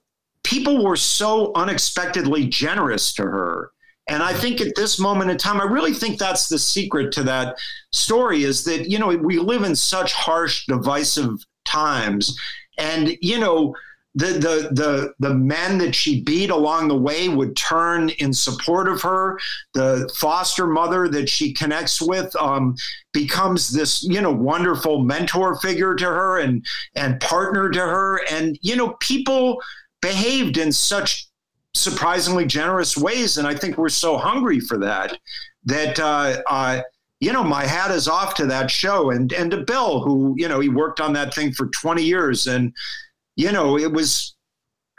people 0.44 0.84
were 0.84 0.98
so 0.98 1.54
unexpectedly 1.56 2.48
generous 2.48 3.14
to 3.14 3.24
her. 3.24 3.72
And 4.08 4.24
I 4.24 4.34
think 4.34 4.62
at 4.62 4.76
this 4.76 5.00
moment 5.00 5.32
in 5.32 5.38
time, 5.38 5.62
I 5.62 5.66
really 5.66 5.94
think 5.94 6.18
that's 6.18 6.50
the 6.50 6.60
secret 6.60 7.12
to 7.14 7.24
that 7.24 7.58
story 7.94 8.44
is 8.44 8.64
that, 8.66 8.90
you 8.90 9.00
know, 9.00 9.08
we 9.08 9.38
live 9.38 9.64
in 9.64 9.76
such 9.76 10.14
harsh, 10.14 10.66
divisive 10.66 11.46
times. 11.66 12.38
And, 12.78 13.16
you 13.22 13.40
know, 13.40 13.76
the 14.16 14.26
the 14.26 14.70
the 14.74 15.14
the 15.20 15.34
men 15.34 15.78
that 15.78 15.96
she 15.96 16.22
beat 16.22 16.50
along 16.50 16.88
the 16.88 16.98
way 16.98 17.30
would 17.30 17.56
turn 17.56 18.10
in 18.10 18.34
support 18.34 18.90
of 18.90 19.02
her. 19.02 19.40
The 19.74 20.12
foster 20.18 20.68
mother 20.68 21.08
that 21.08 21.30
she 21.30 21.54
connects 21.54 22.02
with 22.02 22.36
um, 22.36 22.76
becomes 23.14 23.70
this 23.70 24.04
you 24.04 24.20
know 24.20 24.32
wonderful 24.32 25.00
mentor 25.04 25.58
figure 25.60 25.96
to 25.96 26.06
her 26.06 26.40
and 26.40 26.66
and 26.96 27.22
partner 27.22 27.70
to 27.70 27.80
her. 27.80 28.22
And 28.30 28.60
you 28.62 28.76
know 28.76 28.96
people 29.00 29.62
behaved 30.02 30.58
in 30.58 30.72
such 30.74 31.28
surprisingly 31.74 32.46
generous 32.46 32.98
ways, 32.98 33.38
and 33.38 33.48
I 33.48 33.56
think 33.56 33.78
we're 33.78 33.90
so 33.90 34.18
hungry 34.18 34.60
for 34.60 34.78
that 34.80 35.18
that. 35.66 36.00
Uh, 36.00 36.42
uh, 36.50 36.82
you 37.24 37.32
know, 37.32 37.44
my 37.44 37.68
hat 37.68 37.92
is 37.92 38.08
off 38.08 38.34
to 38.34 38.48
that 38.48 38.72
show 38.72 39.12
and 39.12 39.32
and 39.32 39.52
to 39.52 39.58
Bill, 39.58 40.00
who 40.00 40.34
you 40.40 40.50
know 40.50 40.60
he 40.60 40.70
worked 40.70 41.00
on 41.00 41.14
that 41.14 41.36
thing 41.36 41.52
for 41.52 41.68
20 41.68 42.02
years, 42.02 42.48
and 42.48 42.74
you 43.36 43.52
know, 43.52 43.78
it 43.78 43.92
was 43.92 44.36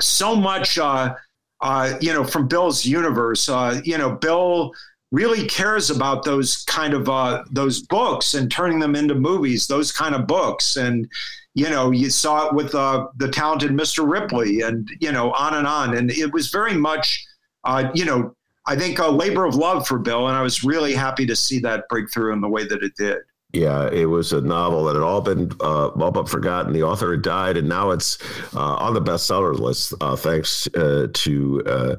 so 0.00 0.34
much, 0.34 0.78
uh, 0.78 1.14
uh, 1.60 1.94
you 2.00 2.12
know, 2.12 2.24
from 2.24 2.48
Bill's 2.48 2.84
universe. 2.84 3.48
Uh, 3.48 3.80
you 3.84 3.98
know, 3.98 4.12
Bill 4.16 4.72
really 5.10 5.46
cares 5.46 5.90
about 5.90 6.24
those 6.24 6.64
kind 6.64 6.94
of 6.94 7.08
uh, 7.08 7.44
those 7.50 7.82
books 7.82 8.34
and 8.34 8.50
turning 8.50 8.78
them 8.78 8.96
into 8.96 9.14
movies. 9.14 9.66
Those 9.66 9.92
kind 9.92 10.14
of 10.14 10.26
books, 10.26 10.76
and 10.76 11.08
you 11.54 11.68
know, 11.68 11.90
you 11.90 12.10
saw 12.10 12.48
it 12.48 12.54
with 12.54 12.74
uh, 12.74 13.08
the 13.16 13.28
talented 13.28 13.72
Mr. 13.72 14.10
Ripley, 14.10 14.62
and 14.62 14.88
you 15.00 15.12
know, 15.12 15.32
on 15.32 15.54
and 15.54 15.66
on. 15.66 15.96
And 15.96 16.10
it 16.10 16.32
was 16.32 16.50
very 16.50 16.74
much, 16.74 17.24
uh, 17.64 17.90
you 17.94 18.04
know, 18.04 18.34
I 18.66 18.76
think 18.76 18.98
a 18.98 19.08
labor 19.08 19.44
of 19.44 19.54
love 19.54 19.86
for 19.86 19.98
Bill, 19.98 20.28
and 20.28 20.36
I 20.36 20.42
was 20.42 20.64
really 20.64 20.94
happy 20.94 21.26
to 21.26 21.36
see 21.36 21.58
that 21.60 21.88
breakthrough 21.88 22.32
in 22.32 22.40
the 22.40 22.48
way 22.48 22.66
that 22.66 22.82
it 22.82 22.92
did. 22.96 23.18
Yeah, 23.52 23.90
it 23.90 24.06
was 24.06 24.32
a 24.32 24.40
novel 24.40 24.84
that 24.84 24.94
had 24.94 25.02
all 25.02 25.20
been 25.20 25.52
uh, 25.60 25.88
all 25.88 26.10
but 26.10 26.26
forgotten. 26.26 26.72
The 26.72 26.84
author 26.84 27.10
had 27.10 27.20
died, 27.20 27.58
and 27.58 27.68
now 27.68 27.90
it's 27.90 28.16
uh, 28.54 28.76
on 28.76 28.94
the 28.94 29.02
bestseller 29.02 29.58
list 29.58 29.92
uh, 30.00 30.16
thanks 30.16 30.66
uh, 30.74 31.08
to 31.12 31.62
uh, 31.66 31.96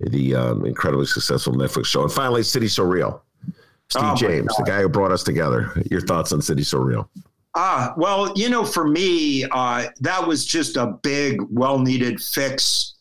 the 0.00 0.34
um, 0.34 0.64
incredibly 0.64 1.04
successful 1.04 1.52
Netflix 1.52 1.86
show. 1.86 2.04
And 2.04 2.12
finally, 2.12 2.42
City 2.42 2.68
So 2.68 2.84
Real. 2.84 3.22
Steve 3.90 4.02
oh 4.02 4.16
James, 4.16 4.56
the 4.56 4.64
guy 4.64 4.80
who 4.80 4.88
brought 4.88 5.12
us 5.12 5.22
together. 5.22 5.70
Your 5.90 6.00
thoughts 6.00 6.32
on 6.32 6.40
City 6.40 6.62
So 6.62 6.78
Real? 6.78 7.10
Ah, 7.54 7.94
well, 7.96 8.32
you 8.34 8.48
know, 8.48 8.64
for 8.64 8.88
me, 8.88 9.44
uh, 9.50 9.86
that 10.00 10.26
was 10.26 10.44
just 10.44 10.76
a 10.76 10.98
big, 11.02 11.40
well-needed 11.50 12.20
fix 12.20 12.94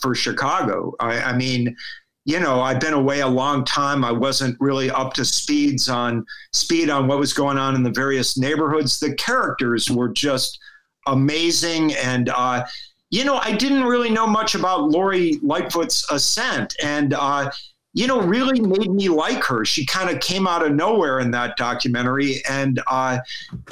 for 0.00 0.14
Chicago. 0.14 0.94
I, 1.00 1.20
I 1.20 1.36
mean, 1.36 1.76
you 2.24 2.38
know, 2.38 2.60
I've 2.60 2.80
been 2.80 2.92
away 2.94 3.20
a 3.20 3.28
long 3.28 3.64
time. 3.64 4.04
I 4.04 4.12
wasn't 4.12 4.56
really 4.60 4.90
up 4.90 5.14
to 5.14 5.24
speeds 5.24 5.88
on 5.88 6.24
speed 6.52 6.90
on 6.90 7.08
what 7.08 7.18
was 7.18 7.32
going 7.32 7.58
on 7.58 7.74
in 7.74 7.82
the 7.82 7.90
various 7.90 8.38
neighborhoods. 8.38 9.00
The 9.00 9.14
characters 9.14 9.90
were 9.90 10.08
just 10.08 10.58
amazing, 11.06 11.94
and 11.94 12.28
uh, 12.28 12.64
you 13.10 13.24
know, 13.24 13.36
I 13.36 13.52
didn't 13.52 13.84
really 13.84 14.10
know 14.10 14.26
much 14.26 14.54
about 14.54 14.90
Lori 14.90 15.38
Lightfoot's 15.42 16.10
ascent, 16.10 16.74
and 16.82 17.14
uh, 17.14 17.50
you 17.92 18.06
know, 18.06 18.20
really 18.20 18.60
made 18.60 18.90
me 18.90 19.08
like 19.08 19.42
her. 19.44 19.64
She 19.64 19.84
kind 19.84 20.10
of 20.10 20.20
came 20.20 20.46
out 20.46 20.64
of 20.64 20.72
nowhere 20.72 21.18
in 21.18 21.32
that 21.32 21.56
documentary, 21.56 22.40
and 22.48 22.80
uh, 22.86 23.18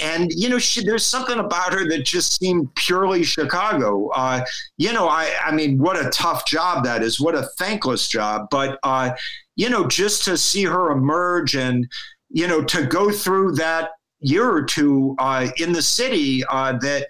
and 0.01 0.29
you 0.33 0.49
know, 0.49 0.57
she, 0.57 0.83
there's 0.83 1.05
something 1.05 1.39
about 1.39 1.73
her 1.73 1.87
that 1.87 2.05
just 2.05 2.37
seemed 2.37 2.73
purely 2.75 3.23
Chicago. 3.23 4.09
Uh, 4.09 4.43
you 4.77 4.91
know, 4.91 5.07
I 5.07 5.31
I 5.41 5.51
mean, 5.53 5.77
what 5.77 5.95
a 5.95 6.09
tough 6.09 6.45
job 6.45 6.83
that 6.83 7.01
is. 7.01 7.19
What 7.19 7.35
a 7.35 7.43
thankless 7.57 8.09
job. 8.09 8.47
But 8.51 8.77
uh, 8.83 9.11
you 9.55 9.69
know, 9.69 9.87
just 9.87 10.25
to 10.25 10.37
see 10.37 10.65
her 10.65 10.91
emerge 10.91 11.55
and 11.55 11.87
you 12.29 12.47
know 12.47 12.61
to 12.65 12.85
go 12.85 13.11
through 13.11 13.53
that 13.53 13.91
year 14.19 14.49
or 14.51 14.63
two 14.63 15.15
uh, 15.19 15.47
in 15.57 15.71
the 15.71 15.81
city 15.81 16.43
uh, 16.49 16.77
that. 16.79 17.07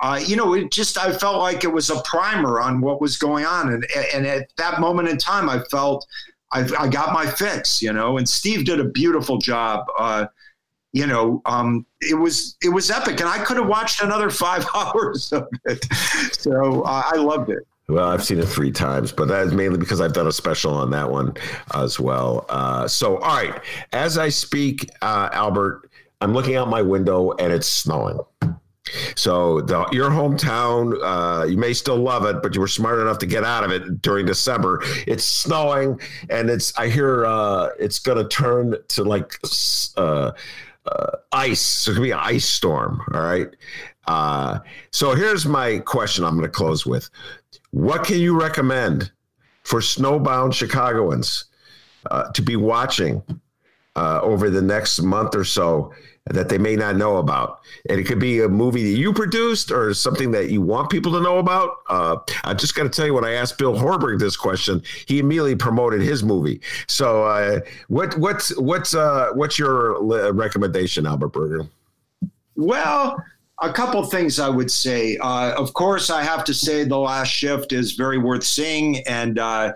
Uh, 0.00 0.20
you 0.26 0.34
know, 0.34 0.52
it 0.52 0.70
just 0.72 0.98
I 0.98 1.12
felt 1.12 1.38
like 1.38 1.62
it 1.62 1.72
was 1.72 1.88
a 1.88 2.02
primer 2.02 2.60
on 2.60 2.80
what 2.80 3.00
was 3.00 3.16
going 3.16 3.46
on, 3.46 3.72
and 3.72 3.86
and 4.12 4.26
at 4.26 4.48
that 4.56 4.80
moment 4.80 5.08
in 5.08 5.16
time, 5.16 5.48
I 5.48 5.60
felt 5.70 6.04
I, 6.54 6.66
I 6.78 6.88
got 6.88 7.12
my 7.12 7.26
fix, 7.26 7.82
you 7.82 7.92
know, 7.92 8.16
and 8.16 8.28
Steve 8.28 8.64
did 8.64 8.80
a 8.80 8.84
beautiful 8.84 9.38
job. 9.38 9.86
Uh, 9.98 10.26
you 10.92 11.06
know, 11.08 11.42
um, 11.44 11.84
it 12.00 12.14
was 12.14 12.56
it 12.62 12.68
was 12.68 12.90
epic, 12.90 13.20
and 13.20 13.28
I 13.28 13.44
could 13.44 13.56
have 13.56 13.66
watched 13.66 14.02
another 14.02 14.30
five 14.44 14.64
hours 14.74 15.32
of 15.32 15.48
it. 15.66 15.84
So 16.32 16.82
uh, 16.82 17.02
I 17.12 17.16
loved 17.16 17.50
it. 17.50 17.66
Well, 17.88 18.08
I've 18.08 18.24
seen 18.24 18.38
it 18.38 18.46
three 18.46 18.72
times, 18.72 19.12
but 19.12 19.28
that 19.28 19.46
is 19.46 19.52
mainly 19.52 19.78
because 19.78 20.00
I've 20.00 20.14
done 20.14 20.26
a 20.26 20.32
special 20.32 20.72
on 20.72 20.90
that 20.92 21.10
one 21.10 21.34
as 21.74 22.00
well. 22.00 22.46
Uh, 22.48 22.88
so, 22.88 23.18
all 23.18 23.36
right, 23.36 23.60
as 23.92 24.16
I 24.16 24.30
speak, 24.30 24.88
uh, 25.02 25.28
Albert, 25.32 25.90
I'm 26.22 26.32
looking 26.32 26.54
out 26.54 26.68
my 26.68 26.80
window 26.80 27.32
and 27.32 27.52
it's 27.52 27.66
snowing. 27.66 28.20
So 29.16 29.60
the, 29.62 29.86
your 29.92 30.10
hometown, 30.10 30.98
uh, 31.02 31.46
you 31.46 31.56
may 31.56 31.72
still 31.72 31.96
love 31.96 32.24
it, 32.26 32.42
but 32.42 32.54
you 32.54 32.60
were 32.60 32.68
smart 32.68 33.00
enough 33.00 33.18
to 33.18 33.26
get 33.26 33.44
out 33.44 33.64
of 33.64 33.70
it 33.70 34.02
during 34.02 34.26
December. 34.26 34.80
It's 35.06 35.24
snowing, 35.24 36.00
and 36.28 36.50
it's 36.50 36.76
I 36.78 36.88
hear 36.88 37.24
uh, 37.24 37.70
it's 37.78 37.98
going 37.98 38.18
to 38.18 38.28
turn 38.28 38.76
to 38.88 39.04
like 39.04 39.38
uh, 39.96 40.32
uh, 40.86 41.10
ice. 41.32 41.60
So 41.60 41.90
it's 41.90 41.98
going 41.98 42.08
to 42.08 42.08
be 42.08 42.10
an 42.10 42.18
ice 42.20 42.44
storm. 42.44 43.00
All 43.14 43.22
right. 43.22 43.48
Uh, 44.06 44.58
so 44.90 45.14
here's 45.14 45.46
my 45.46 45.78
question. 45.78 46.24
I'm 46.24 46.36
going 46.36 46.42
to 46.42 46.48
close 46.48 46.84
with: 46.84 47.08
What 47.70 48.04
can 48.04 48.18
you 48.18 48.38
recommend 48.38 49.10
for 49.62 49.80
snowbound 49.80 50.52
Chicagoans 50.52 51.46
uh, 52.10 52.30
to 52.32 52.42
be 52.42 52.56
watching 52.56 53.22
over 53.96 54.50
the 54.50 54.60
next 54.60 55.00
month 55.00 55.34
or 55.34 55.44
so? 55.44 55.90
That 56.26 56.48
they 56.48 56.56
may 56.56 56.74
not 56.74 56.96
know 56.96 57.18
about. 57.18 57.60
And 57.88 58.00
it 58.00 58.04
could 58.04 58.18
be 58.18 58.40
a 58.40 58.48
movie 58.48 58.82
that 58.82 58.98
you 58.98 59.12
produced 59.12 59.70
or 59.70 59.92
something 59.92 60.30
that 60.30 60.50
you 60.50 60.62
want 60.62 60.88
people 60.88 61.12
to 61.12 61.20
know 61.20 61.38
about. 61.38 61.76
Uh, 61.88 62.16
I 62.44 62.54
just 62.54 62.74
got 62.74 62.84
to 62.84 62.88
tell 62.88 63.04
you, 63.04 63.12
when 63.12 63.24
I 63.24 63.32
asked 63.32 63.58
Bill 63.58 63.74
Horberg 63.74 64.18
this 64.18 64.36
question, 64.36 64.82
he 65.06 65.18
immediately 65.18 65.54
promoted 65.54 66.00
his 66.00 66.22
movie. 66.22 66.62
So, 66.86 67.24
uh, 67.24 67.60
what 67.88 68.16
what's 68.18 68.56
what's 68.58 68.94
uh, 68.94 69.32
what's 69.34 69.58
your 69.58 70.02
recommendation, 70.32 71.06
Albert 71.06 71.28
Berger? 71.28 71.66
Well, 72.56 73.22
a 73.60 73.72
couple 73.72 74.02
things 74.04 74.40
I 74.40 74.48
would 74.48 74.70
say. 74.70 75.18
Uh, 75.18 75.52
of 75.58 75.74
course, 75.74 76.08
I 76.08 76.22
have 76.22 76.42
to 76.44 76.54
say 76.54 76.84
the 76.84 76.96
last 76.96 77.28
shift 77.28 77.72
is 77.72 77.92
very 77.92 78.16
worth 78.16 78.44
seeing, 78.44 79.06
and 79.06 79.38
uh, 79.38 79.72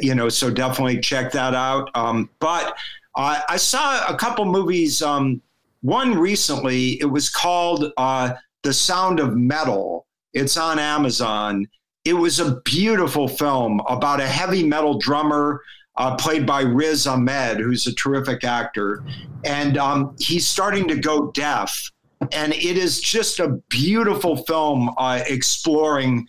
you 0.00 0.14
know, 0.14 0.30
so 0.30 0.50
definitely 0.50 1.00
check 1.00 1.32
that 1.32 1.54
out. 1.54 1.90
Um, 1.94 2.30
but 2.38 2.78
I 3.14 3.58
saw 3.58 4.06
a 4.08 4.16
couple 4.16 4.46
movies. 4.46 5.02
Um, 5.02 5.42
one 5.82 6.18
recently, 6.18 7.00
it 7.00 7.10
was 7.10 7.28
called 7.28 7.92
uh, 7.96 8.34
"The 8.62 8.72
Sound 8.72 9.20
of 9.20 9.36
Metal." 9.36 10.06
It's 10.32 10.56
on 10.56 10.78
Amazon. 10.78 11.66
It 12.04 12.14
was 12.14 12.38
a 12.38 12.60
beautiful 12.62 13.28
film 13.28 13.80
about 13.88 14.20
a 14.20 14.28
heavy 14.28 14.66
metal 14.66 14.98
drummer 14.98 15.60
uh, 15.96 16.14
played 16.16 16.46
by 16.46 16.62
Riz 16.62 17.06
Ahmed, 17.06 17.58
who's 17.58 17.86
a 17.86 17.94
terrific 17.94 18.44
actor, 18.44 19.04
and 19.44 19.76
um, 19.76 20.16
he's 20.18 20.46
starting 20.46 20.86
to 20.88 20.96
go 20.96 21.30
deaf 21.32 21.90
and 22.32 22.52
it 22.52 22.76
is 22.76 23.00
just 23.00 23.40
a 23.40 23.60
beautiful 23.68 24.36
film 24.44 24.90
uh, 24.98 25.22
exploring 25.26 26.26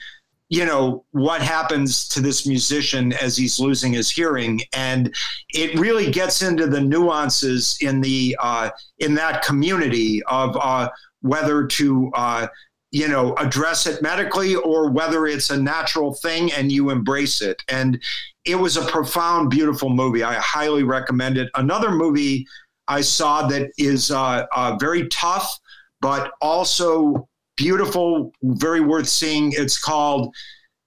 you 0.51 0.65
know 0.65 1.05
what 1.11 1.41
happens 1.41 2.09
to 2.09 2.19
this 2.19 2.45
musician 2.45 3.13
as 3.13 3.37
he's 3.37 3.57
losing 3.57 3.93
his 3.93 4.11
hearing. 4.11 4.59
And 4.73 5.15
it 5.53 5.79
really 5.79 6.11
gets 6.11 6.41
into 6.41 6.67
the 6.67 6.81
nuances 6.81 7.77
in 7.79 8.01
the 8.01 8.35
uh, 8.43 8.69
in 8.99 9.15
that 9.15 9.43
community 9.43 10.21
of 10.23 10.57
uh, 10.61 10.89
whether 11.21 11.65
to 11.65 12.11
uh, 12.15 12.47
you 12.91 13.07
know 13.07 13.33
address 13.35 13.87
it 13.87 14.01
medically 14.01 14.55
or 14.55 14.91
whether 14.91 15.25
it's 15.25 15.51
a 15.51 15.57
natural 15.57 16.15
thing 16.15 16.51
and 16.51 16.69
you 16.69 16.89
embrace 16.89 17.41
it. 17.41 17.63
And 17.69 17.97
it 18.43 18.55
was 18.55 18.75
a 18.75 18.85
profound 18.85 19.51
beautiful 19.51 19.89
movie. 19.89 20.21
I 20.21 20.33
highly 20.33 20.83
recommend 20.83 21.37
it. 21.37 21.49
Another 21.55 21.91
movie 21.91 22.45
i 22.87 22.99
saw 22.99 23.47
that 23.47 23.69
is 23.77 24.09
uh, 24.09 24.43
uh, 24.55 24.75
very 24.79 25.07
tough 25.09 25.59
but 26.01 26.31
also 26.41 27.27
beautiful, 27.61 28.33
very 28.41 28.81
worth 28.81 29.07
seeing. 29.07 29.53
It's 29.55 29.77
called 29.77 30.33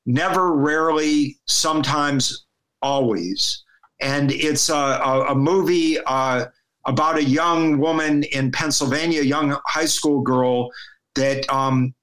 Never, 0.07 0.57
Rarely, 0.57 1.39
Sometimes, 1.47 2.47
Always. 2.83 3.63
And 4.01 4.33
it's 4.33 4.69
a, 4.71 4.75
a, 4.75 5.27
a 5.31 5.35
movie 5.37 5.99
uh, 6.05 6.47
about 6.85 7.17
a 7.17 7.23
young 7.23 7.79
woman 7.79 8.25
in 8.25 8.51
Pennsylvania, 8.51 9.23
young 9.23 9.57
high 9.65 9.87
school 9.87 10.21
girl 10.21 10.71
that, 11.15 11.49
um, 11.49 11.95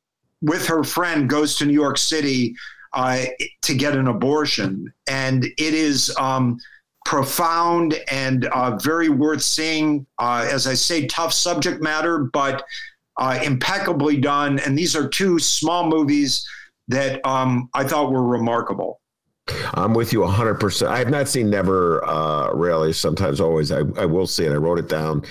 with 0.41 0.65
her 0.67 0.85
friend, 0.85 1.29
goes 1.29 1.57
to 1.57 1.65
New 1.65 1.73
York 1.73 1.97
City 1.97 2.55
uh, 2.93 3.25
to 3.63 3.75
get 3.75 3.93
an 3.97 4.07
abortion. 4.07 4.91
And 5.05 5.43
it 5.43 5.73
is. 5.73 6.15
Um, 6.17 6.59
profound 7.03 7.99
and 8.11 8.45
uh, 8.45 8.77
very 8.77 9.09
worth 9.09 9.41
seeing. 9.41 10.05
Uh, 10.19 10.47
as 10.49 10.67
I 10.67 10.75
say, 10.75 11.07
tough 11.07 11.33
subject 11.33 11.81
matter, 11.81 12.29
but 12.31 12.63
uh, 13.17 13.39
impeccably 13.43 14.17
done. 14.17 14.59
And 14.59 14.77
these 14.77 14.95
are 14.95 15.07
two 15.07 15.39
small 15.39 15.87
movies 15.87 16.47
that 16.87 17.25
um, 17.25 17.69
I 17.73 17.83
thought 17.83 18.11
were 18.11 18.25
remarkable. 18.25 18.99
I'm 19.73 19.93
with 19.93 20.13
you 20.13 20.19
100%. 20.19 20.87
I 20.87 20.99
have 20.99 21.09
not 21.09 21.27
seen 21.27 21.49
Never, 21.49 22.03
uh, 22.07 22.53
Rarely, 22.53 22.93
Sometimes 22.93 23.41
Always. 23.41 23.71
I, 23.71 23.79
I 23.97 24.05
will 24.05 24.27
see 24.27 24.45
it. 24.45 24.51
I 24.51 24.55
wrote 24.55 24.79
it 24.79 24.87
down. 24.87 25.23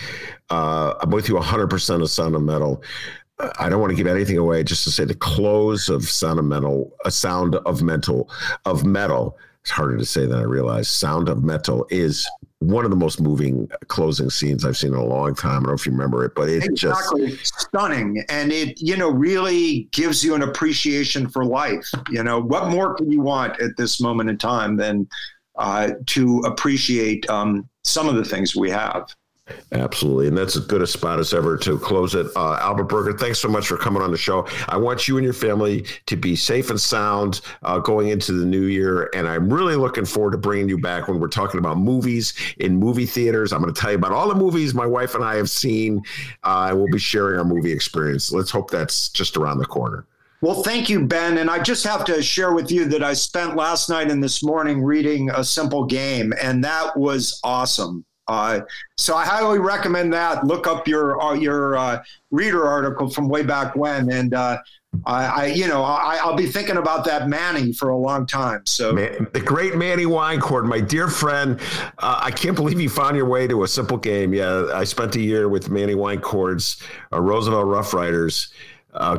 Uh, 0.50 0.94
I'm 1.00 1.10
with 1.10 1.28
you 1.28 1.36
100% 1.36 2.02
of 2.02 2.10
Sound 2.10 2.34
of 2.34 2.42
Metal. 2.42 2.82
I 3.58 3.68
don't 3.68 3.80
want 3.80 3.90
to 3.90 3.96
give 3.96 4.06
anything 4.06 4.36
away, 4.36 4.62
just 4.64 4.84
to 4.84 4.90
say 4.90 5.04
the 5.04 5.14
close 5.14 5.88
of 5.88 6.08
Sound 6.08 6.38
of 6.38 6.44
Metal, 6.44 6.92
a 7.04 7.10
sound 7.10 7.54
of 7.56 7.82
mental, 7.82 8.28
of 8.66 8.84
metal. 8.84 9.38
It's 9.62 9.70
harder 9.70 9.96
to 9.96 10.04
say 10.04 10.26
than 10.26 10.38
I 10.38 10.42
realize. 10.42 10.88
Sound 10.88 11.28
of 11.28 11.42
Metal 11.42 11.86
is 11.90 12.28
one 12.60 12.84
of 12.84 12.90
the 12.90 12.96
most 12.96 13.20
moving 13.20 13.68
closing 13.88 14.28
scenes 14.28 14.64
I've 14.64 14.76
seen 14.76 14.92
in 14.92 14.98
a 14.98 15.04
long 15.04 15.34
time. 15.34 15.50
I 15.50 15.54
don't 15.54 15.66
know 15.68 15.72
if 15.72 15.86
you 15.86 15.92
remember 15.92 16.24
it, 16.24 16.34
but 16.34 16.48
it's 16.48 16.66
exactly. 16.66 17.30
just 17.30 17.58
stunning, 17.58 18.22
and 18.28 18.52
it 18.52 18.80
you 18.80 18.96
know 18.96 19.10
really 19.10 19.88
gives 19.92 20.22
you 20.22 20.34
an 20.34 20.42
appreciation 20.42 21.28
for 21.28 21.44
life. 21.44 21.90
You 22.10 22.22
know, 22.22 22.38
what 22.38 22.68
more 22.68 22.94
can 22.94 23.10
you 23.10 23.22
want 23.22 23.60
at 23.60 23.76
this 23.76 24.00
moment 24.00 24.28
in 24.28 24.36
time 24.38 24.76
than 24.76 25.08
uh, 25.56 25.92
to 26.06 26.40
appreciate 26.40 27.28
um, 27.30 27.68
some 27.82 28.08
of 28.08 28.16
the 28.16 28.24
things 28.24 28.54
we 28.54 28.70
have? 28.70 29.08
Absolutely. 29.72 30.28
And 30.28 30.36
that's 30.36 30.56
as 30.56 30.66
good 30.66 30.82
a 30.82 30.86
spot 30.86 31.18
as 31.18 31.32
ever 31.32 31.56
to 31.58 31.78
close 31.78 32.14
it. 32.14 32.26
Uh, 32.36 32.58
Albert 32.60 32.84
Berger, 32.84 33.16
thanks 33.16 33.38
so 33.38 33.48
much 33.48 33.66
for 33.66 33.76
coming 33.76 34.02
on 34.02 34.10
the 34.10 34.18
show. 34.18 34.46
I 34.68 34.76
want 34.76 35.06
you 35.06 35.16
and 35.16 35.24
your 35.24 35.32
family 35.32 35.86
to 36.06 36.16
be 36.16 36.36
safe 36.36 36.70
and 36.70 36.80
sound 36.80 37.40
uh, 37.62 37.78
going 37.78 38.08
into 38.08 38.32
the 38.32 38.44
new 38.44 38.64
year. 38.64 39.10
And 39.14 39.28
I'm 39.28 39.52
really 39.52 39.76
looking 39.76 40.04
forward 40.04 40.32
to 40.32 40.38
bringing 40.38 40.68
you 40.68 40.78
back 40.78 41.08
when 41.08 41.20
we're 41.20 41.28
talking 41.28 41.58
about 41.58 41.78
movies 41.78 42.34
in 42.58 42.76
movie 42.76 43.06
theaters. 43.06 43.52
I'm 43.52 43.62
going 43.62 43.72
to 43.72 43.80
tell 43.80 43.90
you 43.90 43.98
about 43.98 44.12
all 44.12 44.28
the 44.28 44.34
movies 44.34 44.74
my 44.74 44.86
wife 44.86 45.14
and 45.14 45.24
I 45.24 45.36
have 45.36 45.50
seen. 45.50 46.02
Uh, 46.42 46.72
we'll 46.74 46.90
be 46.90 46.98
sharing 46.98 47.38
our 47.38 47.44
movie 47.44 47.72
experience. 47.72 48.32
Let's 48.32 48.50
hope 48.50 48.70
that's 48.70 49.08
just 49.08 49.36
around 49.36 49.58
the 49.58 49.66
corner. 49.66 50.06
Well, 50.42 50.62
thank 50.62 50.88
you, 50.88 51.04
Ben. 51.06 51.36
And 51.36 51.50
I 51.50 51.58
just 51.62 51.84
have 51.84 52.04
to 52.06 52.22
share 52.22 52.54
with 52.54 52.70
you 52.70 52.86
that 52.86 53.04
I 53.04 53.12
spent 53.12 53.56
last 53.56 53.90
night 53.90 54.10
and 54.10 54.24
this 54.24 54.42
morning 54.42 54.82
reading 54.82 55.28
A 55.30 55.44
Simple 55.44 55.84
Game, 55.84 56.32
and 56.40 56.64
that 56.64 56.96
was 56.96 57.38
awesome. 57.44 58.06
Uh, 58.30 58.60
so 58.96 59.16
I 59.16 59.24
highly 59.24 59.58
recommend 59.58 60.12
that. 60.12 60.46
Look 60.46 60.68
up 60.68 60.86
your 60.86 61.20
uh, 61.20 61.34
your 61.34 61.76
uh, 61.76 62.02
reader 62.30 62.64
article 62.64 63.10
from 63.10 63.28
way 63.28 63.42
back 63.42 63.74
when, 63.74 64.12
and 64.12 64.32
uh, 64.32 64.58
I, 65.04 65.24
I, 65.24 65.46
you 65.46 65.66
know 65.66 65.82
I, 65.82 66.24
will 66.24 66.36
be 66.36 66.46
thinking 66.46 66.76
about 66.76 67.04
that 67.06 67.28
Manny 67.28 67.72
for 67.72 67.88
a 67.88 67.96
long 67.96 68.26
time. 68.26 68.62
So 68.66 68.92
Man, 68.92 69.26
the 69.32 69.40
great 69.40 69.74
Manny 69.74 70.04
Weincord, 70.04 70.64
my 70.64 70.80
dear 70.80 71.08
friend, 71.08 71.58
uh, 71.98 72.20
I 72.22 72.30
can't 72.30 72.54
believe 72.54 72.80
you 72.80 72.88
found 72.88 73.16
your 73.16 73.26
way 73.26 73.48
to 73.48 73.64
a 73.64 73.68
simple 73.68 73.96
game. 73.96 74.32
Yeah, 74.32 74.70
I 74.72 74.84
spent 74.84 75.16
a 75.16 75.20
year 75.20 75.48
with 75.48 75.68
Manny 75.68 75.96
Weincord's 75.96 76.80
uh, 77.12 77.20
Roosevelt 77.20 77.66
Rough 77.66 77.92
Riders. 77.92 78.52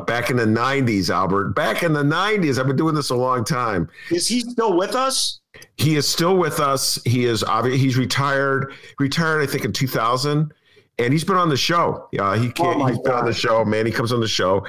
Back 0.06 0.30
in 0.30 0.36
the 0.36 0.44
90s, 0.44 1.10
Albert. 1.10 1.50
Back 1.54 1.82
in 1.82 1.92
the 1.92 2.02
90s. 2.02 2.58
I've 2.58 2.66
been 2.66 2.76
doing 2.76 2.94
this 2.94 3.10
a 3.10 3.16
long 3.16 3.44
time. 3.44 3.88
Is 4.10 4.28
he 4.28 4.40
still 4.40 4.76
with 4.76 4.94
us? 4.94 5.40
He 5.76 5.96
is 5.96 6.08
still 6.08 6.36
with 6.36 6.60
us. 6.60 6.98
He 7.04 7.24
is 7.24 7.44
he's 7.64 7.96
retired. 7.96 8.72
Retired, 8.98 9.42
I 9.42 9.46
think, 9.46 9.64
in 9.64 9.72
2000 9.72 10.52
and 10.98 11.12
he's 11.12 11.24
been 11.24 11.36
on 11.36 11.48
the 11.48 11.56
show. 11.56 12.08
Uh, 12.18 12.34
he 12.34 12.50
can't, 12.50 12.80
oh 12.80 12.86
he's 12.86 12.96
God. 12.98 13.04
been 13.04 13.12
on 13.12 13.24
the 13.24 13.32
show. 13.32 13.64
Man, 13.64 13.86
he 13.86 13.92
comes 13.92 14.12
on 14.12 14.20
the 14.20 14.28
show. 14.28 14.66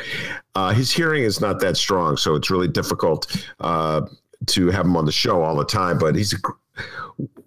Uh, 0.56 0.72
his 0.72 0.92
hearing 0.92 1.24
is 1.24 1.42
not 1.42 1.60
that 1.60 1.78
strong, 1.78 2.18
so 2.18 2.36
it's 2.36 2.50
really 2.50 2.68
difficult 2.68 3.46
uh, 3.60 4.02
to 4.48 4.72
have 4.72 4.86
him 4.86 4.96
on 4.96 5.06
the 5.06 5.12
show 5.12 5.42
all 5.42 5.56
the 5.56 5.66
time. 5.66 5.98
But 5.98 6.16
he's 6.16 6.34
a 6.34 6.38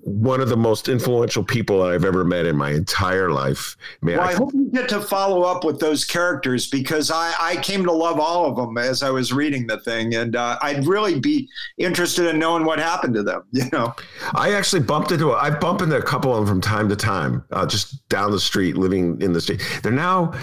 one 0.07 0.41
of 0.41 0.49
the 0.49 0.57
most 0.57 0.89
influential 0.89 1.43
people 1.43 1.83
I've 1.83 2.05
ever 2.05 2.25
met 2.25 2.47
in 2.47 2.57
my 2.57 2.71
entire 2.71 3.31
life. 3.31 3.77
Man, 4.03 4.19
well, 4.19 4.29
I, 4.29 4.31
I, 4.31 4.35
hope 4.35 4.55
you 4.55 4.71
get 4.73 4.89
to 4.91 5.01
follow 5.01 5.43
up 5.43 5.64
with 5.64 5.81
those 5.81 6.05
characters 6.05 6.69
because 6.69 7.11
I, 7.11 7.35
I 7.41 7.57
came 7.57 7.85
to 7.85 7.93
love 7.93 8.21
all 8.21 8.47
of 8.47 8.57
them 8.57 8.79
as 8.79 9.03
I 9.03 9.11
was 9.11 9.33
reading 9.33 9.67
the 9.67 9.81
thing, 9.81 10.14
and 10.14 10.37
uh, 10.37 10.59
I'd 10.62 10.87
really 10.87 11.19
be 11.19 11.49
interested 11.79 12.27
in 12.27 12.39
knowing 12.39 12.64
what 12.64 12.79
happened 12.79 13.14
to 13.14 13.23
them. 13.23 13.43
You 13.57 13.64
know, 13.73 13.95
I 14.35 14.53
actually 14.53 14.83
bumped 14.83 15.12
into 15.12 15.33
I 15.33 15.51
bump 15.51 15.81
into 15.81 15.97
a 15.97 16.03
couple 16.03 16.31
of 16.33 16.39
them 16.39 16.47
from 16.47 16.61
time 16.61 16.89
to 16.91 16.95
time, 16.95 17.43
uh, 17.51 17.67
just 17.67 18.07
down 18.11 18.31
the 18.31 18.39
street, 18.39 18.77
living 18.77 19.21
in 19.23 19.33
the 19.33 19.41
street. 19.41 19.62
They're 19.83 19.91
now 19.91 20.35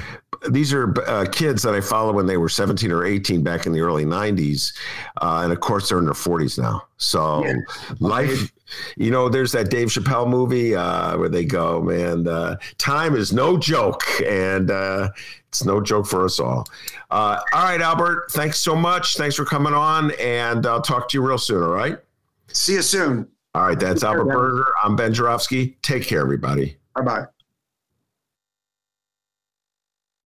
these 0.49 0.73
are 0.73 0.93
uh, 1.07 1.25
kids 1.31 1.61
that 1.63 1.73
I 1.73 1.81
followed 1.81 2.15
when 2.15 2.25
they 2.25 2.37
were 2.37 2.49
17 2.49 2.91
or 2.91 3.05
18 3.05 3.43
back 3.43 3.65
in 3.65 3.73
the 3.73 3.81
early 3.81 4.05
90s. 4.05 4.73
Uh, 5.21 5.41
and 5.43 5.51
of 5.51 5.59
course, 5.59 5.89
they're 5.89 5.99
in 5.99 6.05
their 6.05 6.13
40s 6.13 6.59
now. 6.59 6.83
So 6.97 7.45
yeah. 7.45 7.55
life, 7.99 8.51
you 8.97 9.11
know, 9.11 9.29
there's 9.29 9.51
that 9.53 9.69
Dave 9.69 9.87
Chappelle 9.89 10.27
movie 10.27 10.75
uh, 10.75 11.17
where 11.17 11.29
they 11.29 11.45
go, 11.45 11.81
man, 11.81 12.27
uh, 12.27 12.57
time 12.77 13.15
is 13.15 13.33
no 13.33 13.57
joke. 13.57 14.03
And 14.25 14.71
uh, 14.71 15.09
it's 15.47 15.63
no 15.63 15.81
joke 15.81 16.07
for 16.07 16.25
us 16.25 16.39
all. 16.39 16.67
Uh, 17.11 17.39
all 17.53 17.63
right, 17.63 17.81
Albert, 17.81 18.31
thanks 18.31 18.59
so 18.59 18.75
much. 18.75 19.17
Thanks 19.17 19.35
for 19.35 19.45
coming 19.45 19.73
on. 19.73 20.11
And 20.19 20.65
I'll 20.65 20.81
talk 20.81 21.09
to 21.09 21.17
you 21.17 21.25
real 21.25 21.37
soon. 21.37 21.63
All 21.63 21.69
right. 21.69 21.97
See 22.47 22.73
you 22.73 22.81
soon. 22.81 23.27
All 23.55 23.67
right. 23.67 23.79
That's 23.79 24.03
Albert 24.03 24.25
Berger. 24.25 24.65
I'm 24.83 24.95
Ben 24.95 25.13
Joravsky. 25.13 25.77
Take 25.81 26.03
care, 26.03 26.21
everybody. 26.21 26.77
Bye 26.95 27.01
bye. 27.01 27.25